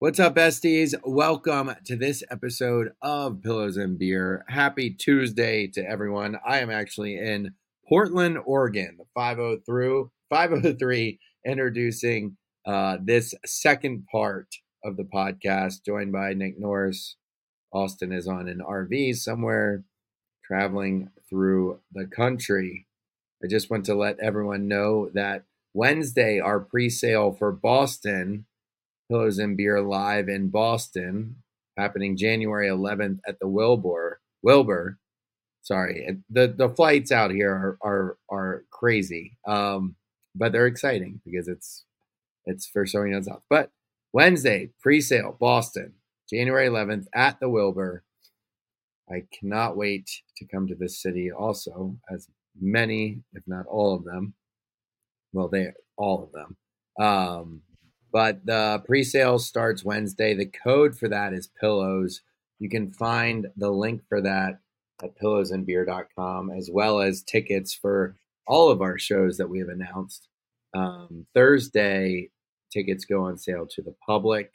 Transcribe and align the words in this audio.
What's 0.00 0.20
up, 0.20 0.36
besties? 0.36 0.94
Welcome 1.02 1.74
to 1.86 1.96
this 1.96 2.22
episode 2.30 2.92
of 3.02 3.42
Pillows 3.42 3.76
and 3.76 3.98
Beer. 3.98 4.44
Happy 4.46 4.90
Tuesday 4.90 5.66
to 5.74 5.84
everyone. 5.84 6.38
I 6.46 6.60
am 6.60 6.70
actually 6.70 7.16
in 7.16 7.54
Portland, 7.88 8.38
Oregon, 8.46 8.98
503, 9.16 10.04
503 10.30 11.18
introducing 11.44 12.36
uh, 12.64 12.98
this 13.02 13.34
second 13.44 14.06
part 14.06 14.46
of 14.84 14.96
the 14.96 15.02
podcast, 15.02 15.84
joined 15.84 16.12
by 16.12 16.32
Nick 16.32 16.60
Norris. 16.60 17.16
Austen 17.72 18.12
is 18.12 18.28
on 18.28 18.46
an 18.46 18.60
RV 18.64 19.16
somewhere 19.16 19.82
traveling 20.44 21.10
through 21.28 21.80
the 21.92 22.06
country. 22.06 22.86
I 23.42 23.48
just 23.48 23.68
want 23.68 23.84
to 23.86 23.96
let 23.96 24.20
everyone 24.20 24.68
know 24.68 25.10
that 25.14 25.42
Wednesday, 25.74 26.38
our 26.38 26.60
pre 26.60 26.88
sale 26.88 27.32
for 27.32 27.50
Boston 27.50 28.46
Pillows 29.08 29.38
and 29.38 29.56
Beer 29.56 29.80
live 29.80 30.28
in 30.28 30.48
Boston, 30.48 31.36
happening 31.76 32.16
January 32.16 32.68
11th 32.68 33.20
at 33.26 33.38
the 33.40 33.48
Wilbur. 33.48 34.20
Wilbur, 34.42 34.98
sorry, 35.62 36.18
the 36.30 36.48
the 36.48 36.68
flights 36.70 37.10
out 37.10 37.30
here 37.30 37.50
are 37.50 37.78
are, 37.82 38.16
are 38.30 38.64
crazy, 38.70 39.36
um, 39.46 39.96
but 40.34 40.52
they're 40.52 40.66
exciting 40.66 41.20
because 41.24 41.48
it's 41.48 41.84
it's 42.44 42.66
for 42.66 42.86
showing 42.86 43.14
us 43.14 43.28
off. 43.28 43.42
But 43.48 43.70
Wednesday 44.12 44.70
pre-sale 44.80 45.36
Boston, 45.40 45.94
January 46.30 46.68
11th 46.68 47.06
at 47.14 47.40
the 47.40 47.48
Wilbur. 47.48 48.04
I 49.10 49.24
cannot 49.38 49.76
wait 49.76 50.10
to 50.36 50.44
come 50.44 50.66
to 50.68 50.74
this 50.74 51.00
city. 51.00 51.32
Also, 51.32 51.96
as 52.10 52.28
many, 52.60 53.22
if 53.32 53.42
not 53.46 53.66
all 53.66 53.94
of 53.94 54.04
them, 54.04 54.34
well, 55.32 55.48
they 55.48 55.72
all 55.96 56.22
of 56.24 56.32
them. 56.32 56.56
Um, 57.00 57.62
but 58.12 58.44
the 58.44 58.82
pre-sale 58.86 59.38
starts 59.38 59.84
Wednesday. 59.84 60.34
The 60.34 60.46
code 60.46 60.98
for 60.98 61.08
that 61.08 61.32
is 61.32 61.48
pillows. 61.60 62.22
You 62.58 62.68
can 62.68 62.90
find 62.90 63.46
the 63.56 63.70
link 63.70 64.02
for 64.08 64.20
that 64.22 64.60
at 65.02 65.18
pillowsandbeer.com, 65.20 66.50
as 66.50 66.70
well 66.72 67.00
as 67.00 67.22
tickets 67.22 67.72
for 67.74 68.16
all 68.46 68.70
of 68.70 68.80
our 68.80 68.98
shows 68.98 69.36
that 69.36 69.48
we 69.48 69.58
have 69.60 69.68
announced. 69.68 70.28
Um, 70.74 71.26
Thursday, 71.34 72.30
tickets 72.72 73.04
go 73.04 73.24
on 73.24 73.38
sale 73.38 73.66
to 73.66 73.82
the 73.82 73.94
public. 74.04 74.52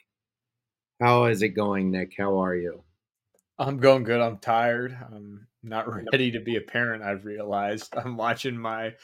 How 1.00 1.24
is 1.24 1.42
it 1.42 1.50
going, 1.50 1.90
Nick? 1.90 2.14
How 2.18 2.40
are 2.42 2.54
you? 2.54 2.82
I'm 3.58 3.78
going 3.78 4.04
good. 4.04 4.20
I'm 4.20 4.38
tired. 4.38 4.96
I'm 5.12 5.46
not 5.62 5.86
ready 6.12 6.30
to 6.32 6.40
be 6.40 6.56
a 6.56 6.60
parent. 6.60 7.02
I've 7.02 7.24
realized 7.24 7.94
I'm 7.96 8.16
watching 8.16 8.56
my 8.56 8.94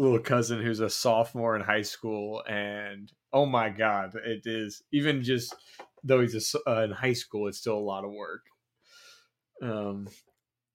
little 0.00 0.18
cousin 0.18 0.62
who's 0.62 0.80
a 0.80 0.88
sophomore 0.88 1.54
in 1.56 1.62
high 1.62 1.82
school, 1.82 2.42
and 2.48 3.12
oh 3.32 3.46
my 3.46 3.68
god, 3.68 4.14
it 4.14 4.42
is 4.46 4.82
even 4.92 5.22
just 5.22 5.54
though 6.02 6.20
he's 6.20 6.54
a, 6.54 6.70
uh, 6.70 6.84
in 6.84 6.90
high 6.90 7.12
school, 7.12 7.48
it's 7.48 7.58
still 7.58 7.76
a 7.76 7.78
lot 7.78 8.04
of 8.04 8.10
work. 8.10 8.42
Um, 9.62 10.08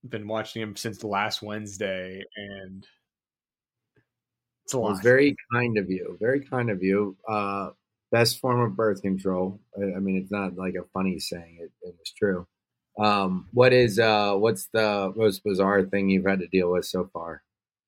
been 0.08 0.28
watching 0.28 0.62
him 0.62 0.76
since 0.76 1.04
last 1.04 1.42
Wednesday, 1.42 2.23
and 2.36 2.86
it's 4.64 4.73
a 4.73 4.80
lot. 4.80 4.92
It's 4.92 5.02
very 5.02 5.36
kind 5.52 5.78
of 5.80 5.89
you. 5.89 6.17
Very 6.22 6.42
kind 6.42 6.70
of 6.70 6.84
you. 6.84 7.17
Uh, 7.28 7.72
best 8.12 8.39
form 8.39 8.62
of 8.62 8.76
birth 8.76 9.02
control. 9.02 9.60
I, 9.76 9.95
I 9.98 10.00
mean, 10.00 10.17
it's 10.17 10.32
not 10.32 10.56
like 10.56 10.76
a 10.76 10.86
funny 10.94 11.20
saying. 11.20 11.58
It, 11.62 11.72
it 11.82 11.95
was 11.98 12.12
true. 12.16 12.45
Um, 13.00 13.48
what 13.52 13.73
is 13.73 13.98
uh, 13.98 14.36
what's 14.36 14.67
the 14.67 15.12
most 15.16 15.44
bizarre 15.44 15.84
thing 15.84 16.10
you've 16.10 16.28
had 16.28 16.39
to 16.39 16.48
deal 16.48 16.72
with 16.72 16.86
so 16.86 17.10
far? 17.12 17.42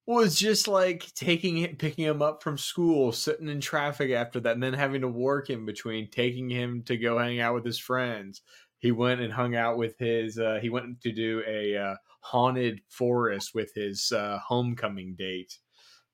Was 0.08 0.40
just 0.40 0.68
like 0.70 1.14
taking 1.14 1.58
him, 1.58 1.76
picking 1.76 2.06
him 2.06 2.22
up 2.22 2.42
from 2.42 2.58
school, 2.58 3.12
sitting 3.12 3.50
in 3.50 3.60
traffic 3.60 4.12
after 4.12 4.40
that, 4.40 4.54
and 4.54 4.64
then 4.64 4.74
having 4.74 5.02
to 5.02 5.08
work 5.08 5.50
in 5.50 5.66
between, 5.66 6.10
taking 6.10 6.50
him 6.50 6.82
to 6.84 6.98
go 6.98 7.20
hang 7.20 7.42
out 7.42 7.54
with 7.54 7.66
his 7.66 7.78
friends. 7.78 8.42
He 8.80 8.92
went 8.92 9.22
and 9.22 9.34
hung 9.34 9.56
out 9.56 9.78
with 9.78 9.98
his. 10.00 10.40
Uh, 10.40 10.60
he 10.62 10.70
went 10.70 11.02
to 11.02 11.12
do 11.12 11.44
a 11.46 11.76
uh, 11.76 11.96
haunted 12.22 12.80
forest 12.90 13.54
with 13.54 13.74
his 13.76 14.12
uh, 14.12 14.40
homecoming 14.46 15.16
date. 15.16 15.58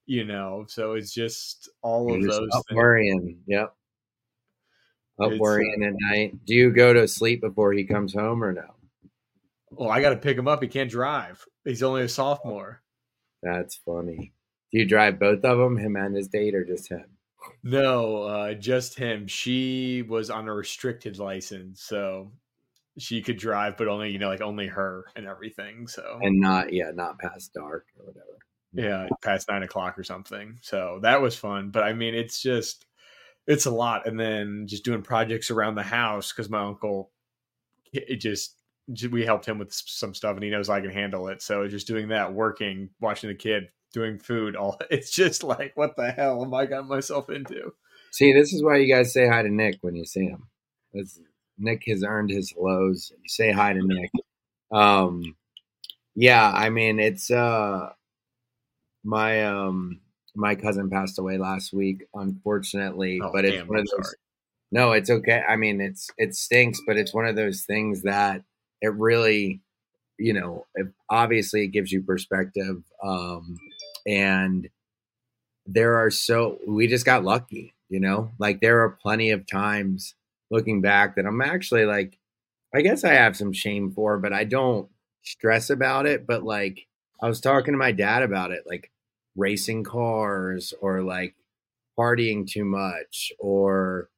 You 0.06 0.26
know, 0.26 0.66
so 0.68 0.94
it's 0.94 1.14
just 1.14 1.70
all 1.82 2.10
You're 2.10 2.18
of 2.18 2.24
just 2.24 2.40
those. 2.40 2.50
Up 2.52 2.64
things. 2.68 2.76
worrying, 2.76 3.38
yep. 3.48 3.76
Up 5.22 5.32
it's, 5.32 5.40
worrying 5.40 5.84
uh 5.84 5.88
at 5.88 5.94
night. 5.98 6.46
Do 6.46 6.56
you 6.56 6.72
go 6.72 6.94
to 6.94 7.08
sleep 7.08 7.42
before 7.42 7.72
he 7.74 7.86
comes 7.86 8.14
home 8.14 8.44
or 8.44 8.52
no? 8.52 8.74
Well, 9.70 9.90
I 9.90 10.02
got 10.02 10.10
to 10.10 10.18
pick 10.18 10.38
him 10.38 10.48
up. 10.48 10.62
He 10.62 10.68
can't 10.68 10.90
drive. 10.90 11.46
He's 11.64 11.84
only 11.84 12.02
a 12.02 12.10
sophomore. 12.10 12.83
That's 13.44 13.76
funny. 13.76 14.34
Do 14.72 14.80
you 14.80 14.86
drive 14.86 15.20
both 15.20 15.44
of 15.44 15.58
them, 15.58 15.78
him 15.78 15.96
and 15.96 16.16
his 16.16 16.28
date, 16.28 16.56
or 16.56 16.64
just 16.66 16.90
him? 16.90 17.06
No, 17.62 18.24
uh, 18.24 18.54
just 18.54 18.98
him. 18.98 19.28
She 19.28 20.04
was 20.08 20.30
on 20.30 20.48
a 20.48 20.54
restricted 20.54 21.20
license, 21.20 21.82
so 21.82 22.32
she 22.98 23.22
could 23.22 23.38
drive, 23.38 23.78
but 23.78 23.88
only 23.88 24.12
you 24.12 24.20
know, 24.20 24.30
like 24.30 24.42
only 24.42 24.68
her 24.68 25.06
and 25.16 25.28
everything. 25.28 25.88
So 25.88 26.20
and 26.22 26.40
not 26.40 26.74
yeah, 26.74 26.92
not 26.94 27.20
past 27.20 27.54
dark 27.54 27.88
or 28.00 28.06
whatever. 28.06 28.28
Yeah, 28.74 29.08
past 29.22 29.50
nine 29.50 29.64
o'clock 29.64 30.00
or 30.00 30.04
something. 30.04 30.58
So 30.62 31.00
that 31.04 31.22
was 31.22 31.36
fun. 31.36 31.70
But 31.70 31.84
I 31.84 31.94
mean, 31.94 32.16
it's 32.16 32.42
just 32.42 32.86
it's 33.46 33.66
a 33.66 33.72
lot, 33.72 34.08
and 34.08 34.20
then 34.20 34.66
just 34.68 34.86
doing 34.86 35.02
projects 35.02 35.52
around 35.52 35.76
the 35.76 35.84
house 35.84 36.32
because 36.32 36.50
my 36.50 36.64
uncle 36.64 37.12
it 37.94 38.16
just 38.18 38.56
we 39.12 39.26
helped 39.26 39.46
him 39.46 39.60
with 39.60 39.74
some 39.74 40.14
stuff 40.14 40.36
and 40.36 40.44
he 40.44 40.50
knows 40.50 40.70
I 40.70 40.82
can 40.82 40.90
handle 40.90 41.28
it. 41.28 41.42
So 41.42 41.68
just 41.68 41.88
doing 41.88 42.10
that, 42.10 42.34
working, 42.34 42.90
watching 43.00 43.30
the 43.30 43.36
kid, 43.36 43.70
doing 43.94 44.20
food, 44.20 44.56
all 44.56 44.78
it's 44.92 45.12
just 45.12 45.44
like, 45.44 45.72
what 45.76 45.96
the 45.96 46.12
hell 46.12 46.44
am 46.44 46.54
I 46.54 46.66
got 46.66 46.88
myself 46.88 47.30
into? 47.30 47.74
See, 48.12 48.34
this 48.34 48.54
is 48.54 48.64
why 48.64 48.78
you 48.78 48.94
guys 48.94 49.14
say 49.14 49.28
hi 49.28 49.42
to 49.42 49.50
Nick 49.50 49.78
when 49.82 49.96
you 49.96 50.06
see 50.06 50.26
him. 50.26 50.48
It's, 50.94 51.20
Nick 51.58 51.84
has 51.88 52.04
earned 52.04 52.30
his 52.30 52.52
hellos. 52.52 53.12
You 53.12 53.30
say 53.30 53.52
hi 53.52 53.74
to 53.74 53.82
Nick. 53.82 54.12
Um, 54.72 55.36
yeah, 56.16 56.52
I 56.52 56.70
mean, 56.70 57.00
it's 57.00 57.32
uh, 57.32 57.90
my 59.04 59.46
um, 59.46 60.02
my 60.36 60.56
cousin 60.56 60.90
passed 60.90 61.20
away 61.20 61.38
last 61.38 61.74
week, 61.74 62.06
unfortunately, 62.14 63.20
oh, 63.24 63.32
but 63.34 63.46
it's 63.46 63.58
damn, 63.58 63.68
one 63.68 63.80
of 63.80 63.88
those. 63.96 64.16
No, 64.72 64.92
it's 64.92 65.10
okay. 65.10 65.44
I 65.48 65.56
mean, 65.56 65.82
it's 65.82 66.10
it 66.18 66.36
stinks, 66.36 66.80
but 66.86 66.98
it's 66.98 67.14
one 67.14 67.26
of 67.26 67.36
those 67.36 67.64
things 67.64 68.04
that 68.04 68.44
it 68.84 68.94
really, 68.96 69.62
you 70.20 70.34
know, 70.34 70.66
it, 70.76 70.88
obviously 71.10 71.64
it 71.64 71.70
gives 71.70 71.90
you 71.90 72.04
perspective. 72.04 72.84
Um, 73.02 73.58
and 74.06 74.70
there 75.66 75.96
are 75.96 76.12
so, 76.12 76.60
we 76.68 76.88
just 76.88 77.06
got 77.06 77.24
lucky, 77.24 77.74
you 77.88 78.02
know, 78.02 78.32
like 78.40 78.60
there 78.60 78.82
are 78.82 78.90
plenty 79.02 79.32
of 79.32 79.48
times 79.48 80.16
looking 80.52 80.82
back 80.82 81.16
that 81.16 81.26
I'm 81.26 81.42
actually 81.42 81.86
like, 81.86 82.20
I 82.76 82.82
guess 82.82 83.06
I 83.06 83.14
have 83.14 83.38
some 83.38 83.54
shame 83.54 83.92
for, 83.92 84.18
but 84.18 84.34
I 84.34 84.44
don't 84.44 84.90
stress 85.22 85.70
about 85.70 86.06
it. 86.06 86.28
But 86.28 86.44
like, 86.44 86.86
I 87.22 87.30
was 87.30 87.40
talking 87.40 87.74
to 87.74 87.78
my 87.78 87.94
dad 87.94 88.22
about 88.22 88.52
it, 88.52 88.64
like 88.68 88.92
racing 89.38 89.86
cars 89.86 90.74
or 90.82 91.04
like 91.04 91.36
partying 91.98 92.46
too 92.46 92.66
much 92.66 93.32
or 93.40 94.10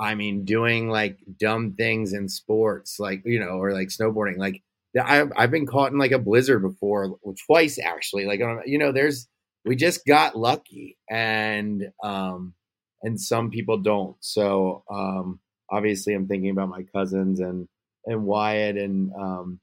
I 0.00 0.14
mean, 0.14 0.44
doing 0.44 0.88
like 0.88 1.18
dumb 1.38 1.74
things 1.74 2.14
in 2.14 2.28
sports, 2.28 2.98
like 2.98 3.22
you 3.24 3.38
know, 3.38 3.60
or 3.60 3.72
like 3.72 3.88
snowboarding. 3.88 4.38
Like 4.38 4.62
I've 5.02 5.30
I've 5.36 5.50
been 5.50 5.66
caught 5.66 5.92
in 5.92 5.98
like 5.98 6.12
a 6.12 6.18
blizzard 6.18 6.62
before, 6.62 7.18
twice 7.46 7.78
actually. 7.78 8.24
Like 8.24 8.40
you 8.66 8.78
know, 8.78 8.92
there's 8.92 9.28
we 9.64 9.76
just 9.76 10.06
got 10.06 10.36
lucky, 10.36 10.96
and 11.10 11.90
um, 12.02 12.54
and 13.02 13.20
some 13.20 13.50
people 13.50 13.78
don't. 13.78 14.16
So 14.20 14.84
um, 14.90 15.38
obviously, 15.70 16.14
I'm 16.14 16.26
thinking 16.26 16.50
about 16.50 16.70
my 16.70 16.82
cousins 16.94 17.40
and 17.40 17.68
and 18.06 18.24
Wyatt 18.24 18.78
and 18.78 19.12
um, 19.14 19.60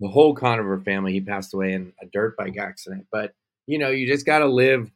the 0.00 0.08
whole 0.08 0.34
Conover 0.34 0.80
family. 0.80 1.12
He 1.12 1.20
passed 1.20 1.54
away 1.54 1.74
in 1.74 1.92
a 2.02 2.06
dirt 2.06 2.36
bike 2.36 2.58
accident, 2.58 3.06
but 3.12 3.32
you 3.66 3.78
know, 3.78 3.90
you 3.90 4.06
just 4.06 4.26
got 4.26 4.40
to 4.40 4.46
live 4.46 4.90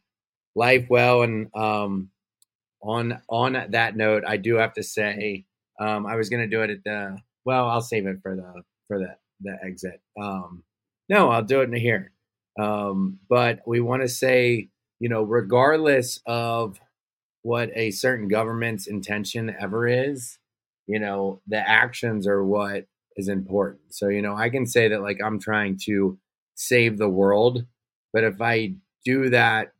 life 0.55 0.85
well 0.89 1.21
and 1.21 1.47
um 1.55 2.09
on 2.83 3.21
on 3.29 3.65
that 3.69 3.95
note, 3.95 4.23
I 4.27 4.37
do 4.37 4.55
have 4.55 4.73
to 4.73 4.83
say 4.83 5.45
um, 5.79 6.05
I 6.05 6.15
was 6.15 6.29
going 6.29 6.47
to 6.47 6.55
do 6.55 6.61
it 6.63 6.69
at 6.69 6.83
the 6.83 7.17
well. 7.45 7.67
I'll 7.67 7.81
save 7.81 8.07
it 8.07 8.17
for 8.21 8.35
the 8.35 8.63
for 8.87 8.99
the 8.99 9.15
the 9.41 9.57
exit. 9.63 10.01
Um, 10.21 10.63
no, 11.09 11.29
I'll 11.29 11.43
do 11.43 11.61
it 11.61 11.69
in 11.69 11.73
here. 11.73 12.11
Um, 12.59 13.19
but 13.29 13.59
we 13.65 13.79
want 13.79 14.01
to 14.01 14.07
say, 14.07 14.69
you 14.99 15.09
know, 15.09 15.23
regardless 15.23 16.19
of 16.25 16.79
what 17.43 17.71
a 17.75 17.91
certain 17.91 18.27
government's 18.27 18.87
intention 18.87 19.55
ever 19.59 19.87
is, 19.87 20.37
you 20.87 20.99
know, 20.99 21.41
the 21.47 21.57
actions 21.57 22.27
are 22.27 22.43
what 22.43 22.85
is 23.15 23.27
important. 23.27 23.93
So, 23.93 24.09
you 24.09 24.21
know, 24.21 24.35
I 24.35 24.49
can 24.49 24.65
say 24.65 24.89
that 24.89 25.01
like 25.01 25.19
I'm 25.23 25.39
trying 25.39 25.79
to 25.85 26.17
save 26.55 26.97
the 26.97 27.09
world, 27.09 27.65
but 28.13 28.23
if 28.23 28.41
I 28.41 28.75
do 29.03 29.29
that 29.29 29.73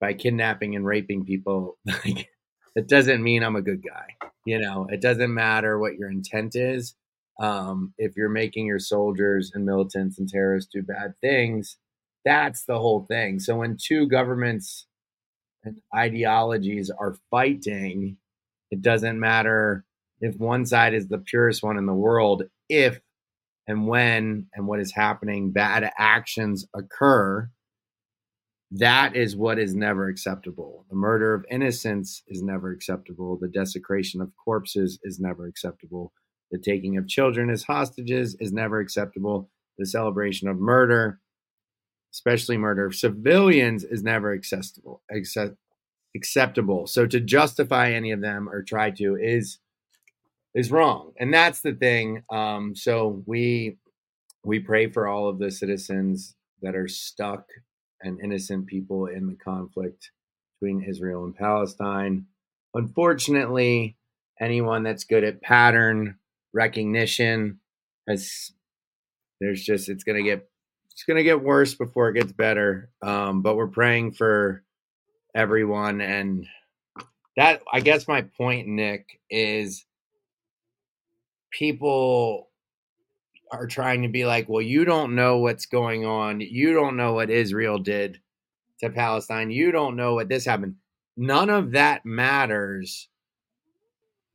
by 0.00 0.12
kidnapping 0.12 0.76
and 0.76 0.86
raping 0.86 1.24
people, 1.24 1.78
like 1.86 2.28
it 2.78 2.86
doesn't 2.86 3.22
mean 3.24 3.42
I'm 3.42 3.56
a 3.56 3.62
good 3.62 3.82
guy. 3.82 4.28
You 4.44 4.60
know, 4.60 4.86
it 4.88 5.00
doesn't 5.00 5.34
matter 5.34 5.78
what 5.78 5.96
your 5.96 6.08
intent 6.08 6.54
is. 6.54 6.94
Um, 7.40 7.92
if 7.98 8.16
you're 8.16 8.28
making 8.28 8.66
your 8.66 8.78
soldiers 8.78 9.50
and 9.52 9.66
militants 9.66 10.18
and 10.18 10.28
terrorists 10.28 10.70
do 10.72 10.82
bad 10.82 11.14
things, 11.20 11.76
that's 12.24 12.64
the 12.64 12.78
whole 12.78 13.04
thing. 13.04 13.40
So 13.40 13.56
when 13.56 13.76
two 13.82 14.06
governments 14.06 14.86
and 15.64 15.80
ideologies 15.94 16.88
are 16.88 17.16
fighting, 17.32 18.16
it 18.70 18.80
doesn't 18.80 19.18
matter 19.18 19.84
if 20.20 20.36
one 20.36 20.64
side 20.64 20.94
is 20.94 21.08
the 21.08 21.18
purest 21.18 21.64
one 21.64 21.78
in 21.78 21.86
the 21.86 21.94
world, 21.94 22.44
if 22.68 23.00
and 23.66 23.88
when 23.88 24.46
and 24.54 24.68
what 24.68 24.78
is 24.78 24.92
happening, 24.92 25.50
bad 25.50 25.90
actions 25.98 26.64
occur, 26.74 27.50
that 28.70 29.16
is 29.16 29.34
what 29.34 29.58
is 29.58 29.74
never 29.74 30.08
acceptable. 30.08 30.84
The 30.90 30.96
murder 30.96 31.32
of 31.32 31.46
innocents 31.50 32.22
is 32.28 32.42
never 32.42 32.70
acceptable. 32.70 33.38
The 33.38 33.48
desecration 33.48 34.20
of 34.20 34.32
corpses 34.36 34.98
is 35.02 35.18
never 35.18 35.46
acceptable. 35.46 36.12
The 36.50 36.58
taking 36.58 36.96
of 36.98 37.08
children 37.08 37.50
as 37.50 37.62
hostages 37.62 38.36
is 38.40 38.52
never 38.52 38.80
acceptable. 38.80 39.50
The 39.78 39.86
celebration 39.86 40.48
of 40.48 40.58
murder, 40.58 41.20
especially 42.12 42.58
murder 42.58 42.86
of 42.86 42.94
civilians, 42.94 43.84
is 43.84 44.02
never 44.02 44.32
acceptable. 44.32 45.02
Accept, 45.10 45.56
acceptable. 46.14 46.86
So 46.86 47.06
to 47.06 47.20
justify 47.20 47.92
any 47.92 48.10
of 48.12 48.20
them 48.20 48.48
or 48.50 48.62
try 48.62 48.90
to 48.92 49.16
is 49.16 49.58
is 50.54 50.72
wrong, 50.72 51.12
and 51.20 51.32
that's 51.32 51.60
the 51.60 51.74
thing. 51.74 52.22
Um, 52.30 52.74
so 52.74 53.22
we 53.26 53.78
we 54.44 54.58
pray 54.58 54.90
for 54.90 55.06
all 55.06 55.28
of 55.28 55.38
the 55.38 55.50
citizens 55.50 56.34
that 56.62 56.74
are 56.74 56.88
stuck 56.88 57.46
and 58.02 58.20
innocent 58.20 58.66
people 58.66 59.06
in 59.06 59.26
the 59.28 59.36
conflict 59.36 60.10
between 60.60 60.82
Israel 60.82 61.24
and 61.24 61.36
Palestine. 61.36 62.26
Unfortunately, 62.74 63.96
anyone 64.40 64.82
that's 64.82 65.04
good 65.04 65.24
at 65.24 65.42
pattern 65.42 66.18
recognition 66.54 67.60
has 68.08 68.52
there's 69.40 69.62
just 69.62 69.88
it's 69.88 70.04
gonna 70.04 70.22
get 70.22 70.48
it's 70.92 71.04
gonna 71.04 71.22
get 71.24 71.42
worse 71.42 71.74
before 71.74 72.10
it 72.10 72.14
gets 72.14 72.32
better. 72.32 72.90
Um, 73.02 73.42
but 73.42 73.56
we're 73.56 73.68
praying 73.68 74.12
for 74.12 74.64
everyone 75.34 76.00
and 76.00 76.46
that 77.36 77.62
I 77.72 77.80
guess 77.80 78.08
my 78.08 78.22
point, 78.22 78.68
Nick, 78.68 79.20
is 79.30 79.86
people 81.52 82.47
are 83.52 83.66
trying 83.66 84.02
to 84.02 84.08
be 84.08 84.26
like, 84.26 84.48
well, 84.48 84.62
you 84.62 84.84
don't 84.84 85.14
know 85.14 85.38
what's 85.38 85.66
going 85.66 86.06
on. 86.06 86.40
You 86.40 86.74
don't 86.74 86.96
know 86.96 87.14
what 87.14 87.30
Israel 87.30 87.78
did 87.78 88.20
to 88.80 88.90
Palestine. 88.90 89.50
You 89.50 89.72
don't 89.72 89.96
know 89.96 90.14
what 90.14 90.28
this 90.28 90.44
happened. 90.46 90.76
None 91.16 91.50
of 91.50 91.72
that 91.72 92.06
matters, 92.06 93.08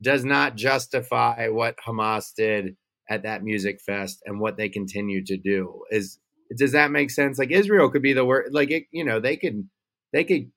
does 0.02 0.24
not 0.24 0.56
justify 0.56 1.48
what 1.48 1.76
Hamas 1.86 2.34
did 2.34 2.76
at 3.10 3.24
that 3.24 3.44
music 3.44 3.80
fest 3.80 4.22
and 4.26 4.40
what 4.40 4.58
they 4.58 4.70
continue 4.70 5.24
to 5.26 5.38
do. 5.38 5.84
Is 5.90 6.20
does 6.56 6.72
that 6.72 6.92
make 6.92 7.10
sense? 7.10 7.38
Like 7.38 7.52
Israel 7.52 7.90
could 7.90 8.02
be 8.02 8.14
the 8.14 8.26
word 8.26 8.48
like 8.52 8.70
it, 8.70 8.84
you 8.92 9.04
know, 9.04 9.20
they 9.20 9.36
could 9.36 9.68
they 10.12 10.24
could 10.24 10.52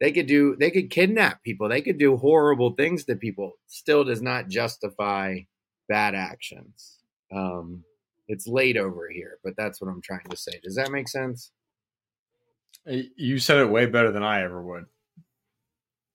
they 0.00 0.12
could 0.12 0.26
do 0.26 0.56
they 0.58 0.70
could 0.70 0.90
kidnap 0.90 1.42
people. 1.44 1.68
They 1.68 1.82
could 1.82 1.98
do 1.98 2.16
horrible 2.16 2.72
things 2.74 3.04
to 3.06 3.16
people. 3.16 3.54
Still 3.68 4.04
does 4.04 4.22
not 4.22 4.48
justify 4.48 5.40
bad 5.88 6.14
actions. 6.14 6.98
Um 7.34 7.84
it's 8.28 8.46
late 8.46 8.76
over 8.76 9.08
here, 9.08 9.38
but 9.42 9.54
that's 9.56 9.80
what 9.80 9.88
I'm 9.88 10.02
trying 10.02 10.26
to 10.30 10.36
say. 10.36 10.60
Does 10.62 10.76
that 10.76 10.92
make 10.92 11.08
sense? 11.08 11.50
You 12.84 13.38
said 13.38 13.58
it 13.58 13.70
way 13.70 13.86
better 13.86 14.12
than 14.12 14.22
I 14.22 14.42
ever 14.42 14.62
would. 14.62 14.86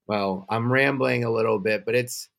Well, 0.07 0.45
I'm 0.49 0.71
rambling 0.71 1.23
a 1.23 1.31
little 1.31 1.59
bit, 1.59 1.85
but 1.85 1.95
it's 1.95 2.29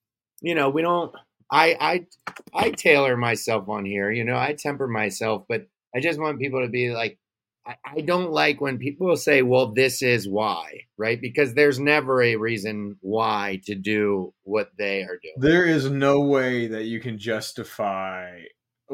you 0.40 0.54
know, 0.54 0.70
we 0.70 0.82
don't 0.82 1.14
I 1.50 1.76
I 1.80 2.06
I 2.54 2.70
tailor 2.70 3.16
myself 3.16 3.68
on 3.68 3.84
here, 3.84 4.10
you 4.10 4.24
know, 4.24 4.36
I 4.36 4.54
temper 4.58 4.88
myself, 4.88 5.44
but 5.48 5.66
I 5.94 6.00
just 6.00 6.20
want 6.20 6.40
people 6.40 6.62
to 6.62 6.68
be 6.68 6.90
like 6.90 7.18
I, 7.66 7.76
I 7.96 8.00
don't 8.02 8.30
like 8.30 8.60
when 8.60 8.78
people 8.78 9.16
say, 9.16 9.42
well, 9.42 9.72
this 9.72 10.02
is 10.02 10.28
why, 10.28 10.80
right? 10.98 11.18
Because 11.20 11.54
there's 11.54 11.80
never 11.80 12.22
a 12.22 12.36
reason 12.36 12.96
why 13.00 13.60
to 13.64 13.74
do 13.74 14.34
what 14.42 14.70
they 14.76 15.02
are 15.02 15.18
doing. 15.22 15.34
There 15.38 15.64
is 15.64 15.90
no 15.90 16.20
way 16.20 16.66
that 16.66 16.84
you 16.84 17.00
can 17.00 17.18
justify 17.18 18.42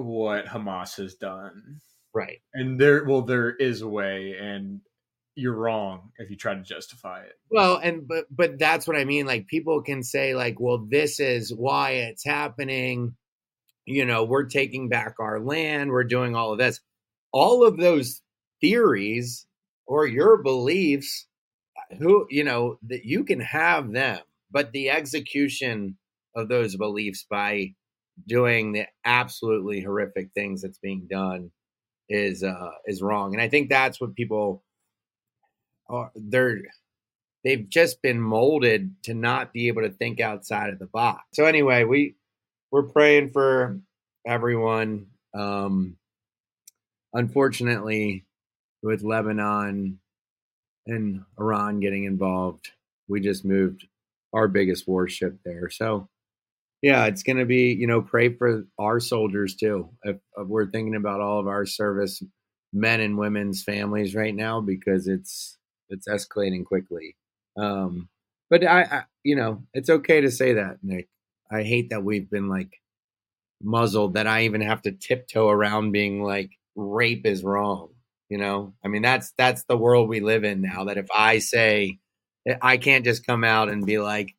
what 0.05 0.47
Hamas 0.47 0.97
has 0.97 1.15
done. 1.15 1.81
Right. 2.15 2.41
And 2.55 2.81
there 2.81 3.05
well 3.05 3.23
there 3.23 3.55
is 3.55 3.83
a 3.83 3.89
way 3.89 4.37
and 4.41 4.81
you're 5.37 5.55
wrong 5.55 6.11
if 6.19 6.31
you 6.31 6.37
try 6.37 6.55
to 6.55 6.63
justify 6.63 7.23
it. 7.23 7.33
Well, 7.51 7.77
and 7.77 8.07
but 8.07 8.25
but 8.31 8.59
that's 8.59 8.87
what 8.87 8.97
I 8.97 9.05
mean 9.05 9.27
like 9.27 9.47
people 9.47 9.81
can 9.83 10.03
say 10.03 10.35
like 10.35 10.59
well 10.59 10.87
this 10.89 11.21
is 11.21 11.55
why 11.55 11.93
it's 11.93 12.25
happening. 12.25 13.17
You 13.87 14.05
know, 14.05 14.25
we're 14.25 14.45
taking 14.45 14.89
back 14.89 15.15
our 15.19 15.41
land, 15.41 15.91
we're 15.91 16.05
doing 16.05 16.37
all 16.37 16.53
of 16.53 16.59
this. 16.59 16.81
All 17.33 17.67
of 17.67 17.77
those 17.77 18.23
theories 18.61 19.47
or 19.87 20.07
your 20.07 20.43
beliefs 20.43 21.27
who 21.99 22.27
you 22.31 22.45
know 22.45 22.79
that 22.89 23.05
you 23.05 23.25
can 23.25 23.41
have 23.41 23.93
them, 23.93 24.21
but 24.51 24.73
the 24.73 24.91
execution 24.91 25.97
of 26.37 26.49
those 26.49 26.77
beliefs 26.77 27.27
by 27.29 27.75
doing 28.27 28.73
the 28.73 28.87
absolutely 29.05 29.81
horrific 29.81 30.31
things 30.35 30.63
that's 30.63 30.79
being 30.79 31.07
done 31.11 31.51
is 32.09 32.43
uh 32.43 32.71
is 32.87 33.03
wrong. 33.03 33.35
And 33.35 33.43
i 33.43 33.49
think 33.49 33.69
that's 33.69 34.01
what 34.01 34.15
people 34.15 34.63
are 35.89 36.11
they're 36.15 36.61
they've 37.45 37.69
just 37.69 38.03
been 38.03 38.21
molded 38.21 38.95
to 39.05 39.15
not 39.15 39.53
be 39.53 39.69
able 39.69 39.83
to 39.83 39.91
think 39.91 40.21
outside 40.21 40.71
of 40.71 40.79
the 40.79 40.87
box. 40.87 41.23
So 41.35 41.45
anyway 41.47 41.85
we 41.85 42.17
we're 42.71 42.85
praying 42.85 43.31
for 43.31 43.81
everyone 44.27 45.07
um 45.35 45.97
unfortunately 47.15 48.25
with 48.83 49.03
lebanon 49.03 49.99
and 50.87 51.25
iran 51.39 51.81
getting 51.81 52.05
involved 52.05 52.71
we 53.09 53.21
just 53.21 53.45
moved 53.45 53.87
our 54.33 54.49
biggest 54.49 54.87
warship 54.87 55.39
there. 55.45 55.69
So 55.69 56.09
yeah, 56.83 57.07
it's 57.07 57.23
going 57.23 57.37
to 57.37 57.45
be, 57.45 57.73
you 57.73 57.87
know, 57.87 58.01
pray 58.01 58.35
for 58.35 58.67
our 58.79 59.01
soldiers 59.01 59.55
too. 59.55 59.91
If, 60.03 60.17
if, 60.37 60.47
we're 60.47 60.71
thinking 60.71 60.95
about 60.95 61.21
all 61.21 61.39
of 61.39 61.47
our 61.47 61.67
service 61.67 62.23
men 62.73 63.01
and 63.01 63.19
women's 63.19 63.63
families 63.63 64.15
right 64.15 64.35
now 64.35 64.61
because 64.61 65.07
it's 65.07 65.59
it's 65.89 66.09
escalating 66.09 66.65
quickly. 66.65 67.17
Um, 67.57 68.09
but 68.49 68.67
I, 68.67 68.83
I, 68.83 69.03
you 69.25 69.37
know, 69.37 69.65
it's 69.75 69.91
okay 69.91 70.23
to 70.23 70.31
say 70.31 70.55
that, 70.55 70.79
Nick. 70.83 71.09
I 71.51 71.65
hate 71.65 71.91
that 71.91 72.05
we've 72.05 72.31
been 72.31 72.49
like 72.49 72.73
muzzled. 73.63 74.15
That 74.15 74.27
I 74.27 74.45
even 74.45 74.63
have 74.63 74.83
to 74.83 74.93
tiptoe 74.93 75.49
around 75.49 75.93
being 75.93 76.23
like 76.23 76.51
rape 76.77 77.27
is 77.27 77.45
wrong. 77.45 77.91
You 78.31 78.39
know, 78.39 78.75
I 78.83 78.89
mean 78.89 79.03
that's 79.03 79.33
that's 79.37 79.65
the 79.65 79.77
world 79.77 80.09
we 80.09 80.21
live 80.21 80.45
in 80.45 80.63
now. 80.63 80.85
That 80.85 80.97
if 80.97 81.09
I 81.15 81.41
say 81.41 81.99
I 82.63 82.79
can't 82.79 83.05
just 83.05 83.27
come 83.27 83.45
out 83.45 83.69
and 83.69 83.85
be 83.85 83.99
like 83.99 84.35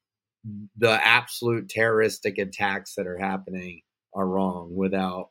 the 0.78 0.92
absolute 1.08 1.70
terroristic 1.70 2.38
attacks 2.38 2.96
that 2.96 3.08
are 3.08 3.18
happening 3.18 3.82
are 4.16 4.28
wrong 4.28 4.76
without 4.76 5.30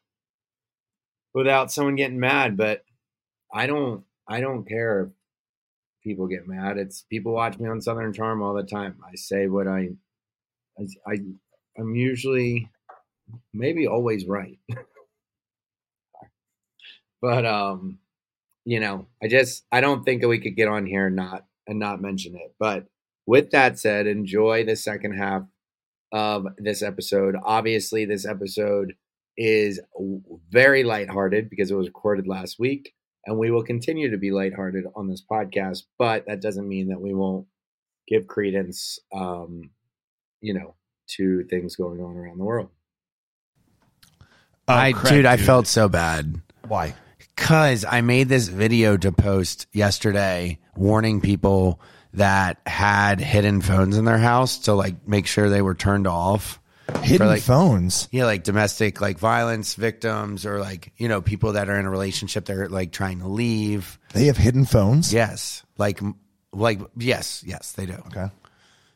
without 1.35 1.73
someone 1.73 1.96
getting 1.96 2.20
mad 2.20 2.56
but 2.56 2.85
i 3.52 3.66
don't 3.66 4.04
i 4.28 4.40
don't 4.40 4.68
care 4.68 5.02
if 5.04 5.11
people 6.02 6.26
get 6.26 6.46
mad. 6.49 6.78
It's 6.78 7.02
people 7.11 7.32
watch 7.32 7.58
me 7.58 7.68
on 7.68 7.80
southern 7.80 8.12
charm 8.12 8.42
all 8.42 8.54
the 8.54 8.62
time. 8.62 8.96
I 9.06 9.14
say 9.16 9.49
what 9.49 9.68
i 9.68 9.88
i, 10.78 10.85
I 11.06 11.16
i'm 11.78 11.94
usually 11.94 12.70
maybe 13.52 13.87
always 13.87 14.26
right. 14.26 14.58
But 17.23 17.46
um 17.46 17.99
you 18.66 18.80
know 18.80 19.06
i 19.23 19.28
just 19.28 19.64
i 19.73 19.80
don't 19.80 20.04
think 20.04 20.23
that 20.23 20.28
we 20.28 20.40
could 20.40 20.56
get 20.56 20.68
on 20.68 20.87
here 20.87 21.08
and 21.08 21.16
not 21.16 21.46
and 21.68 21.78
not 21.80 22.02
mention 22.02 22.37
it 22.37 22.54
but 22.61 22.87
with 23.26 23.50
that 23.50 23.78
said, 23.78 24.06
enjoy 24.06 24.64
the 24.64 24.76
second 24.76 25.16
half 25.16 25.42
of 26.12 26.46
this 26.58 26.82
episode. 26.82 27.36
Obviously, 27.42 28.04
this 28.04 28.26
episode 28.26 28.94
is 29.36 29.80
very 30.50 30.82
lighthearted 30.84 31.48
because 31.48 31.70
it 31.70 31.76
was 31.76 31.86
recorded 31.86 32.26
last 32.26 32.58
week, 32.58 32.94
and 33.26 33.38
we 33.38 33.50
will 33.50 33.62
continue 33.62 34.10
to 34.10 34.18
be 34.18 34.30
lighthearted 34.30 34.84
on 34.94 35.08
this 35.08 35.22
podcast. 35.30 35.84
But 35.98 36.24
that 36.26 36.42
doesn't 36.42 36.68
mean 36.68 36.88
that 36.88 37.00
we 37.00 37.14
won't 37.14 37.46
give 38.08 38.26
credence, 38.26 38.98
um, 39.14 39.70
you 40.40 40.54
know, 40.54 40.74
to 41.16 41.44
things 41.44 41.76
going 41.76 42.00
on 42.00 42.16
around 42.16 42.38
the 42.38 42.44
world. 42.44 42.70
Oh, 44.68 44.74
I, 44.74 44.92
dude, 44.92 45.04
dude, 45.04 45.26
I 45.26 45.36
felt 45.36 45.66
so 45.66 45.88
bad. 45.88 46.40
Why? 46.66 46.94
Because 47.18 47.84
I 47.84 48.00
made 48.00 48.28
this 48.28 48.48
video 48.48 48.96
to 48.96 49.10
post 49.10 49.66
yesterday 49.72 50.58
warning 50.76 51.20
people 51.20 51.80
that 52.14 52.61
had 52.67 53.21
hidden 53.21 53.61
phones 53.61 53.97
in 53.97 54.05
their 54.05 54.19
house 54.19 54.59
to 54.61 54.75
like 54.75 55.07
make 55.07 55.26
sure 55.26 55.49
they 55.49 55.62
were 55.62 55.75
turned 55.75 56.07
off. 56.07 56.61
Hidden 57.02 57.29
like, 57.29 57.43
phones. 57.43 58.09
Yeah, 58.11 58.25
like 58.25 58.43
domestic 58.43 59.00
like 59.00 59.19
violence 59.19 59.75
victims 59.75 60.45
or 60.45 60.59
like, 60.59 60.93
you 60.97 61.09
know, 61.09 61.23
people 61.23 61.52
that 61.52 61.69
are 61.69 61.79
in 61.79 61.87
a 61.87 61.90
relationship 61.90 62.47
they're 62.47 62.69
like 62.69 62.90
trying 62.90 63.21
to 63.21 63.29
leave. 63.29 63.99
They 64.12 64.26
have 64.26 64.37
hidden 64.37 64.64
phones? 64.64 65.12
Yes. 65.12 65.64
Like 65.79 66.00
like 66.52 66.81
yes, 66.97 67.45
yes, 67.47 67.73
they 67.73 67.87
do. 67.87 68.02
Okay. 68.09 68.29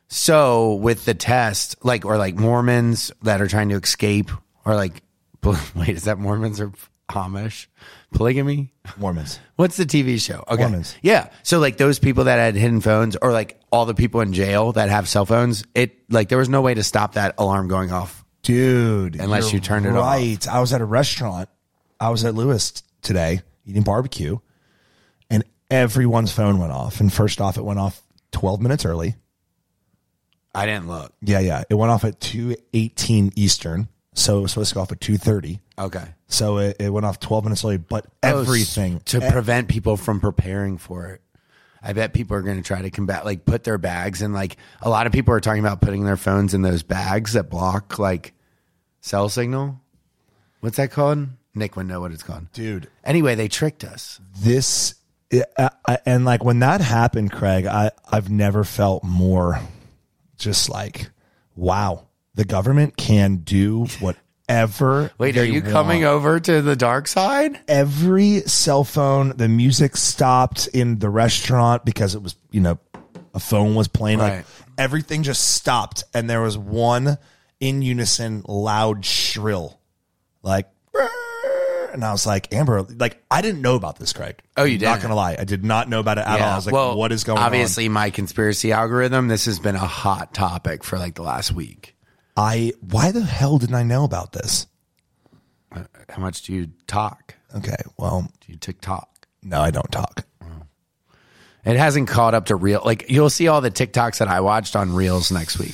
So 0.07 0.75
with 0.75 1.05
the 1.05 1.13
test, 1.13 1.77
like 1.85 2.05
or 2.05 2.17
like 2.17 2.35
Mormons 2.35 3.11
that 3.21 3.41
are 3.41 3.47
trying 3.47 3.69
to 3.69 3.75
escape 3.75 4.29
or 4.65 4.75
like 4.75 5.01
wait, 5.75 5.89
is 5.89 6.03
that 6.03 6.17
Mormons 6.17 6.59
or 6.59 6.73
Amish? 7.09 7.67
Polygamy 8.15 8.73
Mormons. 8.97 9.39
What's 9.57 9.77
the 9.77 9.85
TV 9.85 10.19
show? 10.19 10.43
Okay. 10.47 10.63
Mormons. 10.63 10.95
Yeah. 11.01 11.29
So 11.43 11.59
like 11.59 11.77
those 11.77 11.99
people 11.99 12.23
that 12.25 12.37
had 12.37 12.55
hidden 12.55 12.81
phones 12.81 13.15
or 13.15 13.31
like 13.31 13.59
all 13.71 13.85
the 13.85 13.93
people 13.93 14.21
in 14.21 14.33
jail 14.33 14.71
that 14.71 14.89
have 14.89 15.07
cell 15.07 15.25
phones, 15.25 15.63
it 15.75 16.09
like 16.09 16.29
there 16.29 16.37
was 16.37 16.49
no 16.49 16.61
way 16.61 16.73
to 16.73 16.83
stop 16.83 17.13
that 17.13 17.35
alarm 17.37 17.67
going 17.67 17.91
off 17.91 18.25
dude. 18.41 19.17
Unless 19.17 19.53
you 19.53 19.59
turned 19.59 19.85
it 19.85 19.95
off. 19.95 20.05
right. 20.05 20.47
I 20.47 20.59
was 20.59 20.73
at 20.73 20.81
a 20.81 20.85
restaurant. 20.85 21.49
I 21.99 22.09
was 22.09 22.23
at 22.25 22.35
Lewis 22.35 22.83
today 23.01 23.41
eating 23.65 23.83
barbecue, 23.83 24.37
and 25.29 25.43
everyone's 25.69 26.31
phone 26.31 26.59
went 26.59 26.71
off. 26.71 26.99
And 26.99 27.11
first 27.11 27.41
off, 27.41 27.57
it 27.57 27.63
went 27.63 27.79
off 27.79 28.01
12 28.31 28.61
minutes 28.61 28.85
early. 28.85 29.15
I 30.53 30.65
didn't 30.65 30.87
look. 30.87 31.13
Yeah, 31.21 31.39
yeah. 31.39 31.63
It 31.69 31.73
went 31.73 31.91
off 31.91 32.05
at 32.05 32.19
2:18 32.21 33.33
Eastern, 33.35 33.89
so 34.15 34.39
it 34.39 34.41
was 34.41 34.51
supposed 34.51 34.69
to 34.69 34.75
go 34.75 34.81
off 34.81 34.91
at 34.91 34.99
2:30. 34.99 35.59
Okay. 35.77 36.05
So 36.27 36.57
it, 36.57 36.77
it 36.79 36.89
went 36.89 37.05
off 37.05 37.19
12 37.19 37.43
minutes 37.43 37.63
early, 37.63 37.77
but 37.77 38.07
everything 38.23 38.99
to 39.05 39.17
e- 39.25 39.31
prevent 39.31 39.67
people 39.67 39.95
from 39.97 40.19
preparing 40.19 40.77
for 40.77 41.07
it. 41.07 41.21
I 41.83 41.93
bet 41.93 42.13
people 42.13 42.35
are 42.35 42.41
going 42.41 42.57
to 42.57 42.63
try 42.63 42.81
to 42.81 42.89
combat, 42.89 43.25
like, 43.25 43.45
put 43.45 43.63
their 43.63 43.77
bags 43.77 44.23
in. 44.23 44.33
Like, 44.33 44.57
a 44.81 44.89
lot 44.89 45.05
of 45.05 45.13
people 45.13 45.35
are 45.35 45.39
talking 45.39 45.59
about 45.59 45.81
putting 45.81 46.03
their 46.03 46.17
phones 46.17 46.55
in 46.55 46.63
those 46.63 46.81
bags 46.81 47.33
that 47.33 47.47
block 47.51 47.99
like 47.99 48.33
cell 49.01 49.29
signal. 49.29 49.79
What's 50.61 50.77
that 50.77 50.89
called? 50.89 51.27
Nick 51.53 51.75
would 51.75 51.85
know 51.85 51.99
what 52.01 52.11
it's 52.11 52.23
called. 52.23 52.51
dude. 52.53 52.89
Anyway, 53.03 53.35
they 53.35 53.47
tricked 53.47 53.83
us. 53.83 54.19
this 54.39 54.95
uh, 55.57 55.69
uh, 55.87 55.97
and 56.05 56.23
like 56.25 56.43
when 56.43 56.59
that 56.59 56.81
happened 56.81 57.31
craig 57.31 57.65
i 57.65 57.89
i've 58.11 58.29
never 58.29 58.63
felt 58.63 59.03
more 59.03 59.59
just 60.37 60.69
like 60.69 61.09
wow 61.55 62.04
the 62.35 62.45
government 62.45 62.95
can 62.97 63.37
do 63.37 63.85
whatever 63.99 65.11
Wait, 65.17 65.37
are 65.37 65.45
you 65.45 65.61
coming 65.61 66.03
over 66.03 66.39
to 66.39 66.61
the 66.61 66.75
dark 66.75 67.07
side? 67.07 67.59
every 67.67 68.41
cell 68.41 68.83
phone 68.83 69.29
the 69.37 69.47
music 69.47 69.97
stopped 69.97 70.67
in 70.73 70.99
the 70.99 71.09
restaurant 71.09 71.83
because 71.85 72.13
it 72.15 72.21
was 72.21 72.35
you 72.51 72.61
know 72.61 72.77
a 73.33 73.39
phone 73.39 73.73
was 73.75 73.87
playing 73.87 74.19
Right. 74.19 74.37
like 74.37 74.45
everything 74.77 75.23
just 75.23 75.55
stopped 75.55 76.03
and 76.13 76.29
there 76.29 76.41
was 76.41 76.57
one 76.57 77.17
in 77.59 77.81
unison 77.81 78.43
loud 78.47 79.05
shrill 79.05 79.79
like 80.43 80.67
and 81.93 82.03
I 82.03 82.11
was 82.11 82.25
like, 82.25 82.53
Amber, 82.53 82.81
like 82.83 83.23
I 83.31 83.41
didn't 83.41 83.61
know 83.61 83.75
about 83.75 83.97
this, 83.97 84.11
Craig. 84.11 84.37
Oh, 84.57 84.65
you 84.65 84.75
I'm 84.75 84.81
Not 84.81 85.01
gonna 85.01 85.15
lie, 85.15 85.37
I 85.39 85.45
did 85.45 85.63
not 85.63 85.87
know 85.87 86.01
about 86.01 86.17
it 86.17 86.25
at 86.27 86.41
all. 86.41 86.49
I 86.49 86.55
was 86.57 86.65
like, 86.65 86.73
well, 86.73 86.97
what 86.97 87.13
is 87.13 87.23
going 87.23 87.37
on? 87.39 87.45
obviously, 87.45 87.87
my 87.87 88.09
conspiracy 88.09 88.73
algorithm. 88.73 89.29
This 89.29 89.45
has 89.45 89.59
been 89.59 89.75
a 89.75 89.79
hot 89.79 90.33
topic 90.33 90.83
for 90.83 90.99
like 90.99 91.15
the 91.15 91.21
last 91.23 91.53
week. 91.53 91.94
I 92.37 92.73
why 92.81 93.11
the 93.11 93.21
hell 93.23 93.57
didn't 93.57 93.75
I 93.75 93.83
know 93.83 94.03
about 94.03 94.33
this? 94.33 94.67
Uh, 95.73 95.83
how 96.09 96.21
much 96.21 96.43
do 96.43 96.53
you 96.53 96.69
talk? 96.87 97.35
Okay, 97.55 97.75
well, 97.97 98.29
Do 98.45 98.51
you 98.51 98.57
TikTok? 98.57 99.27
no, 99.43 99.61
I 99.61 99.71
don't 99.71 99.91
talk. 99.91 100.25
It 101.63 101.77
hasn't 101.77 102.07
caught 102.09 102.35
up 102.35 102.45
to 102.47 102.55
real. 102.55 102.81
Like 102.85 103.09
you'll 103.09 103.29
see 103.31 103.47
all 103.47 103.59
the 103.61 103.71
TikToks 103.71 104.19
that 104.19 104.27
I 104.27 104.41
watched 104.41 104.75
on 104.75 104.93
Reels 104.93 105.31
next 105.31 105.57
week, 105.57 105.73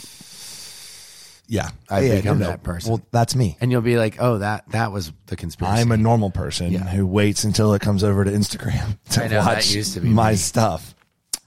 Yeah, 1.47 1.69
I've 1.89 2.05
Yeah, 2.05 2.15
become 2.15 2.39
no, 2.39 2.45
no. 2.45 2.51
that 2.51 2.63
person. 2.63 2.91
Well, 2.91 3.01
that's 3.11 3.35
me. 3.35 3.57
and 3.59 3.71
you'll 3.71 3.81
be 3.81 3.97
like, 3.97 4.15
"Oh, 4.19 4.37
that 4.37 4.63
that 4.69 4.93
was 4.93 5.11
the 5.25 5.35
conspiracy." 5.35 5.81
I'm 5.81 5.91
a 5.91 5.97
normal 5.97 6.29
person 6.31 6.71
Yeah. 6.71 6.87
who 6.87 7.05
waits 7.05 7.43
until 7.43 7.73
it 7.73 7.81
comes 7.81 8.03
over 8.05 8.23
to 8.23 8.31
Instagram 8.31 8.97
to 9.11 9.23
I 9.25 9.27
know, 9.27 9.43
that 9.43 9.55
watch 9.55 9.71
used 9.71 9.95
to 9.95 9.99
be 9.99 10.07
my 10.09 10.31
me. 10.31 10.37
stuff. 10.37 10.95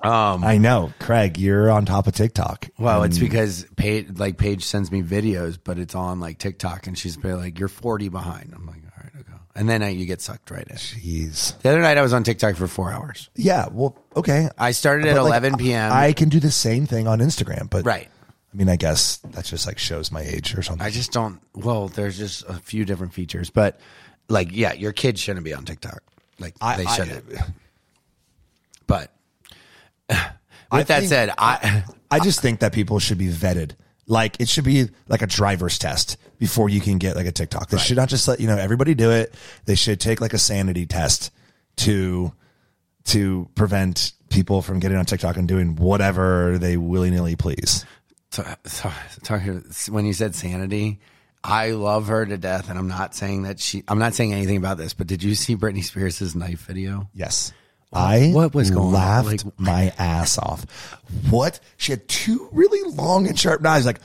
Um, 0.05 0.45
I 0.45 0.59
know, 0.59 0.93
Craig, 1.01 1.39
you're 1.39 1.71
on 1.71 1.87
top 1.87 2.07
of 2.07 2.15
TikTok. 2.15 2.69
well, 2.79 3.03
it's 3.05 3.19
because 3.19 3.67
Paige, 3.77 4.19
like 4.19 4.37
Paige 4.39 4.65
sends 4.65 4.91
me 4.93 5.03
videos, 5.03 5.59
but 5.63 5.79
it's 5.79 5.95
on 5.95 6.21
like 6.21 6.39
TikTok, 6.39 6.87
and 6.87 6.97
she's 6.99 7.17
like, 7.23 7.59
"You're 7.59 7.69
40 7.69 8.09
behind." 8.11 8.53
I'm 8.55 8.67
like, 8.67 8.77
"All 8.85 9.03
right, 9.03 9.13
I'll 9.17 9.23
go." 9.23 9.41
And 9.57 9.69
then 9.69 9.83
uh, 9.83 9.87
you 9.87 10.05
get 10.07 10.21
sucked 10.21 10.51
right 10.51 10.67
in. 10.67 10.77
Jeez. 10.77 11.59
The 11.63 11.71
other 11.71 11.81
night, 11.81 11.97
I 11.97 12.03
was 12.03 12.13
on 12.13 12.25
TikTok 12.25 12.57
for 12.57 12.67
four 12.67 12.93
hours. 12.93 13.31
Yeah. 13.35 13.69
Well, 13.71 13.97
okay. 14.17 14.49
I 14.59 14.73
started 14.73 15.07
at 15.07 15.15
But, 15.15 15.23
like, 15.25 15.43
11 15.43 15.59
p.m. 15.59 15.93
I 15.93 16.13
can 16.13 16.29
do 16.29 16.41
the 16.41 16.51
same 16.51 16.87
thing 16.87 17.07
on 17.09 17.21
Instagram, 17.21 17.71
but 17.71 17.85
right. 17.87 18.09
I 18.53 18.57
mean, 18.57 18.69
I 18.69 18.77
guess 18.77 19.17
that 19.31 19.45
just 19.47 19.67
like 19.67 19.79
shows 19.79 20.13
my 20.13 20.23
age 20.23 20.55
or 20.57 20.63
something. 20.63 20.87
I 20.87 20.91
just 20.91 21.13
don't. 21.13 21.41
Well, 21.55 21.89
there's 21.89 22.17
just 22.19 22.45
a 22.49 22.55
few 22.55 22.85
different 22.85 23.13
features, 23.15 23.51
but 23.51 23.81
like, 24.29 24.49
yeah, 24.53 24.73
your 24.75 24.93
kids 24.93 25.21
shouldn't 25.21 25.45
be 25.45 25.55
on 25.55 25.65
TikTok. 25.65 26.03
Like 26.39 26.55
I- 26.61 26.77
they 26.77 26.85
I- 26.85 26.97
shouldn't. 26.97 27.25
but 28.87 29.11
with 30.09 30.87
that 30.89 30.99
think- 31.01 31.09
said, 31.09 31.31
I 31.39 31.85
I 32.11 32.21
just 32.21 32.41
think 32.41 32.61
that 32.61 32.73
people 32.73 32.99
should 32.99 33.19
be 33.19 33.29
vetted. 33.29 33.73
Like 34.07 34.41
it 34.41 34.49
should 34.49 34.65
be 34.65 34.89
like 35.09 35.23
a 35.23 35.27
driver's 35.27 35.79
test 35.79 36.19
before 36.39 36.69
you 36.69 36.81
can 36.81 36.99
get 36.99 37.17
like 37.17 37.27
a 37.27 37.33
TikTok. 37.33 37.71
They 37.71 37.79
should 37.79 37.97
not 37.97 38.09
just 38.09 38.29
let 38.29 38.39
you 38.39 38.47
know 38.47 38.57
everybody 38.57 38.95
do 38.95 39.11
it. 39.11 39.35
They 39.65 39.75
should 39.75 39.99
take 39.99 40.21
like 40.21 40.35
a 40.35 40.39
sanity 40.39 40.85
test 40.87 41.31
to 41.77 42.33
to 43.05 43.49
prevent 43.55 44.13
people 44.29 44.63
from 44.63 44.79
getting 44.81 44.97
on 44.99 45.07
TikTok 45.07 45.37
and 45.37 45.49
doing 45.49 45.77
whatever 45.77 46.59
they 46.59 46.77
willy 46.77 47.11
nilly 47.11 47.37
please. 47.37 47.85
so, 48.31 48.45
so, 48.65 48.91
talk- 49.23 49.43
when 49.89 50.05
you 50.05 50.13
said 50.13 50.35
sanity, 50.35 51.01
I 51.43 51.73
love 51.73 52.07
her 52.09 52.25
to 52.25 52.39
death, 52.39 52.71
and 52.71 52.79
I'm 52.79 52.89
not 52.89 53.15
saying 53.15 53.43
that 53.43 53.61
she. 53.61 53.85
I'm 53.87 53.99
not 53.99 54.15
saying 54.15 54.33
anything 54.33 54.57
about 54.57 54.79
this, 54.79 54.95
but 54.95 55.07
did 55.07 55.23
you 55.23 55.35
see 55.35 55.57
Britney 55.57 55.85
Spears' 55.85 56.35
knife 56.35 56.61
video? 56.61 57.09
Yes. 57.13 57.53
I 57.95 58.31
uh, 58.31 58.33
what 58.33 58.55
was 58.55 58.71
going 58.71 58.87
on? 58.89 58.93
laughed 58.93 59.45
Like- 59.45 59.45
my 59.61 59.93
ass 59.99 60.39
off. 60.39 60.65
What? 61.31 61.61
She 61.77 61.93
had 61.93 62.07
two 62.09 62.49
really 62.53 62.83
long 62.95 63.27
and 63.27 63.39
sharp 63.39 63.61
knives, 63.63 63.87
like, 63.87 64.01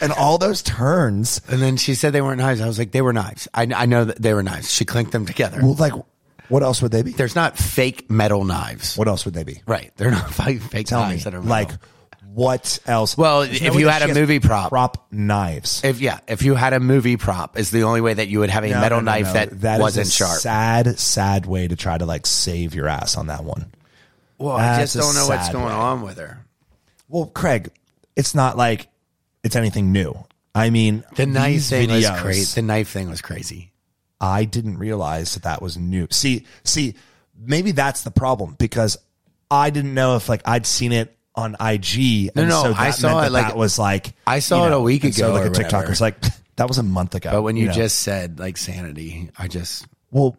and 0.00 0.12
all 0.12 0.38
those 0.38 0.62
turns. 0.62 1.40
And 1.48 1.60
then 1.60 1.76
she 1.76 1.94
said 1.94 2.12
they 2.12 2.20
weren't 2.22 2.38
knives. 2.38 2.60
I 2.60 2.66
was 2.66 2.78
like, 2.78 2.92
they 2.92 3.02
were 3.02 3.12
knives. 3.12 3.48
I, 3.54 3.66
I 3.74 3.86
know 3.86 4.04
that 4.04 4.20
they 4.20 4.34
were 4.34 4.42
knives. 4.42 4.72
She 4.72 4.84
clinked 4.84 5.12
them 5.12 5.26
together. 5.26 5.60
Well, 5.62 5.74
like, 5.74 5.92
what 6.48 6.62
else 6.62 6.80
would 6.82 6.92
they 6.92 7.02
be? 7.02 7.12
There's 7.12 7.34
not 7.34 7.58
fake 7.58 8.10
metal 8.10 8.44
knives. 8.44 8.96
What 8.96 9.08
else 9.08 9.24
would 9.24 9.34
they 9.34 9.44
be? 9.44 9.62
Right. 9.66 9.92
They're 9.96 10.10
not 10.10 10.32
fake, 10.34 10.86
Tell 10.86 11.02
me, 11.02 11.08
knives 11.10 11.24
that 11.24 11.34
are 11.34 11.38
metal. 11.42 11.50
like, 11.50 11.70
what 12.38 12.78
else? 12.86 13.18
Well, 13.18 13.40
There's 13.40 13.60
if 13.60 13.72
no 13.72 13.78
you 13.80 13.88
had 13.88 14.02
a 14.08 14.14
movie 14.14 14.38
prop. 14.38 14.68
prop 14.70 15.08
knives. 15.10 15.82
If 15.82 16.00
yeah, 16.00 16.20
if 16.28 16.42
you 16.42 16.54
had 16.54 16.72
a 16.72 16.78
movie 16.78 17.16
prop, 17.16 17.58
is 17.58 17.72
the 17.72 17.82
only 17.82 18.00
way 18.00 18.14
that 18.14 18.28
you 18.28 18.38
would 18.38 18.50
have 18.50 18.62
a 18.62 18.68
No, 18.68 18.80
metal 18.80 19.00
no, 19.00 19.10
knife 19.10 19.32
that, 19.32 19.60
That 19.62 19.80
wasn't 19.80 20.06
sharp. 20.06 20.38
Sad, 20.40 20.98
sad 21.00 21.46
way 21.46 21.66
to 21.66 21.74
try 21.74 21.98
to 21.98 22.06
like 22.06 22.26
save 22.26 22.76
your 22.76 22.86
ass 22.86 23.16
on 23.16 23.26
that 23.26 23.42
one. 23.42 23.72
well, 24.38 24.56
I 24.56 24.78
just 24.80 24.96
don't 24.96 25.16
know 25.16 25.26
what's 25.26 25.48
going 25.50 25.64
way. 25.64 25.72
on 25.72 26.02
with 26.02 26.18
her. 26.18 26.44
Well, 27.08 27.26
Craig, 27.26 27.70
it's 28.14 28.36
not 28.36 28.56
like 28.56 28.86
it's 29.42 29.56
anything 29.56 29.90
new. 29.90 30.14
I 30.54 30.70
mean, 30.70 31.02
The 31.16 31.26
knife 31.26 31.64
thing 31.64 31.90
was 31.90 32.08
crazy. 32.08 32.60
The 32.60 32.66
knife 32.66 32.88
thing 32.88 33.10
was 33.10 33.20
crazy. 33.20 33.72
I 34.20 34.44
didn't 34.44 34.78
realize 34.78 35.34
that 35.34 35.42
that 35.42 35.60
was 35.60 35.76
new. 35.76 36.06
See, 36.10 36.46
see, 36.62 36.94
maybe 37.36 37.72
that's 37.72 38.02
the 38.02 38.10
problem 38.12 38.54
because 38.58 38.96
I 39.50 39.70
didn't 39.70 39.94
know 39.94 40.14
if 40.14 40.28
like 40.28 40.42
I'd 40.44 40.66
seen 40.66 40.92
it 40.92 41.16
on 41.38 41.54
IG. 41.60 42.34
No, 42.34 42.42
and 42.42 42.48
no, 42.50 42.62
so 42.64 42.74
I 42.76 42.90
saw 42.90 43.20
it, 43.20 43.22
that 43.22 43.32
like- 43.32 43.46
that 43.46 43.56
was 43.56 43.78
like 43.78 44.14
I 44.26 44.40
saw 44.40 44.66
you 44.66 44.72
it 44.72 44.76
a 44.76 44.80
week 44.80 45.04
and 45.04 45.14
so 45.14 45.26
ago 45.26 45.34
like 45.34 45.46
a 45.46 45.50
whatever. 45.50 45.86
TikToker's 45.86 46.00
like 46.00 46.16
that 46.56 46.66
was 46.66 46.78
a 46.78 46.82
month 46.82 47.14
ago. 47.14 47.30
But 47.30 47.42
when 47.42 47.56
you, 47.56 47.66
know. 47.66 47.72
just 47.72 48.00
said 48.00 48.38
like 48.38 48.56
sanity, 48.56 49.30
I 49.38 49.46
just 49.48 49.86
well, 50.10 50.36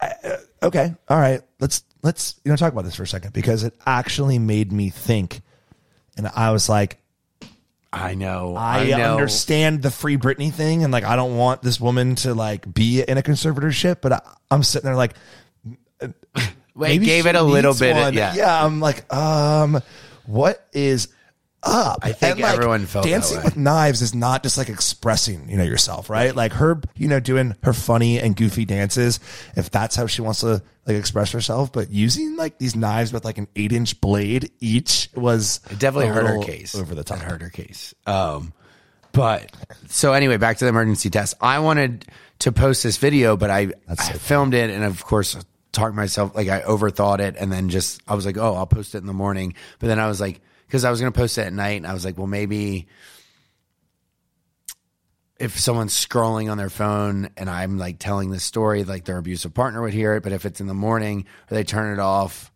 I- 0.00 0.14
uh, 0.24 0.36
okay, 0.64 0.94
all 1.08 1.18
right, 1.18 1.40
let's 1.60 1.84
let's 2.02 2.40
you 2.44 2.50
know 2.50 2.56
talk 2.56 2.72
about 2.72 2.84
this 2.84 2.96
for 2.96 3.04
a 3.04 3.06
second 3.06 3.32
because 3.32 3.62
it 3.62 3.74
actually 3.86 4.38
made 4.38 4.72
me 4.72 4.90
think, 4.90 5.40
and 6.16 6.26
I 6.34 6.50
was 6.50 6.68
like, 6.68 6.98
I 7.92 8.14
know. 8.14 8.56
I, 8.56 8.86
know. 8.86 9.12
understand 9.14 9.82
the 9.82 9.90
free 9.92 10.16
Britney 10.16 10.52
thing, 10.52 10.82
and 10.82 10.92
like 10.92 11.04
I 11.04 11.14
don't 11.14 11.36
want 11.36 11.62
this 11.62 11.80
woman 11.80 12.16
to 12.16 12.34
like 12.34 12.72
be 12.74 13.02
in 13.02 13.18
a 13.18 13.22
conservatorship, 13.22 14.00
but 14.00 14.12
I, 14.12 14.20
I'm 14.50 14.64
sitting 14.64 14.86
there 14.86 14.96
like, 14.96 15.14
Wait, 16.78 16.90
maybe 16.90 17.06
gave 17.06 17.26
it 17.26 17.34
a 17.34 17.42
little 17.42 17.74
bit. 17.74 17.96
Of, 17.96 18.14
yeah. 18.14 18.34
yeah. 18.34 18.64
I'm 18.64 18.78
like, 18.78 19.12
um, 19.12 19.82
what 20.28 20.66
is 20.72 21.08
up? 21.62 21.98
I 22.02 22.12
think 22.12 22.32
And, 22.34 22.40
like, 22.42 22.54
everyone 22.54 22.86
felt 22.86 23.04
that 23.04 23.10
dancing 23.10 23.42
with 23.42 23.56
knives 23.56 24.00
is 24.02 24.14
not 24.14 24.44
just 24.44 24.56
like 24.56 24.68
expressing, 24.68 25.48
you 25.48 25.56
know, 25.56 25.64
yourself, 25.64 26.08
right? 26.08 26.34
Like 26.34 26.52
her, 26.52 26.80
you 26.96 27.08
know, 27.08 27.18
doing 27.18 27.56
her 27.64 27.72
funny 27.72 28.20
and 28.20 28.36
goofy 28.36 28.64
dances. 28.64 29.18
If 29.56 29.70
that's 29.70 29.96
how 29.96 30.06
she 30.06 30.22
wants 30.22 30.40
to 30.40 30.62
like 30.86 30.96
express 30.96 31.32
herself, 31.32 31.72
but 31.72 31.90
using 31.90 32.36
like 32.36 32.58
these 32.58 32.76
knives 32.76 33.12
with 33.12 33.24
like 33.24 33.38
an 33.38 33.48
eight 33.56 33.72
inch 33.72 34.00
blade 34.00 34.52
each 34.60 35.10
was 35.16 35.60
It 35.70 35.78
definitely 35.80 36.10
a 36.10 36.12
hurt 36.12 36.26
her 36.28 36.42
case. 36.42 36.74
over 36.76 36.94
the 36.94 37.02
top. 37.02 37.18
It 37.18 37.24
hurt 37.24 37.42
her 37.42 37.50
case. 37.50 37.92
Um, 38.06 38.52
but 39.12 39.50
so 39.88 40.12
anyway, 40.12 40.36
back 40.36 40.58
to 40.58 40.64
the 40.64 40.68
emergency 40.68 41.10
test. 41.10 41.34
I 41.40 41.58
wanted 41.58 42.04
to 42.40 42.52
post 42.52 42.84
this 42.84 42.98
video, 42.98 43.36
but 43.36 43.50
I, 43.50 43.72
I 43.88 43.96
filmed 43.96 44.54
it, 44.54 44.70
and 44.70 44.84
of 44.84 45.04
course, 45.04 45.36
talked 45.78 45.94
myself 45.94 46.34
like 46.34 46.48
I 46.48 46.60
overthought 46.62 47.20
it, 47.20 47.36
and 47.38 47.52
then 47.52 47.68
just 47.68 48.02
I 48.06 48.14
was 48.14 48.26
like, 48.26 48.36
oh, 48.36 48.54
I'll 48.54 48.66
post 48.66 48.94
it 48.94 48.98
in 48.98 49.06
the 49.06 49.12
morning. 49.12 49.54
But 49.78 49.86
then 49.88 49.98
I 49.98 50.08
was 50.08 50.20
like, 50.20 50.40
because 50.66 50.84
I 50.84 50.90
was 50.90 51.00
to 51.00 51.10
post 51.12 51.38
it 51.38 51.46
at 51.46 51.52
night, 51.52 51.78
and 51.78 51.86
I 51.86 51.94
was 51.94 52.04
like, 52.04 52.18
well, 52.18 52.26
maybe 52.26 52.88
if 55.38 55.58
someone's 55.58 55.94
scrolling 55.94 56.50
on 56.50 56.58
their 56.58 56.70
phone 56.70 57.30
and 57.36 57.48
I'm 57.48 57.78
like 57.78 57.98
telling 57.98 58.30
this 58.30 58.42
story, 58.42 58.84
like 58.84 59.04
their 59.04 59.18
abusive 59.18 59.54
partner 59.54 59.80
would 59.82 59.94
hear 59.94 60.14
it. 60.14 60.22
But 60.22 60.32
if 60.32 60.44
it's 60.44 60.60
in 60.60 60.66
the 60.66 60.74
morning 60.74 61.26
or 61.50 61.54
they 61.54 61.64
turn 61.64 61.92
it 61.92 62.00
off, 62.00 62.50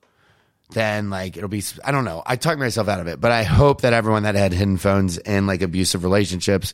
then 0.70 1.10
like 1.10 1.36
it'll 1.36 1.48
be 1.48 1.62
I 1.84 1.92
don't 1.92 2.04
know. 2.04 2.22
I 2.26 2.36
talked 2.36 2.58
myself 2.58 2.88
out 2.88 3.00
of 3.00 3.06
it, 3.06 3.20
but 3.20 3.30
I 3.30 3.44
hope 3.44 3.82
that 3.82 3.92
everyone 3.92 4.24
that 4.24 4.34
had 4.34 4.52
hidden 4.52 4.78
phones 4.78 5.18
in 5.18 5.46
like 5.46 5.62
abusive 5.62 6.02
relationships, 6.02 6.72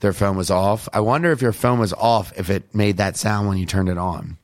their 0.00 0.12
phone 0.12 0.36
was 0.36 0.50
off. 0.50 0.88
I 0.92 1.00
wonder 1.00 1.32
if 1.32 1.42
your 1.42 1.52
phone 1.52 1.80
was 1.80 1.92
off 1.92 2.32
if 2.38 2.50
it 2.50 2.74
made 2.74 2.98
that 2.98 3.16
sound 3.16 3.48
when 3.48 3.58
you 3.58 3.66
turned 3.66 3.88
it 3.88 3.98
on. 3.98 4.38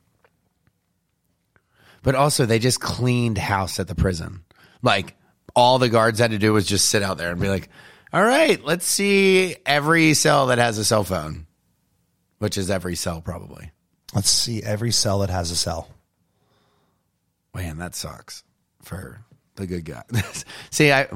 But 2.05 2.13
also 2.13 2.45
they 2.45 2.59
just 2.59 2.79
cleaned 2.79 3.39
house 3.39 3.79
at 3.79 3.87
the 3.87 3.95
prison. 3.95 4.45
Like 4.83 5.15
all 5.55 5.79
the 5.79 5.89
guards 5.89 6.19
had 6.19 6.31
to 6.31 6.37
do 6.37 6.53
was 6.53 6.67
just 6.67 6.87
sit 6.87 7.01
out 7.01 7.17
there 7.17 7.31
and 7.31 7.41
be 7.41 7.49
like, 7.49 7.67
All 8.13 8.23
right, 8.23 8.63
let's 8.63 8.85
see 8.85 9.55
every 9.65 10.13
cell 10.13 10.47
that 10.47 10.59
has 10.59 10.77
a 10.77 10.85
cell 10.85 11.03
phone, 11.03 11.47
which 12.37 12.59
is 12.59 12.69
every 12.69 12.95
cell 12.95 13.21
probably. 13.21 13.71
Let's 14.13 14.29
see 14.29 14.61
every 14.61 14.91
cell 14.91 15.19
that 15.19 15.31
has 15.31 15.49
a 15.49 15.55
cell. 15.55 15.89
Man, 17.55 17.79
that 17.79 17.95
sucks 17.95 18.43
for 18.83 19.25
the 19.55 19.65
good 19.65 19.85
guy. 19.85 20.03
see, 20.69 20.91
I 20.91 21.07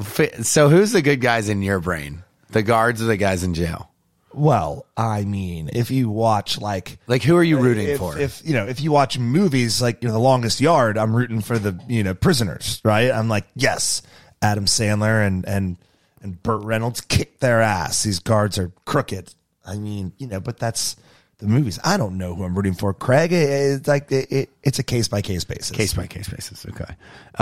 so 0.41 0.69
who's 0.69 0.91
the 0.91 1.03
good 1.03 1.21
guys 1.21 1.49
in 1.49 1.61
your 1.61 1.79
brain? 1.79 2.23
The 2.49 2.63
guards 2.63 2.99
or 2.99 3.05
the 3.05 3.15
guys 3.15 3.43
in 3.43 3.53
jail? 3.53 3.91
Well, 4.33 4.85
I 4.95 5.23
mean, 5.25 5.69
if 5.73 5.89
you 5.91 6.09
watch 6.09 6.59
like 6.61 6.99
Like 7.07 7.23
who 7.23 7.35
are 7.35 7.43
you 7.43 7.57
rooting 7.59 7.87
if, 7.87 7.97
for? 7.97 8.17
If 8.17 8.41
you 8.45 8.53
know, 8.53 8.65
if 8.67 8.79
you 8.81 8.91
watch 8.91 9.17
movies 9.17 9.81
like 9.81 10.01
you 10.03 10.07
know, 10.07 10.13
The 10.13 10.19
Longest 10.19 10.61
Yard, 10.61 10.97
I'm 10.97 11.15
rooting 11.15 11.41
for 11.41 11.57
the 11.57 11.79
you 11.87 12.03
know 12.03 12.13
prisoners, 12.13 12.79
right? 12.83 13.11
I'm 13.11 13.27
like, 13.27 13.45
yes, 13.55 14.01
Adam 14.41 14.65
Sandler 14.65 15.25
and 15.25 15.47
and 15.47 15.77
and 16.21 16.41
Burt 16.43 16.63
Reynolds 16.63 17.01
kick 17.01 17.39
their 17.39 17.61
ass. 17.61 18.03
These 18.03 18.19
guards 18.19 18.59
are 18.59 18.71
crooked. 18.85 19.33
I 19.65 19.77
mean, 19.77 20.13
you 20.17 20.27
know, 20.27 20.39
but 20.39 20.57
that's 20.57 20.95
the 21.39 21.47
movies. 21.47 21.79
I 21.83 21.97
don't 21.97 22.17
know 22.17 22.35
who 22.35 22.43
I'm 22.43 22.53
rooting 22.55 22.73
for. 22.73 22.93
Craig, 22.93 23.31
it- 23.31 23.49
it's 23.49 23.87
like 23.87 24.11
it, 24.11 24.31
it, 24.31 24.49
it's 24.63 24.79
a 24.79 24.83
case 24.83 25.07
by 25.07 25.21
case 25.21 25.43
basis. 25.43 25.71
case 25.71 25.93
by 25.93 26.05
case 26.07 26.27
basis. 26.27 26.65
Okay. 26.65 26.93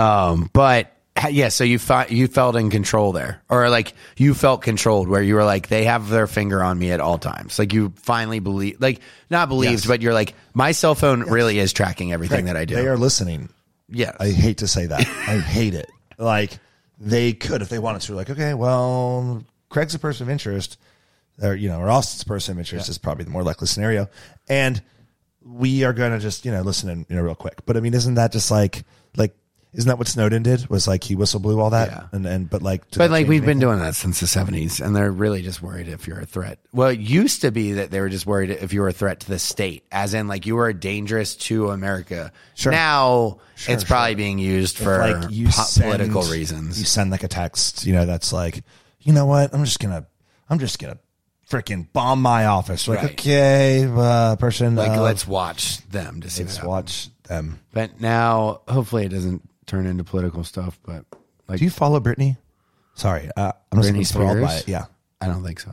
Um, 0.01 0.49
but 0.53 0.91
yeah, 1.29 1.49
so 1.49 1.63
you 1.63 1.79
fi- 1.79 2.07
you 2.09 2.27
felt 2.27 2.55
in 2.55 2.69
control 2.69 3.11
there, 3.11 3.41
or 3.49 3.69
like 3.69 3.93
you 4.17 4.33
felt 4.33 4.61
controlled, 4.61 5.07
where 5.07 5.21
you 5.21 5.35
were 5.35 5.43
like, 5.43 5.67
they 5.67 5.85
have 5.85 6.09
their 6.09 6.27
finger 6.27 6.63
on 6.63 6.77
me 6.77 6.91
at 6.91 6.99
all 6.99 7.17
times. 7.17 7.57
Like 7.59 7.73
you 7.73 7.93
finally 7.97 8.39
believe, 8.39 8.79
like 8.79 8.99
not 9.29 9.49
believed, 9.49 9.71
Yes. 9.71 9.85
but 9.87 10.01
you're 10.01 10.13
like, 10.13 10.33
my 10.53 10.71
cell 10.71 10.95
phone 10.95 11.21
really 11.21 11.59
is 11.59 11.73
tracking 11.73 12.13
everything 12.13 12.45
that 12.45 12.55
I 12.57 12.65
do. 12.65 12.75
They 12.75 12.87
are 12.87 12.97
listening. 12.97 13.49
yeah. 13.89 14.11
I 14.19 14.29
hate 14.29 14.57
to 14.59 14.67
say 14.67 14.85
that. 14.85 14.99
I 15.27 15.39
hate 15.39 15.73
it. 15.73 15.89
Like 16.17 16.59
they 16.99 17.33
could 17.33 17.61
if 17.61 17.69
they 17.69 17.79
wanted 17.79 18.01
to. 18.03 18.15
Like, 18.15 18.29
okay, 18.29 18.53
well, 18.53 19.43
Craig's 19.69 19.95
a 19.95 19.99
person 19.99 20.23
of 20.27 20.29
interest, 20.29 20.79
or 21.41 21.55
you 21.55 21.69
know, 21.69 21.79
or 21.79 21.89
Austen's 21.89 22.23
a 22.23 22.25
person 22.25 22.53
of 22.53 22.59
interest 22.59 22.89
is 22.89 22.97
probably 22.97 23.23
the 23.25 23.31
more 23.31 23.43
likely 23.43 23.67
scenario, 23.67 24.07
and 24.49 24.81
we 25.43 25.83
are 25.83 25.93
going 25.93 26.11
to 26.11 26.19
just 26.19 26.43
you 26.45 26.51
know 26.51 26.61
listen 26.61 26.89
in 26.89 27.05
you 27.09 27.15
know 27.15 27.21
real 27.21 27.35
quick. 27.35 27.65
But 27.65 27.77
I 27.77 27.79
mean, 27.79 27.93
isn't 27.93 28.15
that 28.15 28.31
just 28.31 28.51
like 28.51 28.83
like 29.15 29.35
isn't 29.73 29.87
that 29.87 29.97
what 29.97 30.07
Snowden 30.07 30.43
did? 30.43 30.67
Was 30.69 30.87
like 30.87 31.03
he 31.03 31.15
whistle 31.15 31.39
blew 31.39 31.59
all 31.59 31.69
that, 31.71 31.89
Yeah. 31.89 32.03
and 32.11 32.25
and 32.25 32.49
but 32.49 32.61
like 32.61 32.89
did 32.89 32.97
But 32.99 33.07
that 33.07 33.11
like 33.11 33.19
change 33.21 33.29
we've 33.29 33.41
been 33.41 33.49
anything? 33.51 33.59
doing 33.69 33.79
that 33.79 33.95
since 33.95 34.19
the 34.19 34.27
seventies, 34.27 34.79
and 34.79 34.95
they're 34.95 35.11
really 35.11 35.41
just 35.41 35.61
worried 35.61 35.87
if 35.87 36.07
you're 36.07 36.19
a 36.19 36.25
threat. 36.25 36.59
Well, 36.73 36.87
it 36.89 36.99
used 36.99 37.41
to 37.41 37.51
be 37.51 37.73
that 37.73 37.91
they 37.91 37.99
were 37.99 38.09
just 38.09 38.25
worried 38.25 38.49
if 38.49 38.73
you 38.73 38.81
were 38.81 38.87
a 38.87 38.93
threat 38.93 39.19
to 39.21 39.27
the 39.27 39.39
state, 39.39 39.83
as 39.91 40.13
in 40.13 40.27
like 40.27 40.45
you 40.45 40.55
were 40.55 40.71
dangerous 40.73 41.35
to 41.35 41.69
America. 41.71 42.31
Sure. 42.55 42.71
Now 42.71 43.39
it's 43.55 43.83
Sure, 43.83 43.87
probably 43.87 44.15
being 44.15 44.39
used 44.39 44.77
for 44.77 44.97
like 44.99 45.31
you 45.31 45.47
po- 45.47 45.51
send- 45.63 45.85
political 45.85 46.23
reasons. 46.23 46.79
You 46.79 46.85
send 46.85 47.11
like 47.11 47.23
a 47.23 47.27
text, 47.27 47.85
you 47.85 47.93
know, 47.93 48.05
that's 48.05 48.31
like, 48.33 48.63
you 49.01 49.13
know 49.13 49.25
what? 49.25 49.53
I'm 49.53 49.63
just 49.65 49.79
gonna, 49.79 50.07
I'm 50.49 50.59
just 50.59 50.79
gonna 50.79 50.97
freaking 51.49 51.87
bomb 51.93 52.21
my 52.21 52.45
office. 52.45 52.87
Like, 52.87 53.01
Right. 53.03 53.11
okay, 53.11 53.85
uh, 53.89 54.35
person, 54.37 54.75
like 54.75 54.91
uh, 54.91 55.01
let's 55.01 55.25
watch 55.27 55.77
them 55.89 56.21
to 56.21 56.29
see 56.29 56.43
let's 56.43 56.55
what 56.61 56.61
happens. 56.61 56.67
watch 56.67 57.09
them. 57.29 57.59
But 57.73 58.01
now, 58.01 58.61
hopefully, 58.67 59.05
it 59.05 59.09
doesn't 59.09 59.47
turn 59.67 59.85
into 59.85 60.03
political 60.03 60.43
stuff. 60.43 60.79
But 60.83 61.05
like, 61.47 61.59
Do 61.59 61.65
you 61.65 61.71
follow 61.71 61.99
Britney? 61.99 62.37
Sorry, 62.95 63.29
uh, 63.37 63.51
I'm 63.71 63.79
just 63.81 63.93
Britney 63.93 63.97
enthralled 63.99 64.41
by 64.41 64.55
it. 64.55 64.67
Yeah. 64.67 64.85
I 65.21 65.27
don't 65.27 65.43
think 65.43 65.59
so. 65.59 65.71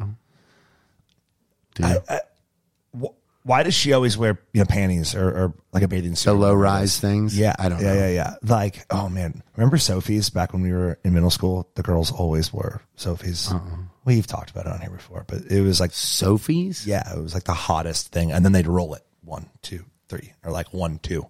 Do 1.75 1.89
you? 1.89 3.01
Wh- 3.01 3.47
Why 3.47 3.63
does 3.63 3.75
she 3.75 3.93
always 3.93 4.17
wear 4.17 4.39
you 4.53 4.61
know 4.61 4.67
panties 4.67 5.15
or, 5.15 5.29
or 5.29 5.55
like 5.73 5.83
a 5.83 5.89
bathing 5.89 6.15
suit? 6.15 6.31
the 6.31 6.35
low 6.35 6.55
rise 6.55 6.99
things. 7.01 7.37
Yeah, 7.39 7.55
I 7.59 7.69
don't 7.69 7.81
yeah, 7.81 7.93
know. 7.93 7.99
Yeah, 8.01 8.09
yeah, 8.09 8.35
Like, 8.43 8.87
oh 8.91 9.09
man, 9.09 9.43
remember 9.57 9.77
Soffe's 9.77 10.31
back 10.31 10.53
when 10.53 10.63
we 10.63 10.73
were 10.73 10.99
in 11.05 11.15
middle 11.15 11.31
school? 11.31 11.69
The 11.75 11.83
girls 11.83 12.13
always 12.13 12.53
wore 12.53 12.83
Soffe's. 12.97 13.53
Uh-uh. 13.53 13.61
We've 14.05 14.27
talked 14.27 14.51
about 14.51 14.67
it 14.67 14.73
on 14.73 14.81
here 14.81 14.91
before, 14.91 15.25
but 15.27 15.43
it 15.51 15.63
was 15.63 15.81
like, 15.81 15.91
Soffe's. 15.93 16.87
yeah, 16.87 17.11
it 17.15 17.21
was 17.21 17.33
like 17.35 17.45
the 17.45 17.55
hottest 17.55 18.13
thing. 18.13 18.33
And 18.33 18.45
then 18.45 18.53
they'd 18.53 18.67
roll 18.67 18.95
it 18.95 19.03
one, 19.23 19.49
two, 19.63 19.85
three, 20.09 20.33
or 20.45 20.53
like 20.53 20.73
one, 20.75 20.99
two. 20.99 21.27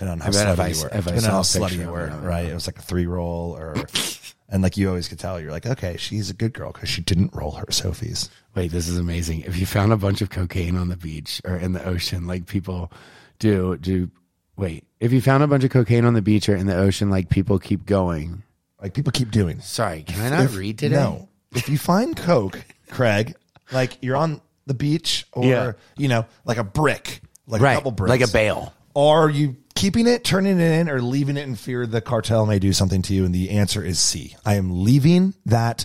And 0.00 0.08
on 0.08 0.20
how 0.20 0.30
bet 0.32 0.48
if 0.48 0.58
slutty 0.58 0.60
I- 0.60 0.68
you 0.68 0.82
were, 0.82 0.88
if 0.88 0.94
I 0.94 0.98
Depending 0.98 1.14
on 1.16 1.20
saw 1.22 1.30
how 1.30 1.38
a 1.38 1.42
slutty 1.42 1.68
picture 1.70 1.82
you 1.82 1.88
of 1.88 1.92
were, 1.92 2.10
I 2.10 2.14
would 2.16 2.24
right? 2.24 2.46
It 2.46 2.54
was 2.54 2.66
like 2.66 2.78
a 2.78 2.82
three 2.82 3.06
roll, 3.06 3.56
or 3.56 3.76
and 4.48 4.62
like 4.62 4.76
you 4.76 4.88
always 4.88 5.08
could 5.08 5.18
tell, 5.18 5.40
you're 5.40 5.50
like, 5.52 5.66
okay, 5.66 5.96
she's 5.96 6.30
a 6.30 6.34
good 6.34 6.52
girl 6.52 6.72
because 6.72 6.88
she 6.88 7.00
didn't 7.02 7.34
roll 7.34 7.52
her 7.52 7.66
Soffe's. 7.66 8.28
Wait, 8.54 8.70
this 8.70 8.88
is 8.88 8.98
amazing. 8.98 9.40
If 9.42 9.58
you 9.58 9.66
found 9.66 9.92
a 9.92 9.96
bunch 9.96 10.20
of 10.20 10.30
cocaine 10.30 10.76
on 10.76 10.88
the 10.88 10.96
beach 10.96 11.40
or 11.44 11.56
in 11.56 11.72
the 11.72 11.84
ocean, 11.84 12.26
like 12.26 12.46
people 12.46 12.90
do, 13.38 13.76
do 13.76 14.10
wait. 14.56 14.84
If 15.00 15.12
you 15.12 15.20
found 15.20 15.42
a 15.42 15.46
bunch 15.46 15.64
of 15.64 15.70
cocaine 15.70 16.04
on 16.04 16.14
the 16.14 16.22
beach 16.22 16.48
or 16.48 16.56
in 16.56 16.66
the 16.66 16.76
ocean, 16.76 17.10
like 17.10 17.28
people 17.28 17.58
keep 17.58 17.84
going. 17.86 18.42
Like 18.82 18.94
people 18.94 19.12
keep 19.12 19.30
doing. 19.30 19.60
Sorry, 19.60 20.02
can 20.02 20.20
I 20.20 20.30
not 20.36 20.44
If- 20.46 20.56
read 20.56 20.78
today? 20.78 20.94
No. 20.96 21.28
If 21.54 21.68
you 21.68 21.78
find 21.78 22.16
coke, 22.16 22.64
Craig, 22.90 23.34
like 23.72 23.98
you're 24.02 24.16
on 24.16 24.40
the 24.66 24.74
beach 24.74 25.24
or 25.32 25.44
Yeah. 25.44 25.72
you 25.96 26.08
know, 26.08 26.26
like 26.44 26.58
a 26.58 26.64
brick, 26.64 27.20
like 27.46 27.62
right, 27.62 27.72
a 27.72 27.76
couple 27.76 27.92
bricks, 27.92 28.10
like 28.10 28.20
a 28.28 28.32
bale. 28.32 28.72
or 28.94 29.30
you 29.30 29.56
keeping 29.84 30.06
it, 30.06 30.24
turning 30.24 30.58
it 30.58 30.80
in, 30.80 30.88
or 30.88 31.02
leaving 31.02 31.36
it 31.36 31.46
in 31.46 31.54
fear 31.54 31.86
the 31.86 32.00
cartel 32.00 32.46
may 32.46 32.58
do 32.58 32.72
something 32.72 33.02
to 33.02 33.12
you? 33.12 33.26
And 33.26 33.34
the 33.34 33.50
answer 33.50 33.84
is 33.84 33.98
C. 33.98 34.34
I 34.44 34.54
am 34.54 34.82
leaving 34.82 35.34
that 35.44 35.84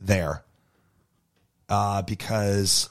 there. 0.00 0.44
Uh, 1.68 2.02
because 2.02 2.88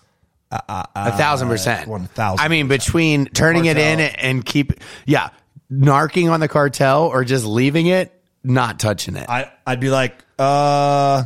A 0.52 1.18
thousand 1.18 1.48
percent. 1.48 1.88
one 1.88 2.08
thousand 2.08 2.44
I 2.44 2.50
mean, 2.50 2.68
between 2.68 3.28
turning 3.28 3.66
it 3.66 3.78
in 3.78 4.02
and 4.02 4.46
keep, 4.46 4.74
yeah, 5.06 5.30
narking 5.72 6.30
on 6.30 6.42
the 6.42 6.50
cartel 6.50 7.04
or 7.04 7.24
just 7.24 7.46
leaving 7.46 7.88
it, 7.88 8.12
not 8.44 8.80
touching 8.80 9.16
it. 9.16 9.30
I, 9.30 9.52
I'd 9.66 9.80
be 9.80 9.90
like, 9.90 10.18
uh, 10.38 11.24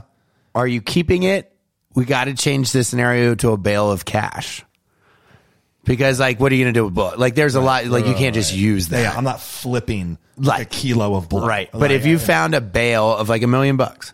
Are 0.54 0.68
you 0.68 0.82
keeping 0.82 1.24
it? 1.24 1.52
We 1.96 2.06
got 2.06 2.26
to 2.26 2.36
change 2.36 2.72
this 2.72 2.88
scenario 2.88 3.34
to 3.36 3.50
a 3.52 3.58
bale 3.58 3.92
of 3.92 4.06
cash. 4.06 4.64
Because, 5.86 6.20
like, 6.20 6.40
what 6.40 6.52
are 6.52 6.56
you 6.56 6.64
going 6.64 6.74
to 6.74 6.80
do 6.80 6.86
with 6.86 6.94
blood? 6.94 7.20
Like, 7.20 7.36
there's 7.36 7.56
a 7.56 7.62
lot, 7.62 7.86
like, 7.88 8.06
you 8.06 8.14
can't 8.14 8.34
just 8.34 8.54
use 8.56 8.88
that. 8.90 9.02
yeah, 9.02 9.14
I'm 9.18 9.24
not 9.26 9.42
flipping 9.42 10.18
like, 10.38 10.48
Like- 10.48 10.62
a 10.62 10.66
kilo 10.70 11.16
of 11.16 11.28
blood. 11.28 11.48
Right. 11.48 11.70
But 11.72 11.82
Like, 11.82 11.92
if 11.92 12.06
you 12.06 12.18
found 12.20 12.56
a 12.56 12.62
bale 12.62 13.14
of 13.16 13.28
like 13.30 13.42
a 13.44 13.48
million 13.48 13.76
bucks, 13.78 14.14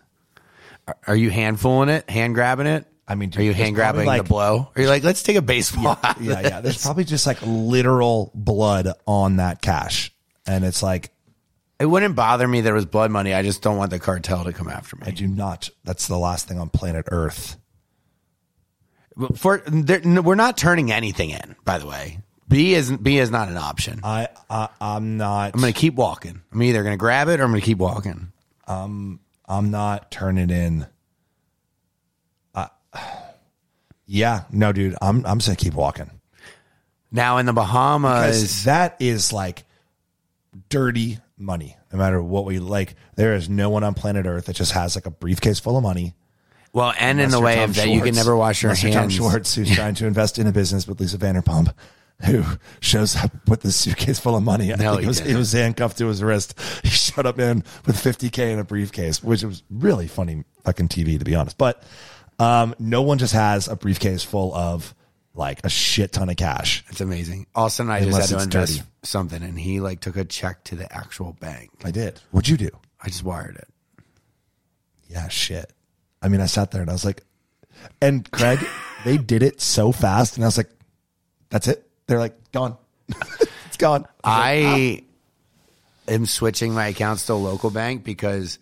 are- 0.88 0.96
are 1.06 1.16
you 1.16 1.30
handfulling 1.30 1.88
it, 1.88 2.10
hand 2.10 2.34
grabbing 2.34 2.66
it? 2.66 2.86
I 3.06 3.14
mean, 3.14 3.32
are 3.36 3.42
you 3.42 3.52
there's 3.52 3.62
hand 3.64 3.74
grabbing 3.76 4.02
probably, 4.04 4.16
the 4.18 4.22
like- 4.22 4.28
blow? 4.28 4.68
Are 4.74 4.82
you 4.82 4.88
like, 4.88 5.04
let's 5.04 5.22
take 5.22 5.36
a 5.36 5.42
baseball? 5.42 5.96
out 6.02 6.16
of 6.18 6.22
yeah, 6.22 6.40
yeah. 6.40 6.60
There's 6.60 6.82
probably 6.82 7.04
just 7.04 7.26
like 7.26 7.38
literal 7.42 8.30
blood 8.34 8.88
on 9.06 9.36
that 9.36 9.62
cash, 9.62 10.12
and 10.46 10.64
it's 10.64 10.82
like 10.82 11.10
It 11.78 11.86
wouldn't 11.86 12.14
bother 12.16 12.46
me 12.46 12.60
that 12.62 12.68
it 12.68 12.72
was 12.74 12.84
blood 12.86 13.10
money. 13.10 13.32
I 13.32 13.42
just 13.42 13.62
don't 13.62 13.76
want 13.78 13.90
the 13.90 13.98
cartel 13.98 14.44
to 14.44 14.52
come 14.52 14.68
after 14.68 14.96
me. 14.96 15.02
I 15.06 15.10
me. 15.10 15.16
do 15.16 15.26
not. 15.28 15.70
That's 15.84 16.08
the 16.08 16.18
last 16.18 16.46
thing 16.48 16.58
on 16.58 16.68
planet 16.68 17.06
Earth. 17.10 17.56
For 19.36 19.62
there, 19.66 20.00
no, 20.00 20.22
we're 20.22 20.34
not 20.34 20.56
turning 20.56 20.92
anything 20.92 21.30
in. 21.30 21.56
By 21.64 21.78
the 21.78 21.86
way, 21.86 22.20
B 22.48 22.74
is 22.74 22.90
B 22.90 23.18
is 23.18 23.30
not 23.30 23.48
an 23.48 23.56
option. 23.56 24.00
I, 24.02 24.28
I 24.48 24.68
I'm 24.80 25.16
not. 25.16 25.54
I'm 25.54 25.60
going 25.60 25.72
to 25.72 25.78
keep 25.78 25.94
walking. 25.94 26.40
I'm 26.52 26.62
either 26.62 26.82
going 26.82 26.94
to 26.94 26.98
grab 26.98 27.28
it 27.28 27.40
or 27.40 27.44
I'm 27.44 27.50
going 27.50 27.60
to 27.60 27.66
keep 27.66 27.78
walking. 27.78 28.32
I'm 29.50 29.72
not 29.72 30.12
turning 30.12 30.48
in. 30.48 30.86
Uh, 32.54 32.68
yeah, 34.06 34.44
no, 34.52 34.72
dude. 34.72 34.96
I'm 35.02 35.26
I'm 35.26 35.38
just 35.38 35.48
gonna 35.48 35.56
keep 35.56 35.74
walking 35.74 36.08
Now 37.10 37.38
in 37.38 37.46
the 37.46 37.52
because 37.52 37.66
Bahamas, 37.66 38.64
that 38.64 38.96
is 39.00 39.32
like 39.32 39.64
dirty 40.68 41.18
money. 41.36 41.76
No 41.92 41.98
matter 41.98 42.22
what 42.22 42.44
we 42.44 42.60
like, 42.60 42.94
there 43.16 43.34
is 43.34 43.48
no 43.48 43.70
one 43.70 43.82
on 43.82 43.94
planet 43.94 44.24
Earth 44.26 44.46
that 44.46 44.54
just 44.54 44.70
has 44.72 44.94
like 44.94 45.06
a 45.06 45.10
briefcase 45.10 45.58
full 45.58 45.76
of 45.76 45.82
money. 45.82 46.14
Well, 46.72 46.92
and 46.98 47.20
in 47.20 47.30
the 47.30 47.40
way 47.40 47.56
Tom 47.56 47.70
of 47.70 47.76
that, 47.76 47.88
you 47.88 48.00
can 48.00 48.14
never 48.14 48.36
wash 48.36 48.62
your 48.62 48.70
Unless 48.70 48.82
you're 48.84 48.92
Tom. 48.92 49.08
Schwartz, 49.10 49.54
who's 49.54 49.70
trying 49.74 49.94
to 49.96 50.06
invest 50.06 50.38
in 50.38 50.46
a 50.46 50.52
business 50.52 50.86
with 50.86 51.00
Lisa 51.00 51.18
Vanderpump, 51.18 51.74
who 52.24 52.44
shows 52.80 53.16
up 53.16 53.32
with 53.48 53.64
a 53.64 53.72
suitcase 53.72 54.20
full 54.20 54.36
of 54.36 54.42
money. 54.44 54.72
I 54.72 54.76
No, 54.76 54.90
think 54.92 55.00
he 55.00 55.04
it 55.04 55.08
was, 55.08 55.20
it 55.20 55.34
was 55.36 55.52
handcuffed 55.52 55.98
to 55.98 56.06
his 56.06 56.22
wrist. 56.22 56.54
He 56.84 56.90
showed 56.90 57.26
up 57.26 57.38
in 57.40 57.64
with 57.86 57.96
50k 57.96 58.52
in 58.52 58.58
a 58.60 58.64
briefcase, 58.64 59.22
which 59.22 59.42
was 59.42 59.62
really 59.70 60.06
funny 60.06 60.44
fucking 60.64 60.88
TV 60.88 61.18
to 61.18 61.24
be 61.24 61.34
honest. 61.34 61.58
But 61.58 61.82
um, 62.38 62.74
no 62.78 63.02
one 63.02 63.18
just 63.18 63.32
has 63.34 63.66
a 63.66 63.74
briefcase 63.76 64.22
full 64.22 64.54
of 64.54 64.94
like 65.34 65.60
a 65.64 65.68
shit 65.68 66.12
ton 66.12 66.28
of 66.28 66.36
cash. 66.36 66.84
It's 66.88 67.00
amazing. 67.00 67.46
Austen 67.54 67.86
and 67.86 67.92
I 67.92 68.04
just 68.04 68.30
had 68.30 68.38
to 68.38 68.44
invest 68.44 68.76
dirty. 68.76 68.88
something, 69.02 69.42
and 69.42 69.58
he 69.58 69.80
like 69.80 70.00
took 70.00 70.16
a 70.16 70.24
check 70.24 70.62
to 70.64 70.76
the 70.76 70.92
actual 70.94 71.32
bank. 71.40 71.70
I 71.84 71.90
did. 71.90 72.20
What'd 72.30 72.48
you 72.48 72.56
do? 72.56 72.70
I 73.00 73.08
just 73.08 73.24
wired 73.24 73.56
it. 73.56 73.68
Yeah, 75.08 75.28
shit. 75.28 75.72
I 76.22 76.28
mean, 76.28 76.40
I 76.40 76.46
sat 76.46 76.70
there 76.70 76.80
and 76.82 76.90
I 76.90 76.92
was 76.92 77.04
like, 77.04 77.22
and 78.00 78.30
Craig, 78.30 78.58
they 79.04 79.16
did 79.16 79.42
it 79.42 79.60
so 79.60 79.92
fast, 79.92 80.36
and 80.36 80.44
I 80.44 80.48
was 80.48 80.56
like, 80.56 80.70
that's 81.48 81.66
it. 81.66 81.88
They're 82.06 82.18
like, 82.18 82.52
gone. 82.52 82.76
it's 83.08 83.76
gone. 83.78 84.06
I 84.22 85.04
am 86.08 86.26
switching 86.26 86.74
my 86.74 86.88
accounts 86.88 87.26
to 87.26 87.32
a 87.32 87.34
local 87.34 87.70
bank 87.70 88.04
because 88.04 88.58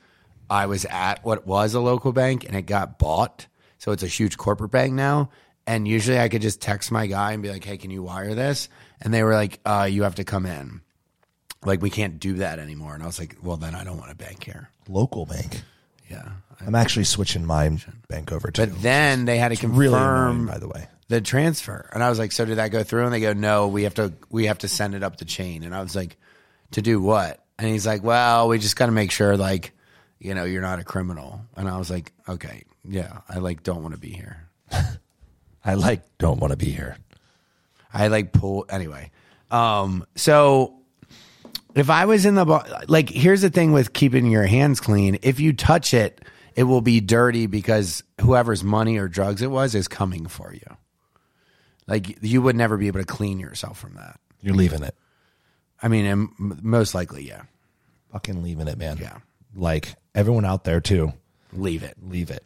I 0.50 0.66
was 0.66 0.84
at 0.86 1.24
what 1.24 1.46
was 1.46 1.74
a 1.74 1.80
local 1.80 2.12
bank 2.12 2.44
and 2.46 2.56
it 2.56 2.62
got 2.62 2.98
bought. 2.98 3.46
So 3.78 3.92
it's 3.92 4.02
a 4.02 4.08
huge 4.08 4.36
corporate 4.36 4.70
bank 4.70 4.92
now. 4.94 5.30
And 5.66 5.86
usually 5.86 6.18
I 6.18 6.28
could 6.28 6.42
just 6.42 6.62
text 6.62 6.90
my 6.90 7.06
guy 7.06 7.32
and 7.32 7.42
be 7.42 7.50
like, 7.50 7.64
hey, 7.64 7.76
can 7.76 7.90
you 7.90 8.02
wire 8.02 8.34
this? 8.34 8.68
And 9.00 9.12
they 9.12 9.22
were 9.22 9.34
like, 9.34 9.60
uh, 9.66 9.86
you 9.90 10.02
have 10.04 10.14
to 10.16 10.24
come 10.24 10.46
in. 10.46 10.80
Like, 11.64 11.82
we 11.82 11.90
can't 11.90 12.18
do 12.18 12.34
that 12.34 12.58
anymore. 12.58 12.94
And 12.94 13.02
I 13.02 13.06
was 13.06 13.18
like, 13.18 13.36
well, 13.42 13.56
then 13.56 13.74
I 13.74 13.84
don't 13.84 13.98
want 13.98 14.10
a 14.10 14.14
bank 14.14 14.44
here. 14.44 14.70
local 14.88 15.26
bank. 15.26 15.62
Yeah. 16.10 16.28
I'm 16.60 16.74
actually 16.74 17.04
switching 17.04 17.44
my 17.44 17.78
bank 18.08 18.32
over 18.32 18.50
to. 18.50 18.66
But 18.66 18.82
then 18.82 19.24
they 19.24 19.38
had 19.38 19.50
to 19.50 19.56
confirm 19.56 19.78
really 19.78 19.98
annoying, 19.98 20.46
by 20.46 20.58
the 20.58 20.68
way. 20.68 20.88
the 21.08 21.20
transfer. 21.20 21.88
And 21.92 22.02
I 22.02 22.10
was 22.10 22.18
like, 22.18 22.32
so 22.32 22.44
did 22.44 22.58
that 22.58 22.70
go 22.70 22.82
through? 22.82 23.04
And 23.04 23.12
they 23.12 23.20
go, 23.20 23.32
no, 23.32 23.68
we 23.68 23.84
have 23.84 23.94
to, 23.94 24.12
we 24.30 24.46
have 24.46 24.58
to 24.58 24.68
send 24.68 24.94
it 24.94 25.02
up 25.02 25.18
the 25.18 25.24
chain. 25.24 25.62
And 25.62 25.74
I 25.74 25.82
was 25.82 25.94
like, 25.94 26.16
to 26.72 26.82
do 26.82 27.00
what? 27.00 27.42
And 27.58 27.68
he's 27.68 27.86
like, 27.86 28.02
well, 28.02 28.48
we 28.48 28.58
just 28.58 28.76
got 28.76 28.86
to 28.86 28.92
make 28.92 29.10
sure 29.10 29.36
like, 29.36 29.72
you 30.18 30.34
know, 30.34 30.44
you're 30.44 30.62
not 30.62 30.78
a 30.80 30.84
criminal. 30.84 31.40
And 31.56 31.68
I 31.68 31.78
was 31.78 31.90
like, 31.90 32.12
okay, 32.28 32.64
yeah, 32.84 33.20
I 33.28 33.38
like 33.38 33.62
don't 33.62 33.82
want 33.82 33.94
to 33.94 34.00
be 34.00 34.10
here. 34.10 34.48
I 35.64 35.74
like 35.74 36.02
don't 36.18 36.40
want 36.40 36.52
to 36.52 36.56
be 36.56 36.70
here. 36.70 36.96
I 37.92 38.08
like 38.08 38.32
pull 38.32 38.66
anyway. 38.68 39.10
Um, 39.50 40.06
so 40.14 40.77
if 41.74 41.90
I 41.90 42.06
was 42.06 42.26
in 42.26 42.34
the 42.34 42.84
like, 42.88 43.08
here's 43.08 43.42
the 43.42 43.50
thing 43.50 43.72
with 43.72 43.92
keeping 43.92 44.26
your 44.26 44.46
hands 44.46 44.80
clean. 44.80 45.18
If 45.22 45.40
you 45.40 45.52
touch 45.52 45.94
it, 45.94 46.20
it 46.54 46.64
will 46.64 46.80
be 46.80 47.00
dirty 47.00 47.46
because 47.46 48.02
whoever's 48.20 48.64
money 48.64 48.98
or 48.98 49.08
drugs 49.08 49.42
it 49.42 49.50
was 49.50 49.74
is 49.74 49.88
coming 49.88 50.26
for 50.26 50.52
you. 50.52 50.76
Like 51.86 52.18
you 52.22 52.42
would 52.42 52.56
never 52.56 52.76
be 52.76 52.88
able 52.88 53.00
to 53.00 53.06
clean 53.06 53.38
yourself 53.38 53.78
from 53.78 53.94
that. 53.94 54.18
You're 54.40 54.54
leaving 54.54 54.82
it. 54.82 54.94
I 55.82 55.88
mean, 55.88 56.04
and 56.06 56.28
most 56.62 56.94
likely, 56.94 57.26
yeah, 57.26 57.42
Fucking 58.12 58.42
leaving 58.42 58.68
it, 58.68 58.78
man. 58.78 58.98
Yeah. 59.00 59.18
Like 59.54 59.94
everyone 60.14 60.44
out 60.44 60.64
there 60.64 60.80
too. 60.80 61.12
leave 61.52 61.82
it. 61.82 61.96
Leave 62.02 62.30
it. 62.30 62.42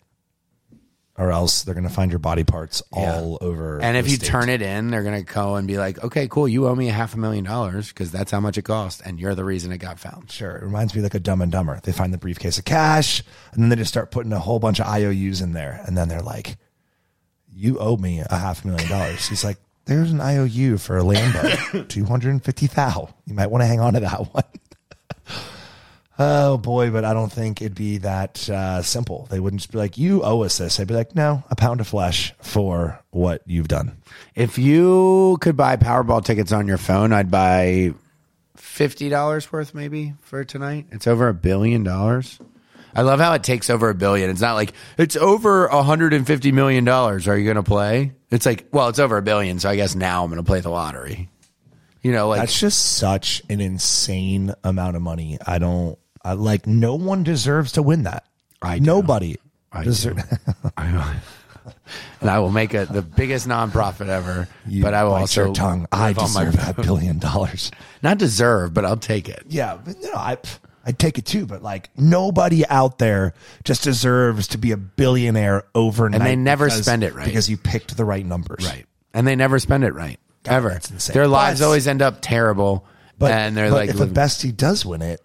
Or 1.18 1.30
else 1.30 1.62
they're 1.62 1.74
gonna 1.74 1.90
find 1.90 2.10
your 2.10 2.18
body 2.18 2.42
parts 2.42 2.82
all 2.90 3.36
over. 3.42 3.80
And 3.82 3.98
if 3.98 4.08
you 4.08 4.16
state. 4.16 4.26
turn 4.26 4.48
it 4.48 4.62
in, 4.62 4.90
they're 4.90 5.02
gonna 5.02 5.22
go 5.22 5.56
and 5.56 5.68
be 5.68 5.76
like, 5.76 6.02
"Okay, 6.02 6.26
cool, 6.26 6.48
you 6.48 6.66
owe 6.66 6.74
me 6.74 6.88
a 6.88 6.92
half 6.92 7.12
a 7.14 7.18
million 7.18 7.44
dollars 7.44 7.88
because 7.88 8.10
that's 8.10 8.30
how 8.30 8.40
much 8.40 8.56
it 8.56 8.62
cost, 8.62 9.02
and 9.04 9.20
you're 9.20 9.34
the 9.34 9.44
reason 9.44 9.72
it 9.72 9.78
got 9.78 9.98
found." 9.98 10.30
Sure. 10.30 10.56
It 10.56 10.62
reminds 10.64 10.94
me 10.94 11.02
like 11.02 11.14
a 11.14 11.20
dumb 11.20 11.42
and 11.42 11.52
dumber. 11.52 11.78
They 11.82 11.92
find 11.92 12.14
the 12.14 12.18
briefcase 12.18 12.56
of 12.58 12.64
cash 12.64 13.22
and 13.52 13.62
then 13.62 13.68
they 13.68 13.76
just 13.76 13.90
start 13.92 14.10
putting 14.10 14.32
a 14.32 14.38
whole 14.38 14.58
bunch 14.58 14.80
of 14.80 14.86
IOUs 14.86 15.42
in 15.42 15.52
there. 15.52 15.82
And 15.86 15.96
then 15.98 16.08
they're 16.08 16.22
like, 16.22 16.56
You 17.54 17.78
owe 17.78 17.98
me 17.98 18.20
a 18.20 18.34
half 18.34 18.64
a 18.64 18.68
million 18.68 18.88
dollars. 18.88 19.28
He's 19.28 19.44
like, 19.44 19.58
There's 19.84 20.12
an 20.12 20.20
IOU 20.22 20.78
for 20.78 20.96
a 20.96 21.02
Lambo, 21.02 21.86
250 21.88 22.66
thou. 22.68 23.14
You 23.26 23.34
might 23.34 23.50
want 23.50 23.60
to 23.60 23.66
hang 23.66 23.80
on 23.80 23.92
to 23.92 24.00
that 24.00 24.32
one. 24.34 24.44
Oh 26.22 26.58
boy, 26.58 26.90
but 26.90 27.04
I 27.04 27.12
don't 27.12 27.32
think 27.32 27.60
it'd 27.60 27.74
be 27.74 27.98
that 27.98 28.48
uh, 28.48 28.82
simple. 28.82 29.26
They 29.30 29.40
wouldn't 29.40 29.60
just 29.60 29.72
be 29.72 29.78
like, 29.78 29.98
You 29.98 30.22
owe 30.22 30.42
us 30.42 30.58
this. 30.58 30.76
They'd 30.76 30.86
be 30.86 30.94
like, 30.94 31.14
No, 31.14 31.42
a 31.50 31.56
pound 31.56 31.80
of 31.80 31.88
flesh 31.88 32.32
for 32.40 33.00
what 33.10 33.42
you've 33.46 33.68
done. 33.68 33.96
If 34.34 34.58
you 34.58 35.38
could 35.40 35.56
buy 35.56 35.76
Powerball 35.76 36.24
tickets 36.24 36.52
on 36.52 36.68
your 36.68 36.78
phone, 36.78 37.12
I'd 37.12 37.30
buy 37.30 37.94
fifty 38.56 39.08
dollars 39.08 39.50
worth 39.52 39.74
maybe 39.74 40.14
for 40.20 40.44
tonight. 40.44 40.86
It's 40.92 41.06
over 41.06 41.28
a 41.28 41.34
billion 41.34 41.82
dollars. 41.82 42.38
I 42.94 43.02
love 43.02 43.20
how 43.20 43.32
it 43.32 43.42
takes 43.42 43.70
over 43.70 43.88
a 43.88 43.94
billion. 43.94 44.28
It's 44.28 44.42
not 44.42 44.54
like 44.54 44.74
it's 44.98 45.16
over 45.16 45.66
a 45.66 45.82
hundred 45.82 46.12
and 46.12 46.26
fifty 46.26 46.52
million 46.52 46.84
dollars. 46.84 47.26
Are 47.26 47.36
you 47.36 47.44
going 47.44 47.56
to 47.56 47.62
play? 47.62 48.12
It's 48.30 48.46
like, 48.46 48.66
well, 48.70 48.88
it's 48.88 48.98
over 48.98 49.16
a 49.16 49.22
billion, 49.22 49.58
so 49.58 49.68
I 49.68 49.76
guess 49.76 49.94
now 49.94 50.22
I'm 50.24 50.30
going 50.30 50.42
to 50.42 50.46
play 50.46 50.60
the 50.60 50.70
lottery. 50.70 51.28
You 52.02 52.12
know, 52.12 52.28
like 52.28 52.40
That's 52.40 52.58
just 52.58 52.96
such 52.96 53.42
an 53.48 53.60
insane 53.60 54.52
amount 54.64 54.96
of 54.96 55.02
money. 55.02 55.38
I 55.46 55.58
don't 55.58 55.98
I, 56.24 56.32
like. 56.34 56.66
No 56.66 56.94
one 56.94 57.22
deserves 57.22 57.72
to 57.72 57.82
win 57.82 58.04
that. 58.04 58.24
I 58.60 58.78
do. 58.78 58.84
Nobody. 58.86 59.36
I 59.72 59.84
deser- 59.84 60.18
and 62.20 62.30
I 62.30 62.38
will 62.38 62.50
make 62.50 62.74
it 62.74 62.88
the 62.92 63.02
biggest 63.02 63.46
nonprofit 63.48 64.08
ever. 64.08 64.48
You 64.66 64.82
but 64.82 64.94
I 64.94 65.04
will 65.04 65.14
also 65.14 65.46
your 65.46 65.54
tongue. 65.54 65.86
I 65.92 66.08
live 66.08 66.18
on 66.18 66.32
my- 66.32 66.44
deserve 66.44 66.60
that 66.64 66.76
billion 66.84 67.18
dollars. 67.18 67.70
not 68.02 68.18
deserve, 68.18 68.74
but 68.74 68.84
I'll 68.84 68.96
take 68.96 69.28
it. 69.28 69.44
Yeah, 69.48 69.78
but 69.82 69.96
you 70.00 70.10
know, 70.10 70.18
I 70.18 70.36
I'd 70.84 70.98
take 70.98 71.18
it 71.18 71.24
too. 71.26 71.46
But 71.46 71.62
like 71.62 71.90
nobody 71.96 72.66
out 72.66 72.98
there 72.98 73.34
just 73.64 73.84
deserves 73.84 74.48
to 74.48 74.58
be 74.58 74.72
a 74.72 74.76
billionaire 74.76 75.64
overnight, 75.74 76.20
And 76.20 76.26
they 76.28 76.36
never 76.36 76.66
because- 76.66 76.82
spend 76.82 77.04
it 77.04 77.14
right. 77.14 77.24
because 77.24 77.48
you 77.48 77.56
picked 77.56 77.96
the 77.96 78.04
right 78.04 78.24
numbers. 78.24 78.66
Right. 78.66 78.86
And 79.14 79.26
they 79.26 79.36
never 79.36 79.58
spend 79.58 79.84
it 79.84 79.94
right. 79.94 80.18
ever. 80.46 80.70
that's 80.70 80.90
insane. 80.90 81.14
Their 81.14 81.28
lives 81.28 81.60
But- 81.60 81.66
always 81.66 81.86
end 81.88 82.02
up 82.02 82.18
terrible. 82.20 82.86
But, 83.18 83.30
and 83.32 83.56
they're 83.56 83.70
but 83.70 83.76
like, 83.76 83.90
if 83.90 84.00
a 84.00 84.06
bestie 84.06 84.56
does 84.56 84.84
win 84.84 85.00
it, 85.00 85.20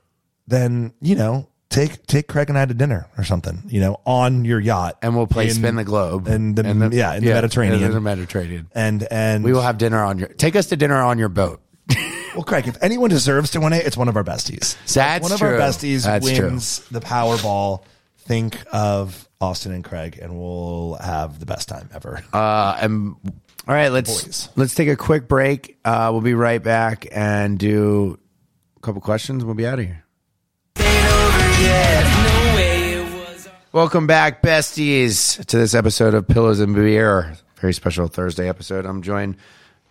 then 0.48 0.94
you 1.02 1.16
know 1.16 1.50
take 1.70 2.06
take 2.08 2.28
Craig 2.28 2.50
and 2.50 2.58
I 2.58 2.66
to 2.66 2.74
dinner 2.74 3.08
or 3.18 3.24
something. 3.24 3.64
You 3.68 3.82
know, 3.82 4.02
on 4.06 4.46
your 4.46 4.60
yacht, 4.60 4.98
and 5.02 5.16
we'll 5.16 5.28
play 5.28 5.46
in- 5.50 5.54
spin 5.54 5.76
the 5.76 5.84
globe 5.84 6.28
in 6.28 6.56
the- 6.56 6.64
yeah, 6.94 7.16
in 7.16 7.24
the 7.24 7.32
Mediterranean. 7.34 7.84
in 7.84 7.92
the 7.92 8.02
Mediterranean. 8.02 8.70
and 8.74 9.06
and 9.12 9.44
We 9.44 9.52
will 9.54 9.62
have 9.62 9.78
dinner 9.78 10.04
on 10.04 10.18
your. 10.20 10.30
Take 10.30 10.56
us 10.56 10.68
to 10.68 10.76
dinner 10.78 11.02
on 11.02 11.18
your 11.18 11.30
boat. 11.30 11.62
Well, 12.36 12.44
Craig, 12.44 12.68
if 12.68 12.78
anyone 12.84 13.10
deserves 13.10 13.50
to 13.52 13.60
win 13.60 13.74
it, 13.74 13.88
it's 13.88 13.98
one 13.98 14.08
of 14.10 14.16
our 14.16 14.24
besties. 14.24 14.78
That's 14.94 15.24
one 15.24 15.32
of 15.32 15.40
true. 15.40 15.48
our 15.54 15.58
besties 15.60 16.04
That's 16.06 16.24
wins 16.24 16.80
the 16.92 17.00
Powerball. 17.00 17.82
Think 18.20 18.60
of 18.72 19.28
Austen 19.42 19.72
and 19.72 19.84
Craig, 19.84 20.20
and 20.22 20.38
we'll 20.38 21.00
have 21.02 21.40
the 21.40 21.48
best 21.48 21.68
time 21.68 21.90
ever. 21.96 22.22
Uh, 22.32 22.78
and 22.80 23.16
all 23.26 23.74
right, 23.74 23.88
let's 23.90 24.24
Boys. 24.24 24.50
let's 24.56 24.76
take 24.76 24.88
a 24.88 24.96
quick 24.96 25.28
break. 25.28 25.80
Uh, 25.84 26.10
we'll 26.12 26.22
be 26.22 26.36
right 26.36 26.62
back 26.62 27.08
and 27.12 27.58
do 27.58 28.20
a 28.76 28.80
couple 28.82 29.02
questions. 29.02 29.44
We'll 29.44 29.56
be 29.56 29.66
out 29.66 29.80
of 29.80 29.86
here. 29.86 30.04
Welcome 33.74 34.08
back, 34.08 34.42
besties, 34.42 35.46
to 35.46 35.58
this 35.58 35.76
episode 35.76 36.14
of 36.16 36.28
Pillows 36.28 36.60
and 36.60 36.74
Beer. 36.74 37.38
Very 37.60 37.74
special 37.74 38.08
Thursday 38.08 38.50
episode. 38.50 38.86
I'm 38.86 39.02
joined 39.02 39.38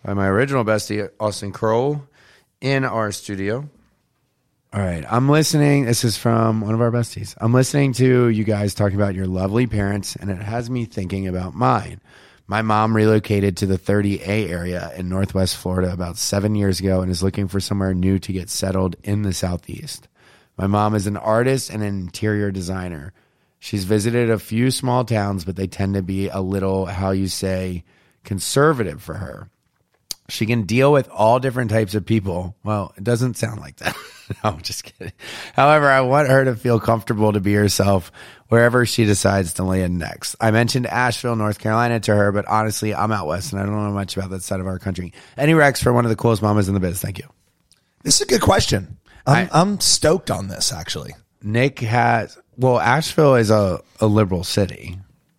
by 0.03 0.13
my 0.13 0.27
original 0.27 0.65
bestie, 0.65 1.09
Austen 1.19 1.53
Kroll, 1.53 2.03
in 2.59 2.83
our 2.83 3.11
studio. 3.11 3.69
All 4.73 4.81
right, 4.81 5.05
I'm 5.09 5.29
listening. 5.29 5.85
This 5.85 6.03
is 6.03 6.17
from 6.17 6.59
one 6.59 6.73
of 6.73 6.81
our 6.81 6.91
besties. 6.91 7.33
I'm 7.39 7.53
listening 7.53 7.93
to 7.93 8.27
you 8.27 8.43
guys 8.43 8.73
talking 8.73 8.97
about 8.97 9.15
your 9.15 9.25
lovely 9.27 9.67
parents, 9.67 10.17
and 10.17 10.29
it 10.29 10.41
has 10.41 10.69
me 10.69 10.83
thinking 10.83 11.27
about 11.27 11.53
mine. 11.53 12.01
My 12.45 12.61
mom 12.61 12.95
relocated 12.95 13.57
to 13.57 13.65
the 13.65 13.77
30A 13.77 14.49
area 14.49 14.91
in 14.97 15.07
Northwest 15.07 15.55
Florida 15.55 15.93
about 15.93 16.17
seven 16.17 16.55
years 16.55 16.79
ago 16.79 17.01
and 17.01 17.09
is 17.09 17.23
looking 17.23 17.47
for 17.47 17.59
somewhere 17.59 17.93
new 17.93 18.19
to 18.19 18.33
get 18.33 18.49
settled 18.49 18.97
in 19.03 19.21
the 19.21 19.33
Southeast. 19.33 20.07
My 20.57 20.67
mom 20.67 20.95
is 20.95 21.07
an 21.07 21.17
artist 21.17 21.69
and 21.69 21.83
an 21.83 21.99
interior 21.99 22.51
designer. 22.51 23.13
She's 23.59 23.83
visited 23.83 24.29
a 24.29 24.39
few 24.39 24.71
small 24.71 25.05
towns, 25.05 25.45
but 25.45 25.55
they 25.55 25.67
tend 25.67 25.93
to 25.95 26.01
be 26.01 26.29
a 26.29 26.41
little, 26.41 26.85
how 26.85 27.11
you 27.11 27.27
say, 27.27 27.83
conservative 28.23 29.01
for 29.01 29.15
her. 29.15 29.49
She 30.29 30.45
can 30.45 30.63
deal 30.63 30.91
with 30.91 31.09
all 31.09 31.39
different 31.39 31.71
types 31.71 31.95
of 31.95 32.05
people. 32.05 32.55
Well, 32.63 32.93
it 32.97 33.03
doesn't 33.03 33.37
sound 33.37 33.61
like 33.61 33.77
that. 33.77 33.95
no, 34.43 34.51
I'm 34.51 34.61
just 34.61 34.83
kidding. 34.83 35.13
However, 35.53 35.87
I 35.87 36.01
want 36.01 36.27
her 36.27 36.43
to 36.45 36.55
feel 36.55 36.79
comfortable 36.79 37.31
to 37.31 37.39
be 37.39 37.53
herself 37.53 38.11
wherever 38.49 38.85
she 38.85 39.05
decides 39.05 39.53
to 39.53 39.63
land 39.63 39.97
next. 39.97 40.35
I 40.41 40.51
mentioned 40.51 40.85
Asheville, 40.85 41.37
North 41.37 41.59
Carolina 41.59 42.01
to 42.01 42.15
her, 42.15 42.31
but 42.33 42.45
honestly, 42.47 42.93
I'm 42.93 43.11
out 43.11 43.27
west 43.27 43.53
and 43.53 43.61
I 43.61 43.65
don't 43.65 43.73
know 43.73 43.91
much 43.91 44.17
about 44.17 44.31
that 44.31 44.43
side 44.43 44.59
of 44.59 44.67
our 44.67 44.79
country. 44.79 45.13
Any 45.37 45.53
Rex 45.53 45.81
for 45.81 45.93
one 45.93 46.03
of 46.03 46.09
the 46.09 46.17
coolest 46.17 46.41
mamas 46.41 46.67
in 46.67 46.73
the 46.73 46.81
biz. 46.81 47.01
Thank 47.01 47.19
you. 47.19 47.27
This 48.03 48.15
is 48.15 48.21
a 48.21 48.29
good 48.29 48.41
question. 48.41 48.97
I'm, 49.27 49.49
I- 49.51 49.61
I'm 49.61 49.79
stoked 49.79 50.31
on 50.31 50.47
this 50.47 50.71
actually. 50.73 51.13
Nick 51.43 51.79
has, 51.79 52.37
well, 52.57 52.79
Asheville 52.79 53.35
is 53.35 53.51
a, 53.51 53.81
a 53.99 54.07
liberal 54.07 54.43
city. 54.43 54.97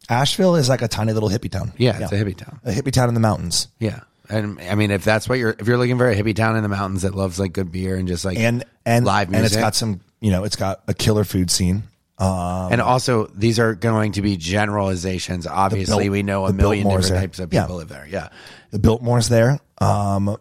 Asheville 0.08 0.54
is 0.56 0.68
like 0.68 0.80
a 0.80 0.88
tiny 0.88 1.12
little 1.12 1.28
hippie 1.28 1.50
town. 1.50 1.72
Yeah, 1.76 1.98
it's 2.00 2.12
a 2.12 2.16
hippie 2.16 2.36
town. 2.36 2.60
a 2.64 2.70
hippie 2.72 2.92
town 2.92 3.08
in 3.08 3.14
the 3.14 3.20
mountains. 3.20 3.68
Yeah. 3.80 4.00
And 4.30 4.60
I 4.60 4.74
mean, 4.74 4.90
if 4.90 5.04
that's 5.04 5.28
what 5.28 5.38
you're, 5.38 5.56
if 5.58 5.66
you're 5.66 5.76
looking 5.78 5.98
for 5.98 6.08
a 6.08 6.14
hippie 6.14 6.36
town 6.36 6.56
in 6.56 6.62
the 6.62 6.68
mountains 6.68 7.02
that 7.02 7.14
loves 7.14 7.38
like 7.40 7.52
good 7.52 7.72
beer 7.72 7.96
and 7.96 8.06
just 8.08 8.24
like 8.24 8.38
And 8.38 8.64
and 8.86 9.04
live 9.04 9.28
music, 9.30 9.36
and 9.38 9.46
it's 9.46 9.56
got 9.56 9.74
some, 9.74 10.00
you 10.20 10.30
know, 10.30 10.44
it's 10.44 10.56
got 10.56 10.82
a 10.86 10.94
killer 10.94 11.24
food 11.24 11.50
scene. 11.50 11.82
Um, 12.18 12.72
And 12.72 12.80
also, 12.80 13.26
these 13.34 13.58
are 13.58 13.74
going 13.74 14.12
to 14.12 14.22
be 14.22 14.36
generalizations. 14.36 15.46
Obviously, 15.46 16.08
we 16.08 16.22
know 16.22 16.46
a 16.46 16.52
million 16.52 16.84
Biltmore's 16.84 17.06
different 17.06 17.20
there. 17.20 17.28
types 17.28 17.38
of 17.38 17.52
Yeah. 17.54 17.62
people 17.62 17.76
live 17.76 17.88
there. 17.88 18.06
Yeah, 18.10 18.28
the 18.70 18.78
Biltmore's 18.78 19.28
there. 19.28 19.58
Um, 19.78 20.36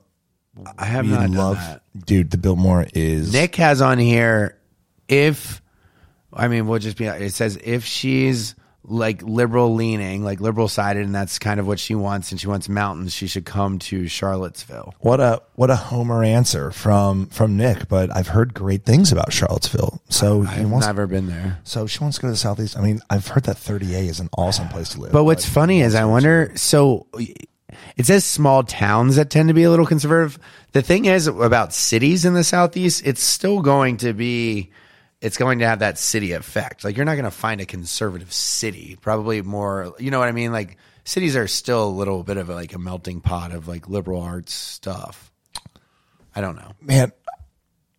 I 0.77 0.85
have 0.85 1.05
we 1.05 1.11
not 1.11 1.19
done 1.21 1.33
love, 1.33 1.57
that. 1.57 1.81
dude. 2.05 2.31
The 2.31 2.37
Biltmore 2.37 2.87
is 2.93 3.31
Nick 3.33 3.55
has 3.55 3.81
on 3.81 3.97
here 3.99 4.57
if, 5.07 5.61
I 6.33 6.47
mean, 6.47 6.67
we'll 6.67 6.79
just 6.79 6.97
be. 6.97 7.05
It 7.05 7.33
says 7.33 7.57
if 7.63 7.85
she's 7.85 8.55
like 8.89 9.21
liberal 9.21 9.75
leaning, 9.75 10.23
like 10.23 10.39
liberal 10.39 10.67
sided, 10.69 11.03
and 11.05 11.13
that's 11.13 11.39
kind 11.39 11.59
of 11.59 11.67
what 11.67 11.77
she 11.77 11.93
wants, 11.93 12.31
and 12.31 12.39
she 12.39 12.47
wants 12.47 12.69
mountains, 12.69 13.13
she 13.13 13.27
should 13.27 13.45
come 13.45 13.79
to 13.79 14.07
Charlottesville. 14.07 14.93
What 14.99 15.19
a 15.19 15.41
what 15.55 15.69
a 15.69 15.75
homer 15.75 16.23
answer 16.23 16.71
from 16.71 17.27
from 17.27 17.57
Nick, 17.57 17.89
but 17.89 18.15
I've 18.15 18.29
heard 18.29 18.53
great 18.53 18.85
things 18.85 19.11
about 19.11 19.33
Charlottesville. 19.33 20.01
So 20.09 20.41
he 20.41 20.61
I've 20.61 20.69
wants, 20.69 20.87
never 20.87 21.05
been 21.05 21.27
there. 21.27 21.59
so 21.63 21.85
she 21.85 21.99
wants 21.99 22.17
to 22.17 22.21
go 22.21 22.27
to 22.29 22.31
the 22.31 22.37
southeast. 22.37 22.77
I 22.77 22.81
mean, 22.81 23.01
I've 23.09 23.27
heard 23.27 23.43
that 23.43 23.57
30A 23.57 24.07
is 24.09 24.19
an 24.21 24.29
awesome 24.37 24.69
place 24.69 24.89
to 24.89 25.01
live. 25.01 25.11
But 25.11 25.25
what's 25.25 25.45
funny 25.45 25.81
is 25.81 25.93
I 25.93 26.05
wonder. 26.05 26.51
So 26.55 27.07
it 27.95 28.05
says 28.05 28.25
small 28.25 28.63
towns 28.63 29.15
that 29.15 29.29
tend 29.29 29.47
to 29.47 29.53
be 29.53 29.63
a 29.63 29.69
little 29.69 29.85
conservative. 29.85 30.39
The 30.71 30.81
thing 30.81 31.05
is 31.05 31.27
about 31.27 31.73
cities 31.73 32.25
in 32.25 32.33
the 32.33 32.43
southeast, 32.43 33.05
it's 33.05 33.23
still 33.23 33.61
going 33.61 33.97
to 33.97 34.13
be. 34.13 34.71
It's 35.19 35.37
going 35.37 35.59
to 35.59 35.67
have 35.67 35.79
that 35.79 35.97
city 35.97 36.33
effect. 36.33 36.83
Like 36.83 36.95
you're 36.95 37.05
not 37.05 37.15
going 37.15 37.25
to 37.25 37.31
find 37.31 37.59
a 37.59 37.65
conservative 37.65 38.31
city. 38.31 38.99
Probably 39.01 39.41
more. 39.41 39.95
You 39.97 40.11
know 40.11 40.19
what 40.19 40.27
I 40.27 40.31
mean? 40.31 40.51
Like 40.51 40.77
cities 41.05 41.35
are 41.35 41.47
still 41.47 41.85
a 41.85 41.89
little 41.89 42.21
bit 42.23 42.37
of 42.37 42.49
a, 42.49 42.53
like 42.53 42.73
a 42.75 42.77
melting 42.77 43.21
pot 43.21 43.51
of 43.51 43.67
like 43.67 43.89
liberal 43.89 44.21
arts 44.21 44.53
stuff. 44.53 45.31
I 46.35 46.41
don't 46.41 46.55
know. 46.55 46.73
man, 46.81 47.11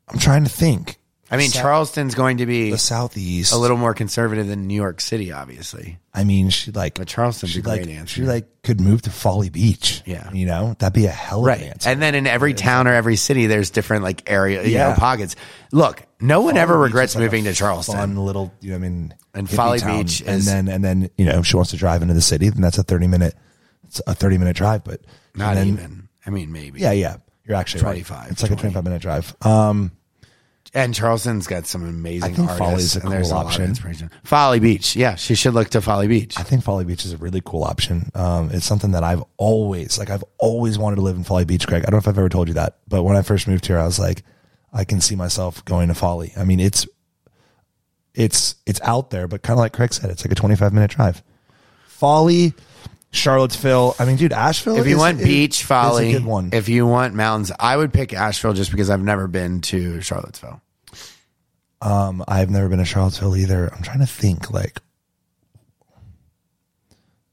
I'm 0.06 0.18
trying 0.20 0.44
to 0.44 0.50
think. 0.50 0.98
I 1.30 1.36
mean, 1.36 1.50
South- 1.50 1.62
Charleston's 1.62 2.14
going 2.14 2.38
to 2.38 2.46
be 2.46 2.70
the 2.70 2.78
southeast. 2.78 3.52
a 3.52 3.58
little 3.58 3.76
more 3.76 3.92
conservative 3.92 4.46
than 4.46 4.66
New 4.66 4.74
York 4.74 5.00
City, 5.00 5.30
obviously. 5.30 5.98
I 6.14 6.24
mean, 6.24 6.48
she 6.50 6.70
like 6.72 6.94
But 6.94 7.06
Charleston's 7.08 7.52
she 7.52 7.58
a 7.58 7.62
great 7.62 7.82
like 7.86 7.90
answer. 7.96 8.14
she 8.14 8.22
like 8.22 8.62
could 8.62 8.80
move 8.80 9.02
to 9.02 9.10
Folly 9.10 9.50
Beach. 9.50 10.02
Yeah. 10.06 10.30
you 10.32 10.46
know 10.46 10.74
that'd 10.78 10.94
be 10.94 11.04
a 11.06 11.10
hell 11.10 11.46
of 11.46 11.54
an 11.60 11.64
answer. 11.68 11.90
And 11.90 12.00
then 12.00 12.14
in 12.14 12.26
every 12.26 12.54
town 12.54 12.88
or 12.88 12.94
every 12.94 13.16
city, 13.16 13.46
there's 13.46 13.70
different 13.70 14.04
like 14.04 14.30
area, 14.30 14.62
you 14.64 14.70
Yeah. 14.70 14.88
know, 14.90 14.94
pockets. 14.94 15.36
Look, 15.70 16.02
no 16.20 16.40
one 16.40 16.56
ever 16.56 16.72
Folly 16.74 16.86
Beach 16.88 16.92
regrets 16.94 17.12
is 17.12 17.16
like 17.16 17.22
a 17.22 17.24
moving 17.26 17.44
to 17.44 17.52
Charleston. 17.52 17.94
Fun 17.96 18.16
little, 18.16 18.52
you 18.60 18.70
know, 18.70 18.76
I 18.76 18.78
mean, 18.78 19.14
And 19.34 19.46
hippie 19.48 19.54
Folly 19.56 19.78
town. 19.80 20.02
Beach 20.04 20.20
and 20.22 20.30
is- 20.38 20.46
then 20.46 20.68
and 20.68 20.82
then 20.82 21.10
you 21.18 21.26
know, 21.26 21.38
if 21.40 21.46
she 21.46 21.56
wants 21.56 21.72
to 21.72 21.76
drive 21.76 22.00
into 22.02 22.14
the 22.14 22.22
city, 22.22 22.48
then 22.48 22.62
that's 22.62 22.78
a 22.78 22.82
thirty 22.82 23.06
minute, 23.06 23.34
it's 23.86 24.00
a 24.06 24.14
thirty 24.14 24.38
minute 24.38 24.56
drive. 24.56 24.82
But 24.82 25.02
Not 25.34 25.56
and 25.56 25.58
then- 25.58 25.68
even. 25.84 26.08
I 26.26 26.30
mean, 26.30 26.52
maybe. 26.52 26.80
Yeah, 26.80 26.92
yeah, 26.92 27.16
you're 27.46 27.56
actually 27.56 27.82
right. 27.82 27.90
25, 28.04 28.30
It's 28.32 28.42
like 28.42 28.50
a 28.50 28.54
20. 28.54 28.60
twenty 28.62 28.74
five 28.74 28.84
minute 28.84 29.02
drive. 29.02 29.36
Um, 29.42 29.92
And 30.74 30.94
Charleston's 30.94 31.46
got 31.46 31.66
some 31.66 31.82
amazing 31.88 32.32
I 32.32 32.34
think 32.36 32.50
artists. 32.50 32.58
Folly's 32.58 32.96
a 32.96 33.00
and 33.00 33.10
there's 33.12 33.28
cool 33.30 33.38
option. 33.38 33.64
inspiration. 33.64 34.10
Folly 34.22 34.60
Beach. 34.60 34.94
Yeah, 34.96 35.14
she 35.14 35.34
should 35.34 35.54
look 35.54 35.70
to 35.70 35.80
Folly 35.80 36.08
Beach. 36.08 36.38
I 36.38 36.42
think 36.42 36.62
Folly 36.62 36.84
Beach 36.84 37.04
is 37.06 37.12
a 37.12 37.16
really 37.16 37.40
cool 37.44 37.64
option. 37.64 38.10
Um, 38.14 38.50
it's 38.52 38.66
something 38.66 38.90
that 38.90 39.02
I've 39.02 39.24
always 39.38 39.98
like. 39.98 40.10
I've 40.10 40.24
always 40.38 40.78
wanted 40.78 40.96
to 40.96 41.02
live 41.02 41.16
in 41.16 41.24
Folly 41.24 41.46
Beach, 41.46 41.66
Greg. 41.66 41.82
I 41.82 41.86
don't 41.86 41.92
know 41.92 41.98
if 41.98 42.08
I've 42.08 42.18
ever 42.18 42.28
told 42.28 42.48
you 42.48 42.54
that, 42.54 42.78
but 42.86 43.02
when 43.02 43.16
I 43.16 43.22
first 43.22 43.48
moved 43.48 43.66
here, 43.66 43.78
I 43.78 43.86
was 43.86 43.98
like, 43.98 44.22
I 44.72 44.84
can 44.84 45.00
see 45.00 45.16
myself 45.16 45.64
going 45.64 45.88
to 45.88 45.94
Folly. 45.94 46.32
I 46.36 46.44
mean, 46.44 46.60
it's 46.60 46.86
it's 48.14 48.56
it's 48.66 48.80
out 48.82 49.10
there, 49.10 49.26
but 49.26 49.42
kind 49.42 49.58
of 49.58 49.60
like 49.60 49.72
Craig 49.72 49.94
said, 49.94 50.10
it's 50.10 50.24
like 50.24 50.32
a 50.32 50.34
twenty 50.34 50.56
five 50.56 50.72
minute 50.74 50.90
drive. 50.90 51.22
Folly, 51.86 52.52
Charlottesville. 53.10 53.94
I 53.98 54.04
mean, 54.04 54.16
dude, 54.16 54.32
Asheville. 54.32 54.76
If 54.76 54.86
you 54.86 54.92
is- 54.96 54.98
want 54.98 55.18
beach, 55.18 55.64
Folly. 55.64 56.10
a 56.10 56.12
good 56.18 56.24
one. 56.26 56.50
If 56.52 56.68
you 56.68 56.86
want 56.86 57.14
mountains, 57.14 57.50
I 57.58 57.76
would 57.76 57.92
pick 57.92 58.12
Asheville 58.12 58.52
just 58.52 58.70
because 58.70 58.90
I've 58.90 59.02
never 59.02 59.26
been 59.26 59.60
to 59.62 60.00
Charlottesville. 60.00 60.60
Um, 61.80 62.24
I've 62.26 62.50
never 62.50 62.68
been 62.68 62.78
to 62.80 62.84
Charlottesville 62.84 63.36
either. 63.36 63.72
I'm 63.74 63.82
trying 63.82 64.00
to 64.00 64.06
think 64.06 64.50
like 64.50 64.80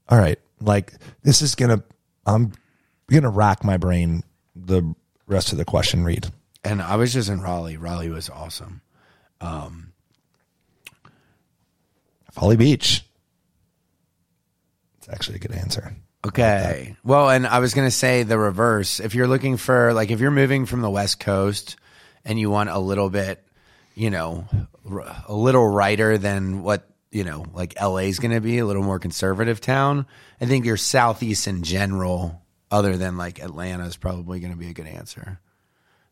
All 0.07 0.17
right. 0.19 0.39
Like 0.61 0.93
this 1.23 1.41
is 1.41 1.55
gonna 1.55 1.83
I'm 2.25 2.53
gonna 3.09 3.29
rack 3.29 3.63
my 3.63 3.77
brain 3.77 4.23
the 4.55 4.95
rest 5.27 5.51
of 5.51 5.57
the 5.57 5.65
question 5.65 6.03
read. 6.05 6.27
And 6.63 6.81
I 6.81 6.95
was 6.95 7.11
just 7.13 7.29
in 7.29 7.41
Raleigh. 7.41 7.77
Raleigh 7.77 8.09
was 8.09 8.29
awesome. 8.29 8.81
Um, 9.41 9.91
Folly 12.31 12.55
Beach. 12.55 13.04
It's 15.05 15.13
actually 15.13 15.35
a 15.35 15.39
good 15.39 15.51
answer. 15.51 15.95
Okay. 16.25 16.95
Well, 17.03 17.29
and 17.29 17.45
I 17.45 17.59
was 17.59 17.75
going 17.75 17.87
to 17.87 17.91
say 17.91 18.23
the 18.23 18.39
reverse. 18.39 18.99
If 18.99 19.13
you're 19.13 19.27
looking 19.27 19.57
for, 19.57 19.93
like, 19.93 20.09
if 20.09 20.19
you're 20.19 20.31
moving 20.31 20.65
from 20.65 20.81
the 20.81 20.89
West 20.89 21.19
Coast 21.19 21.75
and 22.23 22.39
you 22.39 22.49
want 22.49 22.71
a 22.71 22.79
little 22.79 23.11
bit, 23.11 23.45
you 23.93 24.09
know, 24.09 24.47
r- 24.89 25.23
a 25.27 25.35
little 25.35 25.67
righter 25.67 26.17
than 26.17 26.63
what, 26.63 26.89
you 27.11 27.23
know, 27.23 27.45
like 27.53 27.79
LA 27.79 27.97
is 27.97 28.17
going 28.17 28.33
to 28.33 28.41
be, 28.41 28.57
a 28.57 28.65
little 28.65 28.81
more 28.81 28.97
conservative 28.97 29.61
town, 29.61 30.07
I 30.41 30.45
think 30.45 30.65
your 30.65 30.77
Southeast 30.77 31.47
in 31.47 31.61
general, 31.61 32.41
other 32.71 32.97
than 32.97 33.15
like 33.15 33.39
Atlanta, 33.39 33.85
is 33.85 33.95
probably 33.95 34.39
going 34.39 34.53
to 34.53 34.57
be 34.57 34.69
a 34.69 34.73
good 34.73 34.87
answer. 34.87 35.39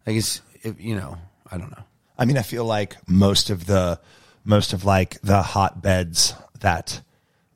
Like, 0.06 0.18
it's, 0.18 0.42
if, 0.62 0.80
you 0.80 0.96
know, 0.96 1.18
I 1.52 1.58
don't 1.58 1.72
know. 1.72 1.84
I 2.20 2.26
mean, 2.26 2.38
I 2.38 2.44
feel 2.44 2.66
like 2.66 2.96
most 3.10 3.50
of 3.50 3.66
the 3.66 4.00
most 4.46 4.74
of 4.74 4.86
like 4.86 5.20
the 5.22 5.42
hotbeds 5.42 6.36
that 6.60 7.02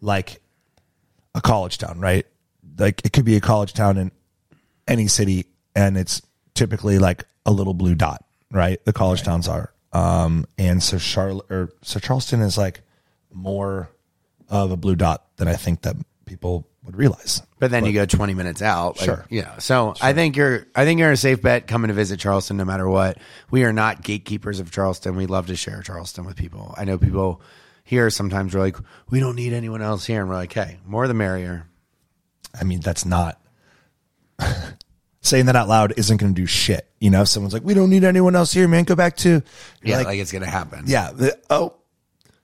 like 0.02 0.42
a 1.38 1.42
college 1.42 1.78
town, 1.78 2.00
right? 2.00 2.26
Like 2.78 3.06
it 3.06 3.14
could 3.14 3.24
be 3.26 3.38
a 3.38 3.42
college 3.42 3.74
town 3.74 3.98
in 3.98 4.12
any 4.88 5.08
city 5.08 5.46
and 5.76 5.98
it's 5.98 6.22
typically 6.54 7.00
like 7.00 7.24
a 7.46 7.52
little 7.52 7.74
blue 7.74 7.96
dot, 7.96 8.26
right? 8.52 8.84
The 8.84 8.94
college 8.94 9.24
towns 9.24 9.48
are. 9.48 9.72
Um 9.94 10.46
and 10.58 10.84
so 10.84 10.98
Charlotte 10.98 11.50
or 11.50 11.70
so 11.84 12.00
Charleston 12.00 12.42
is 12.42 12.58
like 12.58 12.82
more 13.32 13.90
of 14.50 14.72
a 14.72 14.78
blue 14.78 14.96
dot 14.96 15.26
than 15.38 15.48
I 15.48 15.56
think 15.56 15.84
that 15.84 15.96
people 16.26 16.68
would 16.84 16.96
realize. 16.96 17.42
But 17.60 17.70
then 17.72 17.86
you 17.86 17.94
go 17.94 18.06
20 18.06 18.34
minutes 18.34 18.62
out. 18.62 18.98
Like, 18.98 19.06
Sure. 19.06 19.26
Yeah. 19.30 19.58
So 19.58 19.94
I 20.02 20.14
think 20.14 20.36
you're, 20.38 20.68
I 20.74 20.86
think 20.86 21.00
you're 21.00 21.12
a 21.12 21.18
safe 21.18 21.42
bet 21.42 21.68
coming 21.68 21.90
to 21.90 21.94
visit 21.94 22.20
Charleston 22.20 22.56
no 22.58 22.66
matter 22.66 22.88
what. 22.88 23.18
We 23.52 23.64
are 23.66 23.74
not 23.74 24.04
gatekeepers 24.04 24.60
of 24.60 24.72
Charleston. 24.72 25.16
We 25.16 25.26
love 25.26 25.48
to 25.48 25.56
share 25.56 25.82
Charleston 25.82 26.26
with 26.26 26.38
people. 26.38 26.74
I 26.78 26.86
know 26.86 26.98
people 26.98 27.42
here 27.88 28.10
sometimes 28.10 28.54
we're 28.54 28.60
like, 28.60 28.76
we 29.10 29.22
don't 29.22 29.38
need 29.38 29.54
anyone 29.54 29.82
else 29.82 30.06
here. 30.06 30.20
And 30.20 30.30
we're 30.30 30.36
like, 30.36 30.52
hey, 30.52 30.78
more 30.86 31.08
the 31.08 31.14
merrier. 31.14 31.66
I 32.60 32.66
mean, 32.66 32.82
that's 32.82 33.06
not 33.06 33.40
saying 35.22 35.46
that 35.46 35.56
out 35.56 35.68
loud 35.68 35.94
isn't 35.98 36.18
going 36.18 36.34
to 36.36 36.42
do 36.42 36.46
shit. 36.46 36.86
You 37.00 37.10
know, 37.10 37.22
if 37.22 37.28
someone's 37.30 37.54
like, 37.54 37.64
we 37.64 37.74
don't 37.74 37.90
need 37.90 38.04
anyone 38.04 38.36
else 38.36 38.52
here, 38.52 38.68
man. 38.68 38.84
Go 38.84 38.96
back 38.96 39.16
to, 39.18 39.30
you're 39.30 39.42
Yeah. 39.84 39.98
like, 39.98 40.08
Like, 40.08 40.20
it's 40.20 40.32
going 40.32 40.44
to 40.44 40.50
happen. 40.50 40.84
yeah. 40.88 41.12
the- 41.14 41.40
oh, 41.50 41.76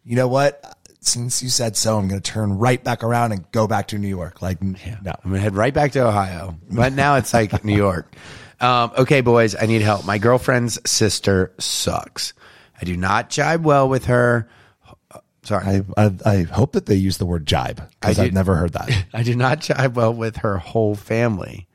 you 0.06 0.16
know 0.16 0.28
what? 0.28 0.78
Since 1.02 1.44
you 1.44 1.50
said 1.50 1.76
so, 1.76 1.98
I'm 1.98 2.08
going 2.08 2.22
to 2.22 2.32
turn 2.32 2.58
right 2.58 2.82
back 2.82 3.04
around 3.04 3.34
and 3.34 3.50
go 3.52 3.68
back 3.68 3.90
to 3.90 3.98
New 3.98 4.08
York. 4.08 4.42
Like, 4.42 4.62
no. 4.64 4.78
I'm 4.86 5.04
going 5.24 5.34
to 5.34 5.40
head 5.40 5.56
right 5.56 5.74
back 5.74 5.92
to 5.94 6.08
Ohio. 6.08 6.58
But 6.72 6.94
now 6.94 7.16
it's 7.16 7.34
like 7.34 7.66
New 7.66 7.76
York. 7.76 8.16
Um, 8.62 8.92
okay, 8.98 9.20
boys, 9.20 9.56
I 9.62 9.66
need 9.66 9.82
help. 9.82 10.06
My 10.06 10.18
girlfriend's 10.20 10.80
sister 10.90 11.52
sucks. 11.60 12.32
I 12.82 12.86
do 12.86 12.96
not 12.96 13.30
jibe 13.30 13.66
well 13.66 13.90
with 13.90 14.06
her. 14.06 14.48
Sorry. 15.44 15.84
I, 15.98 16.06
I, 16.06 16.12
I 16.26 16.42
hope 16.44 16.74
that 16.74 16.86
they 16.86 16.96
use 16.96 17.18
the 17.18 17.26
word 17.26 17.46
jibe 17.46 17.82
because 18.00 18.20
I 18.20 18.26
I've 18.26 18.34
never 18.34 18.56
heard 18.56 18.74
that. 18.74 19.06
I 19.14 19.24
do 19.24 19.36
not 19.36 19.60
jive 19.60 19.94
well 19.94 20.14
with 20.14 20.38
her 20.38 20.58
whole 20.58 20.96
family, 20.96 21.68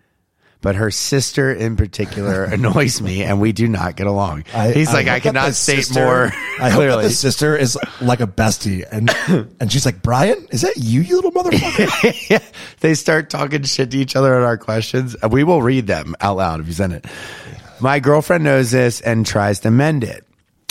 but 0.61 0.75
her 0.77 0.91
sister 0.91 1.53
in 1.53 1.77
particular 1.77 2.45
annoys 2.53 3.01
me, 3.01 3.23
and 3.23 3.41
we 3.41 3.53
do 3.53 3.69
not 3.69 3.95
get 3.97 4.07
along. 4.07 4.45
He's 4.73 4.93
like, 4.93 5.07
I, 5.07 5.15
hope 5.15 5.23
that 5.23 5.23
cannot 5.23 5.55
state 5.55 5.85
sister- 5.85 6.03
more 6.03 6.25
I 6.25 6.29
hope 6.29 6.61
that 6.61 6.73
clearly. 6.75 7.05
the 7.05 7.11
sister 7.11 7.57
is 7.57 7.79
like 8.01 8.21
a 8.21 8.27
bestie, 8.27 8.85
and 8.91 9.11
and 9.61 9.71
she's 9.71 9.85
like, 9.87 10.03
Brian, 10.03 10.47
is 10.51 10.63
that 10.63 10.77
you, 10.77 11.03
you 11.03 11.17
little 11.17 11.33
motherfucker? 11.33 12.43
they 12.81 12.95
start 12.95 13.31
talking 13.31 13.63
shit 13.65 13.91
to 13.93 13.99
each 13.99 14.17
other 14.17 14.35
on 14.35 14.43
our 14.43 14.57
questions. 14.57 15.15
and 15.23 15.33
We 15.33 15.45
will 15.45 15.63
read 15.63 15.87
them 15.87 16.15
out 16.21 16.39
loud 16.39 16.61
if 16.61 16.67
you 16.67 16.73
send 16.73 16.93
it. 16.95 17.07
My 17.81 18.01
girlfriend 18.01 18.43
knows 18.43 18.71
this 18.73 19.01
and 19.01 19.25
tries 19.25 19.61
to 19.61 19.71
mend 19.71 20.03
it. 20.03 20.25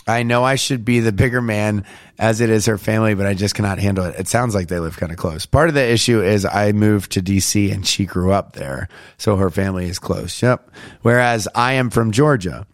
I 0.06 0.24
know 0.24 0.44
I 0.44 0.56
should 0.56 0.84
be 0.86 1.00
the 1.02 1.12
bigger 1.12 1.42
man 1.42 1.86
as 2.20 2.42
it 2.42 2.50
is 2.50 2.66
her 2.66 2.78
family, 2.78 3.14
but 3.14 3.28
I 3.28 3.34
just 3.34 3.56
cannot 3.56 3.80
handle 3.80 4.06
it. 4.06 4.16
It 4.20 4.28
sounds 4.28 4.56
like 4.56 4.68
they 4.68 4.80
live 4.80 4.98
kind 4.98 5.12
of 5.12 5.18
close. 5.18 5.46
Part 5.46 5.70
of 5.70 5.76
the 5.76 5.86
issue 5.86 6.22
is 6.24 6.46
I 6.46 6.72
moved 6.72 7.12
to 7.14 7.22
DC 7.22 7.72
and 7.72 7.86
she 7.86 8.06
grew 8.06 8.32
up 8.32 8.54
there. 8.54 8.90
So 9.18 9.36
her 9.36 9.52
family 9.52 9.88
is 9.88 10.00
close. 10.00 10.42
Yep. 10.42 10.72
Whereas 11.02 11.48
I 11.54 11.74
am 11.74 11.90
from 11.90 12.12
Georgia. 12.12 12.66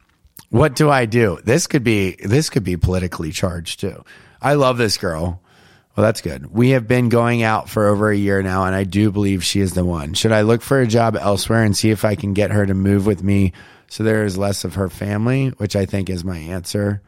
What 0.50 0.76
do 0.76 0.90
I 0.90 1.06
do? 1.06 1.40
This 1.44 1.68
could 1.68 1.84
be, 1.84 2.16
this 2.24 2.50
could 2.50 2.64
be 2.64 2.78
politically 2.78 3.32
charged 3.32 3.80
too. 3.80 4.06
I 4.42 4.54
love 4.54 4.78
this 4.78 4.98
girl. 4.98 5.42
Well, 5.96 6.06
that's 6.06 6.22
good. 6.22 6.52
We 6.52 6.72
have 6.72 6.88
been 6.88 7.10
going 7.10 7.44
out 7.44 7.70
for 7.70 7.88
over 7.88 8.10
a 8.10 8.18
year 8.18 8.42
now, 8.42 8.66
and 8.66 8.74
I 8.74 8.84
do 8.84 9.12
believe 9.12 9.44
she 9.44 9.60
is 9.60 9.74
the 9.74 9.86
one. 9.86 10.16
Should 10.16 10.32
I 10.32 10.42
look 10.42 10.64
for 10.64 10.82
a 10.82 10.88
job 10.88 11.16
elsewhere 11.16 11.64
and 11.64 11.78
see 11.78 11.92
if 11.92 12.04
I 12.04 12.16
can 12.16 12.34
get 12.34 12.50
her 12.50 12.66
to 12.66 12.74
move 12.74 13.06
with 13.06 13.22
me 13.22 13.54
so 13.88 14.04
there 14.04 14.26
is 14.26 14.36
less 14.36 14.64
of 14.64 14.74
her 14.74 14.90
family, 14.90 15.50
which 15.50 15.76
I 15.76 15.86
think 15.86 16.10
is 16.10 16.24
my 16.24 16.38
answer? 16.38 17.04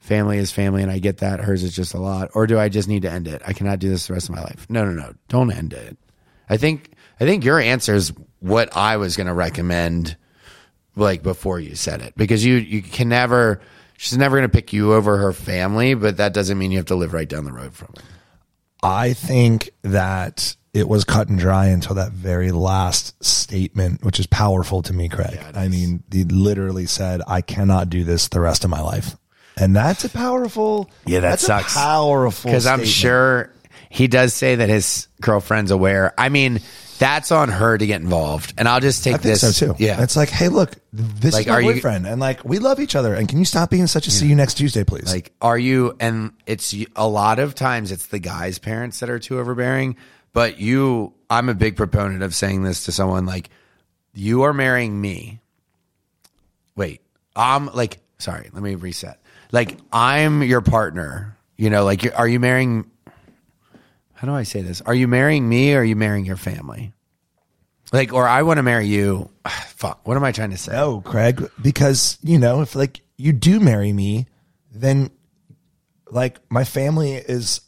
Family 0.00 0.38
is 0.38 0.50
family, 0.52 0.82
and 0.82 0.90
I 0.90 0.98
get 0.98 1.18
that. 1.18 1.40
Hers 1.40 1.62
is 1.62 1.74
just 1.74 1.94
a 1.94 1.98
lot. 1.98 2.30
Or 2.34 2.46
do 2.46 2.58
I 2.58 2.68
just 2.68 2.88
need 2.88 3.02
to 3.02 3.10
end 3.10 3.28
it? 3.28 3.42
I 3.44 3.52
cannot 3.52 3.78
do 3.78 3.88
this 3.88 4.06
the 4.06 4.14
rest 4.14 4.28
of 4.28 4.34
my 4.34 4.42
life. 4.42 4.66
No, 4.70 4.84
no, 4.84 4.92
no. 4.92 5.12
Don't 5.28 5.52
end 5.52 5.72
it. 5.72 5.98
I 6.48 6.56
think 6.56 6.92
I 7.20 7.24
think 7.24 7.44
your 7.44 7.58
answer 7.58 7.94
is 7.94 8.12
what 8.40 8.76
I 8.76 8.96
was 8.96 9.16
going 9.16 9.26
to 9.26 9.34
recommend 9.34 10.16
like 10.96 11.22
before 11.22 11.60
you 11.60 11.74
said 11.74 12.00
it 12.02 12.14
because 12.16 12.44
you 12.44 12.54
you 12.54 12.82
can 12.82 13.08
never 13.08 13.60
she's 13.96 14.16
never 14.16 14.36
going 14.36 14.48
to 14.48 14.52
pick 14.54 14.72
you 14.72 14.94
over 14.94 15.16
her 15.18 15.32
family 15.32 15.94
but 15.94 16.16
that 16.16 16.32
doesn't 16.32 16.58
mean 16.58 16.72
you 16.72 16.78
have 16.78 16.86
to 16.86 16.96
live 16.96 17.12
right 17.12 17.28
down 17.28 17.44
the 17.44 17.52
road 17.52 17.72
from 17.72 17.88
her 17.96 18.02
I 18.82 19.12
think 19.12 19.70
that 19.82 20.56
it 20.72 20.88
was 20.88 21.04
cut 21.04 21.28
and 21.28 21.38
dry 21.38 21.66
until 21.66 21.96
that 21.96 22.12
very 22.12 22.52
last 22.52 23.22
statement, 23.24 24.04
which 24.04 24.20
is 24.20 24.26
powerful 24.26 24.82
to 24.82 24.92
me, 24.92 25.08
Craig. 25.08 25.40
I 25.54 25.66
mean, 25.66 26.04
he 26.12 26.24
literally 26.24 26.86
said, 26.86 27.20
I 27.26 27.40
cannot 27.40 27.90
do 27.90 28.04
this 28.04 28.28
the 28.28 28.40
rest 28.40 28.64
of 28.64 28.70
my 28.70 28.80
life. 28.80 29.16
And 29.60 29.74
that's 29.74 30.04
a 30.04 30.08
powerful, 30.08 30.90
Yeah, 31.06 31.20
that 31.20 31.30
that's 31.30 31.42
sucks. 31.46 31.74
A 31.74 31.78
powerful, 31.78 32.50
because 32.50 32.66
I'm 32.66 32.78
statement. 32.84 32.88
sure 32.94 33.52
he 33.90 34.06
does 34.08 34.34
say 34.34 34.56
that 34.56 34.68
his 34.68 35.08
girlfriend's 35.20 35.70
aware 35.70 36.12
I 36.18 36.28
mean 36.28 36.60
that's 36.98 37.30
on 37.32 37.48
her 37.48 37.78
to 37.78 37.86
get 37.86 38.00
involved 38.02 38.54
and 38.58 38.68
I'll 38.68 38.80
just 38.80 39.02
take 39.04 39.14
I 39.14 39.18
think 39.18 39.38
this 39.40 39.56
so 39.56 39.72
too. 39.74 39.82
yeah 39.82 40.02
It's 40.02 40.16
like, 40.16 40.28
hey, 40.30 40.48
look, 40.48 40.72
this 40.92 41.32
Like, 41.32 41.42
is 41.42 41.46
my 41.48 41.54
are 41.54 41.62
you- 41.62 41.72
boyfriend. 41.74 42.06
and 42.06 42.20
like, 42.20 42.44
we 42.44 42.58
love 42.58 42.80
each 42.80 42.94
other. 42.96 43.14
And 43.14 43.28
can 43.28 43.38
you 43.38 43.44
stop 43.44 43.70
being 43.70 43.86
such 43.86 44.06
a 44.06 44.10
see 44.10 44.26
you 44.26 44.34
next 44.34 44.54
Tuesday, 44.54 44.82
please? 44.84 45.12
Like, 45.12 45.32
are 45.40 45.56
you? 45.58 45.96
And 46.00 46.32
it's 46.46 46.74
a 46.96 47.06
lot 47.08 47.38
of 47.38 47.54
times 47.54 47.92
it's 47.92 48.06
the 48.08 48.18
guy's 48.18 48.58
parents 48.58 49.00
that 49.00 49.08
are 49.10 49.18
too 49.20 49.38
overbearing. 49.38 49.96
But 50.32 50.58
you, 50.60 51.14
I'm 51.30 51.48
a 51.48 51.54
big 51.54 51.76
proponent 51.76 52.22
of 52.22 52.34
saying 52.34 52.62
this 52.64 52.84
to 52.86 52.92
someone 52.92 53.26
like, 53.26 53.48
you 54.12 54.42
are 54.42 54.52
marrying 54.52 55.00
me. 55.00 55.40
Wait, 56.76 57.00
I'm 57.34 57.66
like, 57.72 57.98
sorry, 58.18 58.50
let 58.52 58.62
me 58.62 58.74
reset. 58.74 59.20
Like, 59.52 59.78
I'm 59.92 60.42
your 60.42 60.60
partner. 60.60 61.36
You 61.56 61.70
know, 61.70 61.84
like, 61.84 62.06
are 62.18 62.28
you 62.28 62.38
marrying? 62.40 62.90
How 64.14 64.26
do 64.26 64.34
I 64.34 64.42
say 64.42 64.62
this? 64.62 64.80
Are 64.82 64.94
you 64.94 65.08
marrying 65.08 65.48
me 65.48 65.74
or 65.74 65.80
are 65.80 65.84
you 65.84 65.96
marrying 65.96 66.24
your 66.24 66.36
family? 66.36 66.92
Like, 67.92 68.12
or 68.12 68.26
I 68.28 68.42
want 68.42 68.58
to 68.58 68.62
marry 68.62 68.86
you. 68.86 69.30
Fuck, 69.68 70.06
what 70.06 70.16
am 70.16 70.24
I 70.24 70.32
trying 70.32 70.50
to 70.50 70.58
say? 70.58 70.72
No, 70.72 71.00
Craig, 71.00 71.48
because 71.62 72.18
you 72.22 72.38
know, 72.38 72.60
if 72.62 72.74
like 72.74 73.00
you 73.16 73.32
do 73.32 73.60
marry 73.60 73.92
me, 73.92 74.26
then 74.72 75.10
like 76.10 76.38
my 76.50 76.64
family 76.64 77.12
is 77.14 77.60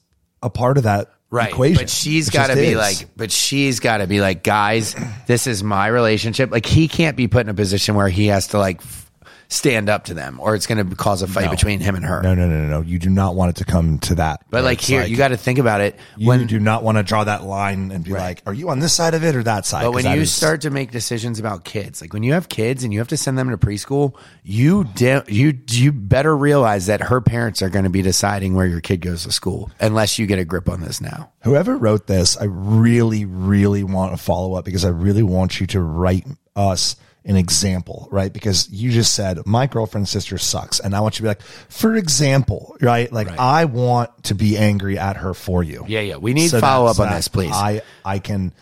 a 0.42 0.50
part 0.50 0.76
of 0.76 0.84
that 0.84 1.10
Right. 1.32 1.50
equation. 1.50 1.76
But 1.84 1.90
she's 1.90 2.28
got 2.28 2.48
to 2.48 2.56
be 2.56 2.68
is. 2.70 2.76
like, 2.76 3.08
but 3.16 3.30
she's 3.30 3.78
got 3.78 3.98
to 3.98 4.08
be 4.08 4.20
like, 4.20 4.42
guys, 4.42 4.96
this 5.28 5.46
is 5.46 5.62
my 5.62 5.86
relationship. 5.86 6.50
Like, 6.50 6.66
he 6.66 6.88
can't 6.88 7.16
be 7.16 7.28
put 7.28 7.46
in 7.46 7.48
a 7.50 7.54
position 7.54 7.94
where 7.94 8.08
he 8.08 8.26
has 8.26 8.48
to 8.48 8.58
like 8.58 8.78
f- 8.80 9.10
stand 9.52 9.88
up 9.88 10.04
to 10.04 10.14
them 10.14 10.38
or 10.40 10.54
it's 10.54 10.66
going 10.68 10.88
to 10.88 10.94
cause 10.94 11.22
a 11.22 11.26
fight 11.26 11.50
between 11.50 11.80
him 11.80 11.96
and 11.96 12.04
her. 12.04 12.22
no, 12.22 12.34
no, 12.36 12.46
no, 12.48 12.56
no, 12.62 12.66
no. 12.68 12.80
You 12.82 13.00
do 13.00 13.10
not 13.10 13.34
want 13.34 13.50
it 13.50 13.56
to 13.56 13.64
come 13.64 13.98
to 13.98 14.14
that. 14.14 14.44
But 14.48 14.62
like 14.62 14.80
here, 14.80 15.04
you 15.04 15.16
got 15.16 15.28
to 15.28 15.36
think 15.36 15.58
about 15.58 15.80
it. 15.80 15.98
you 16.16 16.28
When 16.28 16.46
do 16.46 16.60
not 16.60 16.84
want 16.84 16.98
to 16.98 17.02
draw 17.02 17.24
that 17.24 17.42
line 17.42 17.90
and 17.90 18.04
be 18.04 18.12
like, 18.12 18.42
are 18.46 18.54
you 18.54 18.70
on 18.70 18.78
this 18.78 18.92
side 18.92 19.12
of 19.14 19.24
it 19.24 19.34
or 19.34 19.42
that 19.42 19.66
side? 19.66 19.80
But 19.82 19.86
'Cause 19.88 19.94
when 19.96 20.04
that 20.04 20.14
you 20.14 20.22
is- 20.22 20.32
start 20.32 20.60
to 20.60 20.70
make 20.70 20.92
decisions 20.92 21.40
about 21.40 21.64
kids, 21.64 22.00
like 22.00 22.12
when 22.12 22.22
you 22.22 22.32
have 22.34 22.48
kids 22.48 22.84
and 22.84 22.92
you 22.92 23.00
have 23.00 23.08
to 23.08 23.16
send 23.16 23.36
them 23.36 23.50
to 23.50 23.58
preschool, 23.58 24.14
you 24.44 24.84
de- 24.94 25.24
you 25.26 25.58
you 25.68 25.90
better 25.90 26.36
realize 26.36 26.86
that 26.86 27.00
her 27.02 27.20
parents 27.20 27.60
are 27.60 27.68
going 27.68 27.84
to 27.84 27.90
be 27.90 28.02
deciding 28.02 28.54
where 28.54 28.66
your 28.66 28.80
kid 28.80 29.00
goes 29.00 29.24
to 29.24 29.32
school 29.32 29.68
unless 29.80 30.16
you 30.16 30.26
get 30.26 30.38
a 30.38 30.44
grip 30.44 30.68
on 30.68 30.80
this 30.80 31.00
now. 31.00 31.32
whoever 31.42 31.76
wrote 31.76 32.06
this, 32.06 32.36
I 32.36 32.44
really, 32.44 33.24
really 33.24 33.82
want 33.82 34.14
a 34.14 34.16
follow 34.16 34.54
up 34.54 34.64
because 34.64 34.84
I 34.84 34.90
really 34.90 35.22
want 35.24 35.58
you 35.60 35.66
to 35.68 35.80
write 35.80 36.24
us 36.54 36.94
an 37.24 37.37
example, 37.37 38.09
right? 38.11 38.33
Because 38.33 38.68
you 38.70 38.90
just 38.90 39.14
said 39.14 39.46
my 39.46 39.66
girlfriend's 39.66 40.11
sister 40.11 40.38
sucks, 40.38 40.80
and 40.80 40.94
I 40.94 41.00
want 41.00 41.14
you 41.14 41.18
to 41.18 41.22
be 41.24 41.28
like, 41.28 41.42
for 41.42 41.94
example, 41.96 42.76
right? 42.80 43.12
Like 43.12 43.28
I 43.38 43.66
want 43.66 44.24
to 44.24 44.35
be 44.35 44.56
angry 44.56 44.98
at 44.98 45.16
her 45.18 45.35
for 45.35 45.62
you. 45.62 45.85
Yeah, 45.87 46.00
yeah. 46.00 46.16
We 46.16 46.33
need 46.35 46.48
So 46.48 46.61
follow 46.61 46.87
that- 46.92 47.00
up 47.00 47.06
on 47.09 47.14
this, 47.14 47.28
please. 47.28 47.52
I 47.52 47.83
I 48.04 48.18
can, 48.20 48.52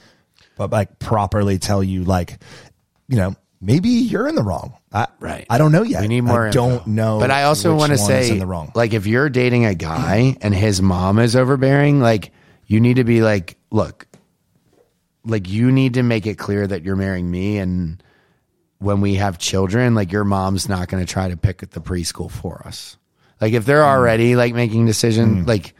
but 0.56 0.70
like 0.72 0.98
properly 0.98 1.58
tell 1.58 1.84
you, 1.84 2.02
like, 2.04 2.38
you 3.08 3.16
know, 3.16 3.36
maybe 3.60 3.88
you're 3.90 4.26
in 4.28 4.34
the 4.34 4.42
wrong. 4.42 4.74
I, 4.92 5.06
Right. 5.20 5.46
I 5.50 5.58
don't 5.58 5.70
know 5.72 5.82
yet. 5.82 6.00
We 6.00 6.08
need 6.08 6.22
more. 6.22 6.44
I 6.44 6.46
info. 6.46 6.54
don't 6.58 6.86
know. 6.88 7.18
But 7.20 7.30
I 7.30 7.44
also 7.44 7.76
want 7.76 7.92
to 7.92 7.98
say, 7.98 8.30
in 8.30 8.38
the 8.38 8.46
wrong. 8.46 8.72
like, 8.74 8.92
if 8.94 9.06
you're 9.06 9.28
dating 9.28 9.66
a 9.66 9.74
guy 9.74 10.36
and 10.40 10.54
his 10.54 10.80
mom 10.80 11.18
is 11.18 11.36
overbearing, 11.36 12.00
like, 12.00 12.32
you 12.66 12.80
need 12.80 12.94
to 12.96 13.04
be 13.04 13.20
like, 13.20 13.56
look, 13.70 14.06
like, 15.24 15.48
you 15.48 15.70
need 15.70 15.94
to 15.94 16.02
make 16.02 16.26
it 16.26 16.38
clear 16.38 16.66
that 16.66 16.82
you're 16.84 16.96
marrying 16.96 17.30
me, 17.30 17.58
and 17.58 18.02
when 18.78 19.00
we 19.00 19.14
have 19.16 19.38
children, 19.38 19.94
like, 19.94 20.12
your 20.12 20.24
mom's 20.24 20.68
not 20.68 20.88
going 20.88 21.04
to 21.04 21.12
try 21.12 21.28
to 21.28 21.36
pick 21.36 21.62
at 21.62 21.72
the 21.72 21.80
preschool 21.80 22.30
for 22.30 22.62
us. 22.66 22.96
Like, 23.40 23.52
if 23.52 23.62
Mm. 23.64 23.66
they're 23.66 23.84
already 23.84 24.36
like 24.36 24.54
making 24.54 24.86
decisions, 24.86 25.46
like. 25.46 25.74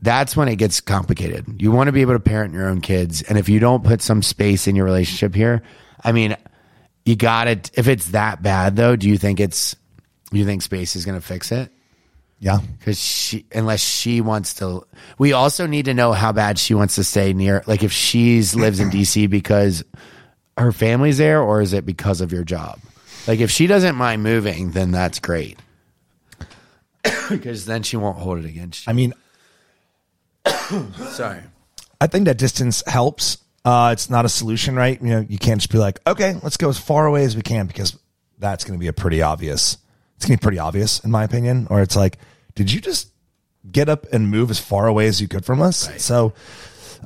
That's 0.00 0.36
when 0.36 0.46
it 0.46 0.54
gets 0.56 0.80
complicated. 0.80 1.60
You 1.60 1.72
want 1.72 1.88
to 1.88 1.92
be 1.92 2.02
able 2.02 2.12
to 2.12 2.20
parent 2.20 2.54
your 2.54 2.68
own 2.68 2.80
kids, 2.80 3.20
and 3.22 3.36
if 3.36 3.48
you 3.48 3.58
don't 3.58 3.82
put 3.82 4.00
some 4.00 4.22
space 4.22 4.68
in 4.68 4.76
your 4.76 4.84
relationship 4.84 5.34
here, 5.34 5.60
I 6.04 6.12
mean, 6.12 6.36
you 7.04 7.16
got 7.16 7.48
it. 7.48 7.72
If 7.74 7.88
it's 7.88 8.12
that 8.12 8.40
bad, 8.40 8.76
though, 8.76 8.94
do 8.94 9.08
you 9.08 9.18
think 9.18 9.40
it's? 9.40 9.74
You 10.30 10.44
think 10.44 10.62
space 10.62 10.94
is 10.94 11.04
going 11.04 11.20
to 11.20 11.26
fix 11.26 11.50
it? 11.50 11.72
yeah. 12.38 12.60
Because 12.78 13.00
she, 13.00 13.44
unless 13.52 13.80
she 13.80 14.20
wants 14.20 14.54
to, 14.54 14.86
we 15.18 15.32
also 15.32 15.66
need 15.66 15.86
to 15.86 15.94
know 15.94 16.12
how 16.12 16.30
bad 16.30 16.60
she 16.60 16.74
wants 16.74 16.94
to 16.94 17.02
stay 17.02 17.32
near. 17.32 17.64
Like, 17.66 17.82
if 17.82 17.90
she's 17.90 18.54
lives 18.54 18.78
in 18.78 18.90
DC 18.90 19.28
because 19.28 19.82
her 20.58 20.72
family's 20.72 21.18
there, 21.18 21.40
or 21.40 21.60
is 21.60 21.72
it 21.72 21.86
because 21.86 22.20
of 22.20 22.32
your 22.32 22.44
job? 22.44 22.80
Like, 23.26 23.40
if 23.40 23.50
she 23.50 23.66
doesn't 23.66 23.96
mind 23.96 24.22
moving, 24.22 24.72
then 24.72 24.90
that's 24.90 25.18
great. 25.18 25.58
Because 27.28 27.66
then 27.66 27.82
she 27.82 27.98
won't 27.98 28.16
hold 28.18 28.38
it 28.38 28.46
against 28.46 28.86
you. 28.86 28.90
I 28.90 28.94
mean, 28.94 29.12
Sorry. 31.10 31.40
I 32.00 32.06
think 32.06 32.26
that 32.26 32.38
distance 32.38 32.82
helps. 32.86 33.38
Uh, 33.64 33.90
it's 33.92 34.08
not 34.08 34.24
a 34.24 34.28
solution, 34.28 34.76
right? 34.76 35.00
You 35.00 35.08
know, 35.08 35.26
you 35.28 35.38
can't 35.38 35.60
just 35.60 35.70
be 35.70 35.78
like, 35.78 35.98
okay, 36.06 36.36
let's 36.42 36.56
go 36.56 36.68
as 36.68 36.78
far 36.78 37.06
away 37.06 37.24
as 37.24 37.36
we 37.36 37.42
can 37.42 37.66
because 37.66 37.98
that's 38.38 38.64
going 38.64 38.78
to 38.78 38.80
be 38.80 38.86
a 38.88 38.92
pretty 38.92 39.20
obvious. 39.20 39.78
It's 40.16 40.26
going 40.26 40.36
to 40.36 40.40
be 40.40 40.42
pretty 40.42 40.58
obvious, 40.58 41.00
in 41.00 41.10
my 41.10 41.24
opinion. 41.24 41.66
Or 41.70 41.80
it's 41.80 41.96
like, 41.96 42.18
did 42.54 42.72
you 42.72 42.80
just 42.80 43.08
get 43.70 43.88
up 43.88 44.06
and 44.12 44.30
move 44.30 44.50
as 44.50 44.58
far 44.58 44.86
away 44.86 45.06
as 45.06 45.20
you 45.20 45.28
could 45.28 45.44
from 45.44 45.60
us? 45.60 45.90
So, 46.02 46.32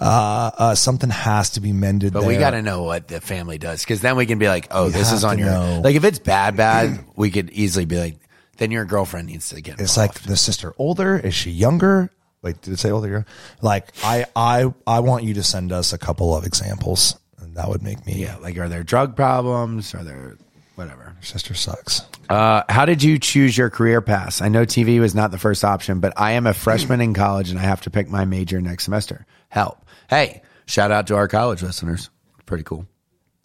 uh, 0.01 0.51
uh, 0.57 0.75
something 0.75 1.11
has 1.11 1.51
to 1.51 1.61
be 1.61 1.73
mended. 1.73 2.13
But 2.13 2.25
we 2.25 2.37
got 2.37 2.51
to 2.51 2.63
know 2.63 2.83
what 2.83 3.09
the 3.09 3.21
family 3.21 3.59
does 3.59 3.83
because 3.83 4.01
then 4.01 4.17
we 4.17 4.27
can 4.27 4.39
be 4.39 4.49
like, 4.49 4.69
oh, 4.71 4.87
We 4.87 4.93
this 4.93 5.13
is 5.13 5.25
on 5.25 5.39
your. 5.39 5.49
know. 5.49 5.81
Like, 5.83 5.97
if 5.97 6.05
it's 6.05 6.19
bad, 6.19 6.57
bad, 6.57 7.05
we 7.17 7.31
could 7.31 7.51
easily 7.51 7.85
be 7.85 7.99
like, 7.99 8.17
then 8.59 8.71
your 8.71 8.85
girlfriend 8.85 9.29
needs 9.29 9.49
to 9.51 9.61
get. 9.61 9.81
It's 9.81 9.97
involved. 9.97 10.17
like 10.17 10.23
the 10.29 10.37
sister 10.37 10.75
older? 10.79 11.17
Is 11.17 11.35
she 11.35 11.51
younger? 11.51 12.11
Wait, 12.43 12.61
did 12.63 12.75
it 12.75 12.79
say 12.79 12.91
older? 12.91 13.25
Like, 13.61 13.93
I, 14.03 14.25
I, 14.35 14.73
I 14.87 15.01
want 15.01 15.25
you 15.25 15.35
to 15.35 15.43
send 15.43 15.71
us 15.73 15.93
a 15.93 15.99
couple 15.99 16.37
of 16.37 16.45
examples, 16.45 17.17
and 17.41 17.57
that 17.57 17.69
would 17.69 17.83
make 17.83 18.05
me. 18.05 18.15
yeah, 18.15 18.37
like, 18.39 18.59
are 18.59 18.69
there 18.69 18.83
drug 18.83 19.15
problems? 19.15 19.95
Are 19.95 20.03
there 20.03 20.37
whatever? 20.75 21.15
Sister 21.21 21.55
sucks. 21.55 22.03
Uh, 22.29 22.63
how 22.69 22.85
did 22.85 23.03
you 23.03 23.19
choose 23.19 23.57
your 23.57 23.71
career 23.71 24.01
path? 24.01 24.43
I 24.43 24.49
know 24.49 24.65
TV 24.65 24.99
was 24.99 25.15
not 25.15 25.31
the 25.31 25.39
first 25.39 25.65
option, 25.65 26.01
but 26.01 26.13
I 26.17 26.33
am 26.33 26.47
a 26.49 26.55
freshman 26.55 27.01
in 27.01 27.15
college 27.15 27.51
and 27.51 27.59
I 27.59 27.63
have 27.63 27.83
to 27.83 27.91
pick 27.91 28.09
my 28.09 28.25
major 28.25 28.61
next 28.61 28.85
semester. 28.85 29.25
Help! 29.53 29.85
Hey, 30.09 30.41
shout 30.65 30.91
out 30.91 31.09
to 31.09 31.15
our 31.17 31.29
college 31.29 31.63
listeners. 31.63 32.09
Pretty 32.47 32.65
cool. 32.65 32.87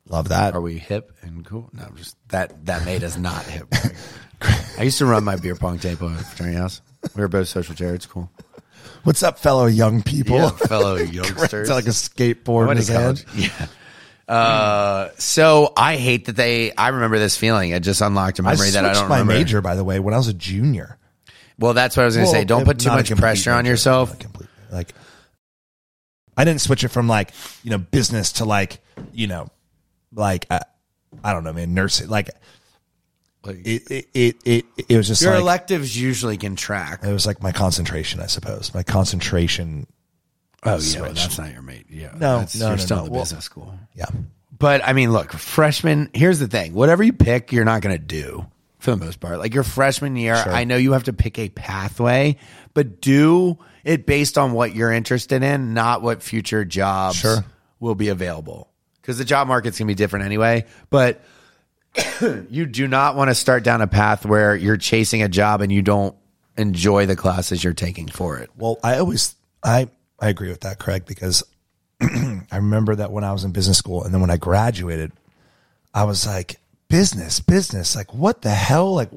Love 0.07 0.29
that. 0.29 0.53
Are 0.55 0.61
we 0.61 0.77
hip 0.77 1.11
and 1.21 1.43
cool? 1.45 1.69
No, 1.73 1.89
just 1.95 2.15
that 2.29 2.65
that 2.65 2.85
made 2.85 3.03
us 3.03 3.17
not 3.17 3.43
hip. 3.43 3.67
I 4.79 4.83
used 4.83 4.99
to 4.99 5.05
run 5.05 5.25
my 5.25 5.35
beer 5.35 5.55
pong 5.55 5.79
table 5.79 6.09
at 6.09 6.21
fraternity 6.25 6.55
house. 6.57 6.81
We 7.13 7.21
were 7.21 7.27
both 7.27 7.49
social 7.49 7.75
chair. 7.75 7.93
It's 7.93 8.05
cool. 8.05 8.31
What's 9.03 9.21
up, 9.21 9.37
fellow 9.37 9.65
young 9.65 10.01
people? 10.01 10.37
Yeah, 10.37 10.49
fellow 10.51 10.95
It's 10.97 11.11
youngsters. 11.11 11.69
like 11.69 11.87
a 11.87 11.89
skateboard 11.89 12.71
in 12.71 12.77
his 12.77 12.87
hand. 12.87 13.25
Yeah. 13.35 13.67
Uh, 14.33 15.09
so 15.17 15.73
I 15.75 15.97
hate 15.97 16.25
that 16.27 16.37
they. 16.37 16.73
I 16.73 16.87
remember 16.89 17.19
this 17.19 17.35
feeling. 17.35 17.71
It 17.71 17.81
just 17.83 17.99
unlocked 17.99 18.39
a 18.39 18.43
I 18.43 18.45
memory 18.45 18.57
switched 18.57 18.73
that 18.75 18.85
I 18.85 18.93
don't 18.93 19.09
my 19.09 19.19
remember. 19.19 19.33
major, 19.33 19.61
by 19.61 19.75
the 19.75 19.83
way, 19.83 19.99
when 19.99 20.13
I 20.13 20.17
was 20.17 20.29
a 20.29 20.33
junior. 20.33 20.97
Well, 21.59 21.73
that's 21.73 21.97
what 21.97 22.03
I 22.03 22.05
was 22.05 22.15
going 22.15 22.27
to 22.27 22.31
say. 22.31 22.45
Don't 22.45 22.65
put 22.65 22.79
too 22.79 22.89
much 22.89 23.07
complete 23.07 23.21
pressure 23.21 23.51
on 23.51 23.65
yourself. 23.65 24.09
not 24.11 24.19
completely. 24.19 24.53
Like, 24.71 24.93
I 26.37 26.45
didn't 26.45 26.61
switch 26.61 26.83
it 26.83 26.89
from 26.89 27.07
like 27.07 27.31
you 27.63 27.71
know 27.71 27.77
business 27.79 28.33
to 28.33 28.45
like 28.45 28.79
you 29.11 29.27
know 29.27 29.49
like 30.13 30.45
uh, 30.49 30.59
I 31.23 31.33
don't 31.33 31.43
know, 31.43 31.53
man, 31.53 31.73
nursing. 31.73 32.07
Like 32.09 32.29
Like, 33.43 33.57
it, 33.65 33.91
it, 33.91 34.07
it, 34.13 34.35
it, 34.45 34.65
it 34.89 34.97
was 34.97 35.07
just 35.07 35.21
your 35.21 35.33
like 35.33 35.41
electives 35.41 35.99
usually 35.99 36.37
can 36.37 36.55
track. 36.55 37.03
it 37.03 37.11
was 37.11 37.25
like 37.25 37.41
my 37.41 37.51
concentration, 37.51 38.19
I 38.19 38.27
suppose. 38.27 38.73
My 38.73 38.83
concentration. 38.83 39.87
Oh 40.63 40.79
yeah, 40.79 41.01
well, 41.01 41.13
that's 41.13 41.37
not 41.37 41.51
your 41.51 41.61
mate. 41.61 41.85
Yeah, 41.89 42.11
No, 42.17 42.39
that's, 42.39 42.55
no, 42.59 42.67
you're 42.69 42.77
no, 42.77 42.83
still 42.83 42.97
no. 42.97 43.03
in 43.03 43.05
the 43.07 43.11
Well- 43.13 43.21
business 43.23 43.45
school. 43.45 43.79
Yeah, 43.95 44.05
But 44.57 44.85
I 44.85 44.93
mean, 44.93 45.11
look, 45.11 45.31
freshman. 45.33 46.09
Here's 46.13 46.39
the 46.39 46.47
thing: 46.47 46.73
whatever 46.73 47.03
you 47.03 47.13
pick, 47.13 47.51
you're 47.51 47.65
not 47.65 47.81
going 47.81 47.95
to 47.95 48.03
do 48.03 48.45
for 48.79 48.91
the 48.91 48.97
most 48.97 49.19
part. 49.19 49.39
Like 49.39 49.53
your 49.53 49.63
freshman 49.63 50.15
year, 50.15 50.35
I 50.35 50.63
know 50.65 50.75
you 50.77 50.93
have 50.93 51.03
to 51.05 51.13
pick 51.13 51.37
a 51.39 51.49
pathway, 51.49 52.37
but 52.73 53.01
do 53.01 53.57
it 53.87 54.05
based 54.05 54.37
on 54.37 54.51
what 54.51 54.75
you're 54.75 54.91
interested 54.91 55.41
in, 55.43 55.73
not 55.73 56.01
what 56.01 56.21
future 56.21 56.65
jobs 56.65 57.15
Sure. 57.17 57.45
will 57.79 57.95
be 57.95 58.09
available. 58.09 58.69
Because 59.01 59.17
the 59.17 59.23
job 59.25 59.47
market's 59.47 59.79
going 59.79 59.87
to 59.87 59.91
be 59.91 59.95
different 59.95 60.25
anyway. 60.25 60.65
But 60.89 61.21
you 62.49 62.65
do 62.65 62.87
not 62.87 63.15
want 63.15 63.29
to 63.29 63.35
start 63.35 63.63
down 63.63 63.81
a 63.81 63.87
path 63.87 64.25
where 64.25 64.55
you're 64.55 64.77
chasing 64.77 65.23
a 65.23 65.29
job 65.29 65.61
and 65.61 65.71
you 65.71 65.81
don't 65.81 66.15
enjoy 66.57 67.05
the 67.05 67.15
classes 67.15 67.63
you're 67.63 67.73
taking 67.73 68.07
for 68.09 68.37
it. 68.39 68.49
Well, 68.57 68.77
I 68.83 68.97
always 68.99 69.35
I 69.63 69.89
I 70.19 70.27
agree 70.29 70.49
with 70.49 70.61
that, 70.61 70.79
Craig, 70.79 71.05
because 71.05 71.43
I 72.01 72.41
remember 72.57 72.95
that 72.95 73.11
when 73.11 73.23
I 73.23 73.31
was 73.31 73.45
in 73.45 73.51
business 73.51 73.77
school 73.77 74.03
and 74.03 74.13
then 74.13 74.19
when 74.19 74.29
I 74.29 74.37
graduated, 74.37 75.13
I 75.93 76.03
was 76.03 76.27
like, 76.27 76.57
business, 76.89 77.39
business, 77.39 77.95
like 77.95 78.13
what 78.13 78.41
the 78.41 78.49
hell? 78.49 78.93
Like 78.95 79.09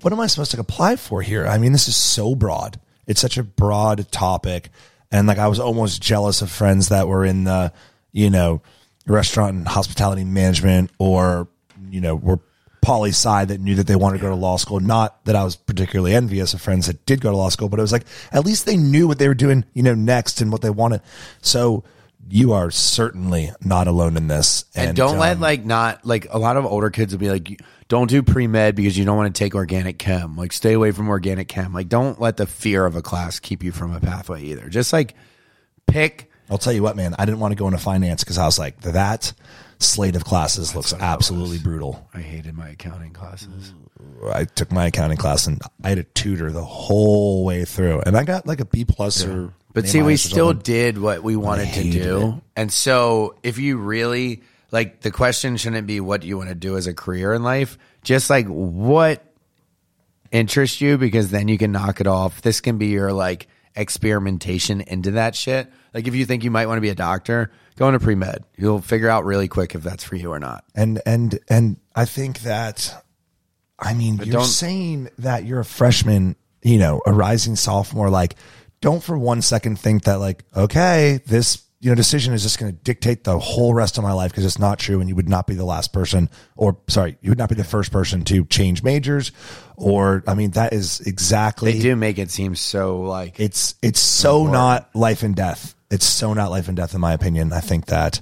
what 0.00 0.12
am 0.12 0.18
I 0.18 0.26
supposed 0.26 0.50
to 0.50 0.60
apply 0.60 0.96
for 0.96 1.22
here? 1.22 1.46
I 1.46 1.58
mean, 1.58 1.70
this 1.72 1.86
is 1.86 1.94
so 1.96 2.34
broad. 2.34 2.80
It's 3.08 3.20
such 3.20 3.38
a 3.38 3.42
broad 3.42 4.10
topic. 4.12 4.70
And 5.10 5.26
like 5.26 5.38
I 5.38 5.48
was 5.48 5.58
almost 5.58 6.00
jealous 6.00 6.42
of 6.42 6.50
friends 6.50 6.90
that 6.90 7.08
were 7.08 7.24
in 7.24 7.44
the, 7.44 7.72
you 8.12 8.30
know, 8.30 8.62
restaurant 9.06 9.56
and 9.56 9.66
hospitality 9.66 10.24
management 10.24 10.90
or, 10.98 11.48
you 11.90 12.00
know, 12.00 12.14
were 12.14 12.38
poli 12.80 13.10
sci 13.10 13.44
that 13.46 13.60
knew 13.60 13.74
that 13.74 13.86
they 13.86 13.96
wanted 13.96 14.18
to 14.18 14.22
go 14.22 14.28
to 14.28 14.34
law 14.36 14.56
school. 14.56 14.78
Not 14.80 15.24
that 15.24 15.34
I 15.34 15.44
was 15.44 15.56
particularly 15.56 16.14
envious 16.14 16.54
of 16.54 16.60
friends 16.60 16.86
that 16.86 17.04
did 17.06 17.20
go 17.20 17.30
to 17.30 17.36
law 17.36 17.48
school, 17.48 17.68
but 17.68 17.78
it 17.78 17.82
was 17.82 17.92
like 17.92 18.06
at 18.30 18.44
least 18.44 18.66
they 18.66 18.76
knew 18.76 19.08
what 19.08 19.18
they 19.18 19.28
were 19.28 19.34
doing, 19.34 19.64
you 19.74 19.82
know, 19.82 19.94
next 19.94 20.40
and 20.40 20.52
what 20.52 20.60
they 20.60 20.70
wanted. 20.70 21.00
So 21.40 21.84
you 22.30 22.52
are 22.52 22.70
certainly 22.70 23.52
not 23.64 23.88
alone 23.88 24.16
in 24.16 24.28
this. 24.28 24.64
And, 24.74 24.96
don't 24.96 25.18
let 25.18 25.36
um, 25.36 25.40
like 25.40 25.64
not 25.64 26.04
like 26.04 26.26
a 26.30 26.38
lot 26.38 26.56
of 26.56 26.66
older 26.66 26.90
kids 26.90 27.12
will 27.12 27.20
be 27.20 27.30
like, 27.30 27.60
don't 27.88 28.08
do 28.08 28.22
pre 28.22 28.46
med 28.46 28.74
because 28.74 28.96
you 28.98 29.04
don't 29.04 29.16
want 29.16 29.34
to 29.34 29.38
take 29.38 29.54
organic 29.54 29.98
chem. 29.98 30.36
Like 30.36 30.52
stay 30.52 30.74
away 30.74 30.92
from 30.92 31.08
organic 31.08 31.48
chem. 31.48 31.72
Like 31.72 31.88
don't 31.88 32.20
let 32.20 32.36
the 32.36 32.46
fear 32.46 32.84
of 32.84 32.96
a 32.96 33.02
class 33.02 33.40
keep 33.40 33.62
you 33.62 33.72
from 33.72 33.94
a 33.94 34.00
pathway 34.00 34.42
either. 34.44 34.68
Just 34.68 34.92
like 34.92 35.14
pick. 35.86 36.30
I'll 36.50 36.58
tell 36.58 36.72
you 36.72 36.82
what, 36.82 36.96
man, 36.96 37.14
I 37.18 37.24
didn't 37.24 37.40
want 37.40 37.52
to 37.52 37.56
go 37.56 37.66
into 37.66 37.78
finance 37.78 38.24
because 38.24 38.38
I 38.38 38.46
was 38.46 38.58
like, 38.58 38.80
that 38.80 39.32
slate 39.78 40.16
of 40.16 40.24
classes 40.24 40.74
looks 40.74 40.92
absolutely 40.94 41.58
brutal. 41.58 42.08
I 42.14 42.20
hated 42.20 42.56
my 42.56 42.70
accounting 42.70 43.12
classes. 43.12 43.74
I 44.32 44.44
took 44.44 44.72
my 44.72 44.86
accounting 44.86 45.18
class 45.18 45.46
and 45.46 45.60
I 45.84 45.90
had 45.90 45.98
a 45.98 46.04
tutor 46.04 46.50
the 46.50 46.64
whole 46.64 47.44
way 47.44 47.64
through, 47.64 48.00
and 48.06 48.16
I 48.16 48.24
got 48.24 48.46
like 48.46 48.60
a 48.60 48.64
B 48.64 48.84
plus 48.84 49.24
or. 49.24 49.52
But 49.82 49.88
see, 49.88 50.02
we 50.02 50.16
still 50.16 50.52
did 50.52 50.98
what 50.98 51.22
we 51.22 51.36
wanted 51.36 51.72
to 51.74 51.90
do. 51.90 52.42
And 52.56 52.72
so 52.72 53.36
if 53.42 53.58
you 53.58 53.78
really 53.78 54.42
like 54.70 55.00
the 55.00 55.10
question 55.10 55.56
shouldn't 55.56 55.86
be 55.86 56.00
what 56.00 56.20
do 56.20 56.26
you 56.26 56.36
want 56.36 56.48
to 56.48 56.54
do 56.54 56.76
as 56.76 56.86
a 56.86 56.94
career 56.94 57.32
in 57.34 57.42
life? 57.42 57.78
Just 58.02 58.28
like 58.30 58.46
what 58.46 59.24
interests 60.30 60.80
you 60.80 60.98
because 60.98 61.30
then 61.30 61.48
you 61.48 61.56
can 61.58 61.72
knock 61.72 62.00
it 62.00 62.06
off. 62.06 62.42
This 62.42 62.60
can 62.60 62.78
be 62.78 62.86
your 62.88 63.12
like 63.12 63.48
experimentation 63.76 64.80
into 64.82 65.12
that 65.12 65.34
shit. 65.34 65.70
Like 65.94 66.06
if 66.06 66.14
you 66.14 66.24
think 66.26 66.44
you 66.44 66.50
might 66.50 66.66
want 66.66 66.76
to 66.78 66.82
be 66.82 66.90
a 66.90 66.94
doctor, 66.94 67.50
go 67.76 67.88
into 67.88 68.00
pre 68.00 68.14
med. 68.14 68.44
You'll 68.56 68.80
figure 68.80 69.08
out 69.08 69.24
really 69.24 69.48
quick 69.48 69.74
if 69.74 69.82
that's 69.82 70.04
for 70.04 70.16
you 70.16 70.32
or 70.32 70.38
not. 70.38 70.64
and 70.74 71.00
and 71.06 71.38
and 71.48 71.76
I 71.94 72.04
think 72.04 72.40
that 72.40 73.02
I 73.78 73.94
mean 73.94 74.16
you're 74.16 74.26
don't- 74.26 74.44
saying 74.44 75.10
that 75.18 75.44
you're 75.44 75.60
a 75.60 75.64
freshman, 75.64 76.36
you 76.62 76.78
know, 76.78 77.00
a 77.06 77.12
rising 77.12 77.56
sophomore. 77.56 78.10
Like, 78.10 78.34
don't 78.80 79.02
for 79.02 79.18
one 79.18 79.42
second 79.42 79.78
think 79.78 80.04
that 80.04 80.14
like, 80.20 80.44
okay, 80.56 81.20
this 81.26 81.62
you 81.80 81.90
know 81.90 81.94
decision 81.94 82.34
is 82.34 82.42
just 82.42 82.58
going 82.58 82.72
to 82.72 82.78
dictate 82.82 83.22
the 83.24 83.38
whole 83.38 83.72
rest 83.72 83.98
of 83.98 84.04
my 84.04 84.12
life 84.12 84.30
because 84.32 84.44
it's 84.44 84.58
not 84.58 84.78
true, 84.78 85.00
and 85.00 85.08
you 85.08 85.14
would 85.14 85.28
not 85.28 85.46
be 85.46 85.54
the 85.54 85.64
last 85.64 85.92
person, 85.92 86.28
or 86.56 86.76
sorry, 86.88 87.16
you 87.20 87.30
would 87.30 87.38
not 87.38 87.48
be 87.48 87.54
the 87.54 87.64
first 87.64 87.92
person 87.92 88.22
to 88.24 88.44
change 88.46 88.82
majors, 88.82 89.32
or 89.76 90.24
I 90.26 90.34
mean 90.34 90.50
that 90.52 90.72
is 90.72 91.00
exactly 91.00 91.72
They 91.72 91.80
do 91.80 91.96
make 91.96 92.18
it 92.18 92.30
seem 92.30 92.54
so 92.56 93.00
like 93.02 93.38
it's 93.38 93.74
it's 93.82 94.00
so 94.00 94.46
not 94.46 94.90
life 94.94 95.22
and 95.22 95.34
death. 95.36 95.74
It's 95.90 96.04
so 96.06 96.34
not 96.34 96.50
life 96.50 96.68
and 96.68 96.76
death 96.76 96.94
in 96.94 97.00
my 97.00 97.12
opinion. 97.12 97.52
I 97.52 97.60
think 97.60 97.86
that 97.86 98.20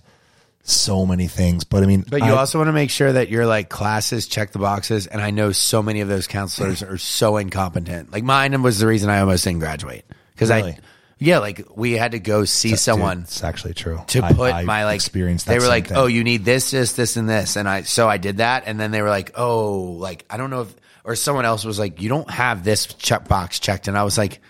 so 0.63 1.07
many 1.07 1.29
things, 1.29 1.65
but 1.65 1.83
I 1.83 1.87
mean, 1.87 2.05
But 2.09 2.23
you 2.23 2.33
I- 2.33 2.39
also 2.39 2.59
want 2.59 2.69
to 2.69 2.73
make 2.73 2.91
sure 2.91 3.13
that 3.13 3.29
your 3.29 3.47
like 3.47 3.69
classes 3.69 4.27
check 4.27 4.51
the 4.53 4.59
boxes. 4.59 5.07
And 5.07 5.23
I 5.23 5.31
know 5.31 5.53
so 5.53 5.83
many 5.83 6.01
of 6.01 6.09
those 6.09 6.27
counselors 6.27 6.83
are 6.83 6.99
so 6.99 7.37
incompetent. 7.37 8.13
Like 8.13 8.25
mine 8.25 8.61
was 8.63 8.79
the 8.81 8.87
reason 8.87 9.09
I 9.09 9.21
almost 9.21 9.45
didn't 9.45 9.61
graduate 9.61 10.05
because 10.37 10.51
Really? 10.51 10.73
I, 10.73 10.79
yeah, 11.19 11.39
like 11.39 11.67
we 11.75 11.93
had 11.93 12.13
to 12.13 12.19
go 12.19 12.45
see 12.45 12.71
Dude, 12.71 12.79
someone 12.79 13.21
it's 13.23 13.43
actually 13.43 13.73
true. 13.73 14.01
to 14.09 14.21
put 14.21 14.53
I 14.53 14.65
my 14.65 14.85
like 14.85 14.97
experienced. 14.97 15.47
They 15.47 15.59
were 15.59 15.67
like, 15.67 15.89
thing. 15.89 15.97
"Oh, 15.97 16.07
you 16.07 16.23
need 16.23 16.45
this, 16.45 16.71
this, 16.71 16.93
this, 16.93 17.17
and 17.17 17.27
this," 17.27 17.57
and 17.57 17.67
I 17.67 17.83
so 17.83 18.07
I 18.07 18.19
did 18.19 18.37
that, 18.37 18.65
and 18.67 18.79
then 18.79 18.91
they 18.91 19.01
were 19.01 19.09
like, 19.09 19.33
"Oh, 19.35 19.97
like 19.99 20.27
I 20.29 20.37
don't 20.37 20.51
know 20.51 20.63
if." 20.63 20.75
Or 21.05 21.15
someone 21.15 21.47
else 21.47 21.65
was 21.65 21.79
like, 21.79 22.03
"You 22.03 22.11
don't 22.11 22.29
have 22.31 22.65
this 22.65 22.85
check 22.87 23.29
box 23.29 23.61
checked," 23.61 23.89
and 23.89 23.97
I 23.97 24.03
was 24.03 24.19
like, 24.19 24.41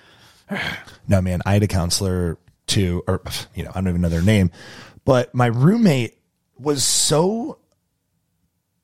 no, 1.08 1.20
man, 1.20 1.40
I 1.46 1.52
had 1.52 1.62
a 1.62 1.68
counselor 1.68 2.38
too, 2.66 3.04
or 3.06 3.22
you 3.54 3.62
know, 3.62 3.70
I 3.74 3.80
don't 3.80 3.88
even 3.88 4.00
know 4.00 4.08
their 4.08 4.22
name, 4.22 4.50
but 5.04 5.34
my 5.34 5.46
roommate 5.46 6.18
was 6.58 6.82
so 6.82 7.58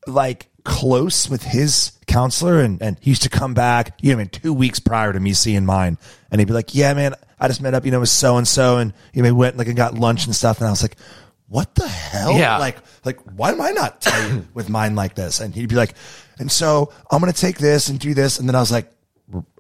like 0.07 0.49
close 0.65 1.29
with 1.29 1.43
his 1.43 1.93
counselor, 2.13 2.61
and 2.61 2.81
and 2.83 2.99
he 3.01 3.11
used 3.11 3.23
to 3.23 3.29
come 3.29 3.55
back, 3.55 3.99
you 4.01 4.13
know, 4.13 4.21
in 4.21 4.29
two 4.29 4.53
weeks 4.53 4.79
prior 4.79 5.13
to 5.13 5.21
me 5.21 5.33
seeing 5.33 5.65
mine, 5.65 5.99
and 6.31 6.41
he'd 6.41 6.47
be 6.47 6.53
like, 6.55 6.75
"Yeah, 6.75 6.95
man, 6.95 7.15
I 7.41 7.49
just 7.49 7.61
met 7.63 7.75
up, 7.75 7.85
you 7.85 7.91
know, 7.91 8.01
with 8.01 8.09
so 8.09 8.37
and 8.37 8.47
so, 8.47 8.79
and 8.79 8.93
you 9.13 9.23
know, 9.23 9.29
we 9.29 9.33
went 9.33 9.57
like 9.57 9.67
and 9.67 9.77
got 9.77 9.95
lunch 9.95 10.27
and 10.27 10.35
stuff," 10.35 10.59
and 10.59 10.67
I 10.67 10.71
was 10.71 10.83
like. 10.83 10.97
What 11.49 11.75
the 11.75 11.87
hell? 11.87 12.33
Yeah. 12.33 12.57
Like, 12.57 12.79
like, 13.05 13.21
why 13.37 13.53
am 13.53 13.61
I 13.61 13.73
not 13.73 14.07
with 14.55 14.71
mine 14.71 14.95
like 14.95 15.15
this? 15.15 15.39
And 15.41 15.55
he'd 15.55 15.69
be 15.69 15.75
like, 15.75 15.93
and 16.39 16.51
so 16.51 16.91
I'm 17.11 17.21
going 17.21 17.31
to 17.31 17.39
take 17.39 17.59
this 17.59 17.89
and 17.89 17.99
do 18.01 18.15
this. 18.15 18.39
And 18.39 18.49
then 18.49 18.55
I 18.57 18.61
was 18.61 18.73
like, 18.73 18.91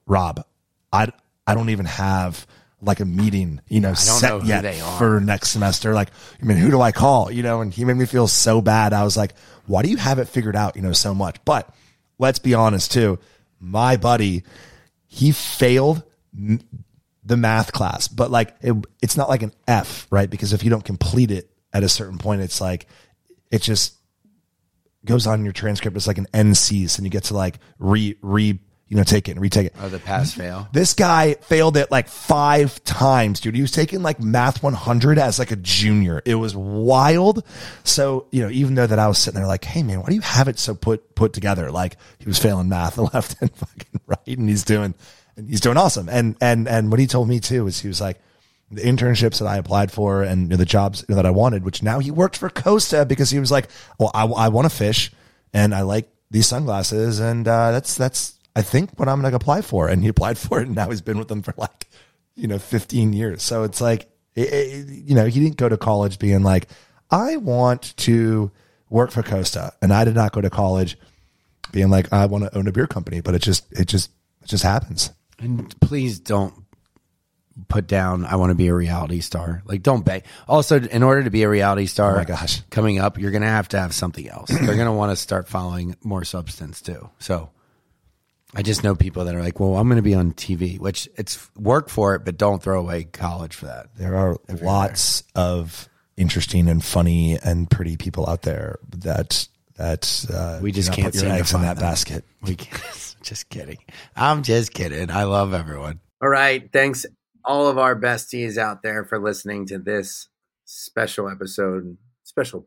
Rob, 0.06 0.42
I, 0.90 1.08
I 1.46 1.54
don't 1.54 1.68
even 1.68 1.84
have 1.84 2.46
like 2.80 3.00
a 3.00 3.04
meeting, 3.04 3.60
you 3.68 3.80
know, 3.80 3.92
set 3.92 4.30
know 4.30 4.42
yet 4.42 4.74
for 4.96 5.20
next 5.20 5.50
semester. 5.50 5.92
Like, 5.92 6.08
I 6.40 6.46
mean, 6.46 6.56
who 6.56 6.70
do 6.70 6.80
I 6.80 6.92
call? 6.92 7.30
You 7.30 7.42
know, 7.42 7.60
and 7.60 7.70
he 7.70 7.84
made 7.84 7.98
me 7.98 8.06
feel 8.06 8.26
so 8.26 8.62
bad. 8.62 8.94
I 8.94 9.04
was 9.04 9.18
like, 9.18 9.34
why 9.66 9.82
do 9.82 9.90
you 9.90 9.98
have 9.98 10.18
it 10.18 10.28
figured 10.28 10.56
out, 10.56 10.76
you 10.76 10.82
know, 10.82 10.92
so 10.92 11.12
much? 11.12 11.36
But 11.44 11.68
let's 12.22 12.38
be 12.38 12.54
honest 12.54 12.92
too. 12.92 13.18
My 13.60 13.96
buddy, 13.96 14.44
he 15.06 15.32
failed 15.32 16.02
the 16.32 17.36
math 17.36 17.72
class, 17.72 18.08
but 18.08 18.30
like 18.30 18.54
it, 18.62 18.74
it's 19.02 19.16
not 19.16 19.28
like 19.28 19.42
an 19.42 19.52
F, 19.68 20.06
right? 20.10 20.30
Because 20.30 20.52
if 20.52 20.64
you 20.64 20.70
don't 20.70 20.84
complete 20.84 21.30
it 21.30 21.50
at 21.72 21.82
a 21.82 21.88
certain 21.88 22.18
point, 22.18 22.40
it's 22.40 22.60
like 22.60 22.86
it 23.50 23.60
just 23.60 23.94
goes 25.04 25.26
on 25.26 25.40
in 25.40 25.44
your 25.44 25.52
transcript. 25.52 25.96
It's 25.96 26.06
like 26.06 26.18
an 26.18 26.28
NCs, 26.32 26.96
and 26.96 27.04
you 27.04 27.10
get 27.10 27.24
to 27.24 27.34
like 27.34 27.58
re 27.78 28.16
re 28.22 28.58
you 28.92 28.98
know 28.98 29.04
take 29.04 29.26
it 29.26 29.32
and 29.32 29.40
retake 29.40 29.68
it. 29.68 29.74
"Oh, 29.80 29.88
the 29.88 29.98
pass 29.98 30.34
fail." 30.34 30.68
This 30.70 30.92
guy 30.92 31.32
failed 31.40 31.78
it 31.78 31.90
like 31.90 32.08
five 32.08 32.84
times, 32.84 33.40
dude. 33.40 33.54
He 33.54 33.62
was 33.62 33.70
taking 33.70 34.02
like 34.02 34.20
math 34.20 34.62
100 34.62 35.18
as 35.18 35.38
like 35.38 35.50
a 35.50 35.56
junior. 35.56 36.20
It 36.26 36.34
was 36.34 36.54
wild. 36.54 37.42
So, 37.84 38.26
you 38.30 38.42
know, 38.42 38.50
even 38.50 38.74
though 38.74 38.86
that 38.86 38.98
I 38.98 39.08
was 39.08 39.16
sitting 39.16 39.40
there 39.40 39.46
like, 39.46 39.64
hey 39.64 39.82
man, 39.82 40.00
why 40.00 40.08
do 40.08 40.14
you 40.14 40.20
have 40.20 40.46
it 40.46 40.58
so 40.58 40.74
put, 40.74 41.14
put 41.14 41.32
together? 41.32 41.70
Like 41.70 41.96
he 42.18 42.26
was 42.26 42.38
failing 42.38 42.68
math 42.68 42.98
left 43.14 43.40
and 43.40 43.50
fucking 43.56 44.00
right. 44.06 44.38
And 44.38 44.46
he's 44.46 44.62
doing, 44.62 44.94
and 45.38 45.48
he's 45.48 45.62
doing 45.62 45.78
awesome. 45.78 46.10
And, 46.10 46.36
and, 46.42 46.68
and 46.68 46.90
what 46.90 47.00
he 47.00 47.06
told 47.06 47.30
me 47.30 47.40
too 47.40 47.66
is 47.66 47.80
he 47.80 47.88
was 47.88 48.00
like, 48.00 48.20
the 48.70 48.82
internships 48.82 49.38
that 49.38 49.46
I 49.46 49.56
applied 49.56 49.90
for 49.90 50.22
and 50.22 50.42
you 50.42 50.48
know, 50.48 50.56
the 50.56 50.66
jobs 50.66 51.02
that 51.08 51.24
I 51.24 51.30
wanted, 51.30 51.64
which 51.64 51.82
now 51.82 51.98
he 51.98 52.10
worked 52.10 52.36
for 52.36 52.50
Costa 52.50 53.06
because 53.06 53.30
he 53.30 53.40
was 53.40 53.50
like, 53.50 53.70
well, 53.98 54.10
I, 54.12 54.26
I 54.26 54.48
want 54.48 54.70
to 54.70 54.76
fish 54.76 55.10
and 55.54 55.74
I 55.74 55.80
like 55.80 56.10
these 56.30 56.46
sunglasses. 56.46 57.20
And, 57.20 57.48
uh, 57.48 57.72
that's, 57.72 57.94
that's, 57.94 58.38
I 58.54 58.62
think 58.62 58.98
what 58.98 59.08
I'm 59.08 59.20
going 59.20 59.30
to 59.32 59.36
apply 59.36 59.62
for. 59.62 59.88
And 59.88 60.02
he 60.02 60.08
applied 60.08 60.36
for 60.38 60.60
it. 60.60 60.66
And 60.66 60.76
now 60.76 60.90
he's 60.90 61.00
been 61.00 61.18
with 61.18 61.28
them 61.28 61.42
for 61.42 61.54
like, 61.56 61.88
you 62.34 62.46
know, 62.46 62.58
15 62.58 63.12
years. 63.12 63.42
So 63.42 63.62
it's 63.64 63.80
like, 63.80 64.08
it, 64.34 64.52
it- 64.52 64.88
you 64.88 65.14
know, 65.14 65.26
he 65.26 65.40
didn't 65.40 65.56
go 65.56 65.68
to 65.68 65.76
college 65.76 66.18
being 66.18 66.42
like, 66.42 66.68
I 67.10 67.36
want 67.36 67.96
to 67.98 68.50
work 68.90 69.10
for 69.10 69.22
Costa. 69.22 69.72
And 69.82 69.92
I 69.92 70.04
did 70.04 70.14
not 70.14 70.32
go 70.32 70.40
to 70.40 70.50
college 70.50 70.96
being 71.72 71.88
like, 71.90 72.12
I 72.12 72.26
want 72.26 72.44
to 72.44 72.56
own 72.58 72.66
a 72.68 72.72
beer 72.72 72.86
company, 72.86 73.20
but 73.20 73.34
it 73.34 73.40
just, 73.42 73.70
it 73.72 73.86
just, 73.88 74.10
it 74.42 74.48
just 74.48 74.62
happens. 74.64 75.10
And 75.38 75.78
please 75.80 76.18
don't 76.18 76.54
put 77.68 77.86
down 77.86 78.24
I 78.24 78.36
want 78.36 78.50
to 78.50 78.54
be 78.54 78.68
a 78.68 78.74
reality 78.74 79.20
star. 79.20 79.62
Like 79.66 79.82
don't 79.82 80.04
beg. 80.04 80.24
Also, 80.48 80.80
in 80.80 81.02
order 81.02 81.22
to 81.24 81.30
be 81.30 81.42
a 81.42 81.48
reality 81.48 81.86
star 81.86 82.14
Oh 82.14 82.18
my 82.18 82.24
gosh. 82.24 82.62
coming 82.70 82.98
up, 82.98 83.18
you're 83.18 83.30
going 83.30 83.42
to 83.42 83.48
have 83.48 83.68
to 83.68 83.78
have 83.78 83.92
something 83.94 84.26
else. 84.28 84.48
They're 84.48 84.74
going 84.74 84.86
to 84.86 84.92
want 84.92 85.10
to 85.12 85.16
start 85.16 85.48
following 85.48 85.96
more 86.02 86.24
substance 86.24 86.80
too. 86.80 87.10
So 87.18 87.50
I 88.54 88.62
just 88.62 88.84
know 88.84 88.94
people 88.94 89.24
that 89.24 89.34
are 89.34 89.40
like, 89.42 89.58
"Well, 89.60 89.76
I'm 89.76 89.88
going 89.88 89.96
to 89.96 90.02
be 90.02 90.14
on 90.14 90.32
TV," 90.32 90.78
which 90.78 91.08
it's 91.16 91.48
work 91.56 91.88
for 91.88 92.14
it, 92.14 92.24
but 92.24 92.36
don't 92.36 92.62
throw 92.62 92.78
away 92.80 93.04
college 93.04 93.54
for 93.54 93.66
that. 93.66 93.96
There 93.96 94.14
are 94.16 94.36
lots 94.60 95.22
of 95.34 95.88
interesting 96.16 96.68
and 96.68 96.84
funny 96.84 97.38
and 97.42 97.70
pretty 97.70 97.96
people 97.96 98.28
out 98.28 98.42
there 98.42 98.78
that 98.90 99.48
that 99.76 100.26
uh, 100.32 100.58
We 100.62 100.70
just 100.72 100.88
you 100.88 100.90
know, 100.92 101.02
can't 101.04 101.14
put 101.14 101.22
your 101.22 101.32
eggs 101.32 101.54
in 101.54 101.62
that 101.62 101.76
them. 101.76 101.82
basket. 101.82 102.24
We 102.42 102.56
can't, 102.56 103.16
just 103.22 103.48
kidding. 103.48 103.78
I'm 104.16 104.42
just 104.42 104.74
kidding. 104.74 105.10
I 105.12 105.22
love 105.24 105.54
everyone. 105.54 106.00
All 106.20 106.28
right. 106.28 106.68
Thanks, 106.72 107.06
all 107.44 107.68
of 107.68 107.78
our 107.78 107.98
besties 107.98 108.58
out 108.58 108.82
there, 108.82 109.04
for 109.04 109.18
listening 109.20 109.66
to 109.66 109.78
this 109.78 110.28
special 110.64 111.30
episode, 111.30 111.96
special 112.24 112.66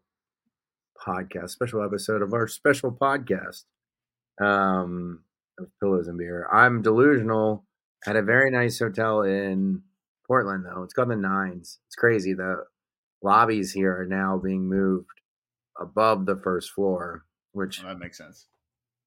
podcast, 0.98 1.50
special 1.50 1.84
episode 1.84 2.22
of 2.22 2.34
our 2.34 2.48
special 2.48 2.92
podcast 2.92 3.64
um, 4.42 5.20
of 5.60 5.68
Pillows 5.80 6.08
and 6.08 6.18
Beer. 6.18 6.48
I'm 6.52 6.82
delusional 6.82 7.66
at 8.06 8.16
a 8.16 8.22
very 8.22 8.52
nice 8.52 8.80
hotel 8.80 9.22
in 9.22 9.82
Portland, 10.28 10.66
though. 10.66 10.84
It's 10.84 10.94
called 10.94 11.10
the 11.10 11.16
Nines. 11.16 11.80
It's 11.88 11.96
crazy. 11.96 12.34
The 12.34 12.66
lobbies 13.22 13.72
here 13.72 14.00
are 14.00 14.06
now 14.06 14.38
being 14.38 14.68
moved 14.68 15.22
above 15.80 16.26
the 16.26 16.36
first 16.38 16.72
floor, 16.72 17.24
which, 17.54 17.82
that 17.82 18.00
makes 18.00 18.18
sense. 18.18 18.48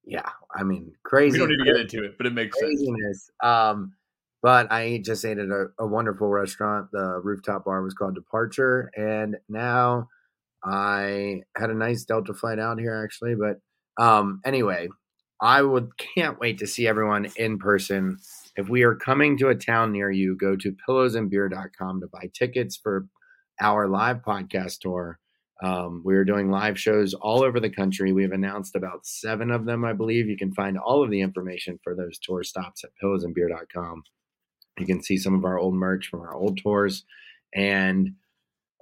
yeah, 0.05 0.29
I 0.55 0.63
mean, 0.63 0.93
crazy. 1.05 1.33
We 1.33 1.39
don't 1.39 1.49
need 1.51 1.65
to 1.65 1.73
get 1.73 1.81
into 1.81 2.05
it, 2.05 2.17
but 2.19 2.27
it 2.27 2.33
makes 2.33 2.59
sense. 2.59 2.71
craziness. 2.71 3.31
Um, 3.43 3.95
but 4.43 4.71
I 4.71 5.01
just 5.05 5.25
ate 5.25 5.39
at 5.39 5.49
a, 5.49 5.67
a 5.79 5.87
wonderful 5.87 6.29
restaurant. 6.29 6.89
The 6.93 7.21
rooftop 7.23 7.65
bar 7.65 7.83
was 7.83 7.95
called 7.95 8.15
Departure, 8.15 8.91
and 8.97 9.37
now 9.49 10.09
I 10.65 11.43
had 11.57 11.71
a 11.71 11.75
nice 11.75 12.05
Delta 12.05 12.35
flight 12.35 12.59
out 12.59 12.79
here 12.79 13.03
actually. 13.03 13.35
But 13.35 13.61
um, 14.03 14.41
anyway, 14.45 14.89
I 15.41 15.63
would 15.63 15.97
can't 15.99 16.41
wait 16.41 16.59
to 16.59 16.67
see 16.67 16.87
everyone 16.87 17.29
in 17.37 17.59
person. 17.59 18.19
If 18.57 18.69
we 18.69 18.83
are 18.83 18.95
coming 18.95 19.39
to 19.39 19.49
a 19.49 19.55
town 19.55 19.93
near 19.93 20.11
you, 20.11 20.37
go 20.37 20.57
to 20.57 20.77
pillowsandbeer.com 20.89 22.01
to 22.01 22.07
buy 22.09 22.31
tickets 22.35 22.77
for 22.77 23.07
our 23.61 23.87
live 23.87 24.23
podcast 24.23 24.81
tour. 24.81 25.19
Um, 25.63 26.03
we 26.05 26.15
are 26.15 26.25
doing 26.25 26.51
live 26.51 26.79
shows 26.79 27.15
all 27.15 27.43
over 27.43 27.59
the 27.59 27.71
country. 27.71 28.13
We've 28.13 28.33
announced 28.33 28.77
about 28.77 29.07
seven 29.07 29.51
of 29.51 29.65
them, 29.65 29.85
I 29.85 29.93
believe. 29.93 30.29
You 30.29 30.37
can 30.37 30.53
find 30.55 30.79
all 30.79 31.03
of 31.03 31.11
the 31.11 31.21
information 31.21 31.81
for 31.83 31.95
those 31.95 32.19
tour 32.19 32.45
stops 32.45 32.85
at 32.85 32.91
pillowsandbeer.com. 33.03 34.03
You 34.79 34.87
can 34.87 35.03
see 35.03 35.19
some 35.19 35.35
of 35.35 35.45
our 35.45 35.59
old 35.59 35.75
merch 35.75 36.09
from 36.09 36.21
our 36.21 36.35
old 36.35 36.59
tours 36.63 37.05
and 37.55 38.15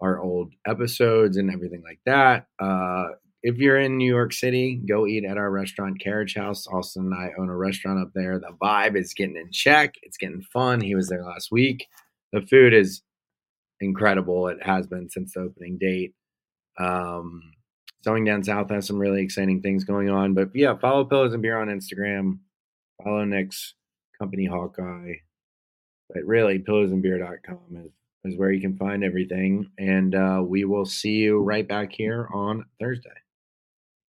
our 0.02 0.20
old 0.20 0.52
episodes 0.66 1.38
and 1.38 1.50
everything 1.50 1.82
like 1.82 2.00
that. 2.04 2.46
Uh, 2.58 3.08
if 3.42 3.58
you're 3.58 3.78
in 3.78 3.96
New 3.96 4.12
York 4.12 4.32
City, 4.32 4.80
go 4.88 5.06
eat 5.06 5.24
at 5.24 5.36
our 5.36 5.50
restaurant, 5.50 6.00
Carriage 6.00 6.34
House. 6.34 6.66
Austen 6.66 7.12
and 7.12 7.14
I 7.14 7.30
own 7.38 7.48
a 7.48 7.56
restaurant 7.56 8.00
up 8.00 8.10
there. 8.14 8.38
The 8.38 8.56
vibe 8.60 8.96
is 8.96 9.14
getting 9.14 9.36
in 9.36 9.52
check. 9.52 9.94
It's 10.02 10.16
getting 10.16 10.42
fun. 10.52 10.80
He 10.80 10.94
was 10.94 11.08
there 11.08 11.24
last 11.24 11.52
week. 11.52 11.86
The 12.32 12.40
food 12.42 12.74
is 12.74 13.02
incredible. 13.80 14.48
It 14.48 14.62
has 14.62 14.86
been 14.86 15.08
since 15.08 15.34
the 15.34 15.40
opening 15.40 15.78
date. 15.78 16.14
Um, 16.78 17.42
Sewing 18.02 18.24
Down 18.24 18.42
South 18.42 18.70
has 18.70 18.86
some 18.86 18.98
really 18.98 19.22
exciting 19.22 19.60
things 19.60 19.84
going 19.84 20.10
on. 20.10 20.34
But 20.34 20.50
yeah, 20.54 20.76
follow 20.76 21.04
Pillows 21.04 21.32
and 21.32 21.42
Beer 21.42 21.58
on 21.58 21.68
Instagram. 21.68 22.38
Follow 23.02 23.24
Nick's 23.24 23.74
company 24.18 24.46
Hawkeye. 24.46 25.14
But 26.12 26.24
really, 26.24 26.58
pillowsandbeer.com 26.60 27.84
is, 27.84 27.92
is 28.24 28.38
where 28.38 28.52
you 28.52 28.60
can 28.60 28.76
find 28.76 29.02
everything. 29.02 29.70
And 29.78 30.14
uh, 30.14 30.42
we 30.46 30.64
will 30.64 30.86
see 30.86 31.14
you 31.14 31.40
right 31.40 31.66
back 31.66 31.92
here 31.92 32.28
on 32.32 32.64
Thursday. 32.80 33.10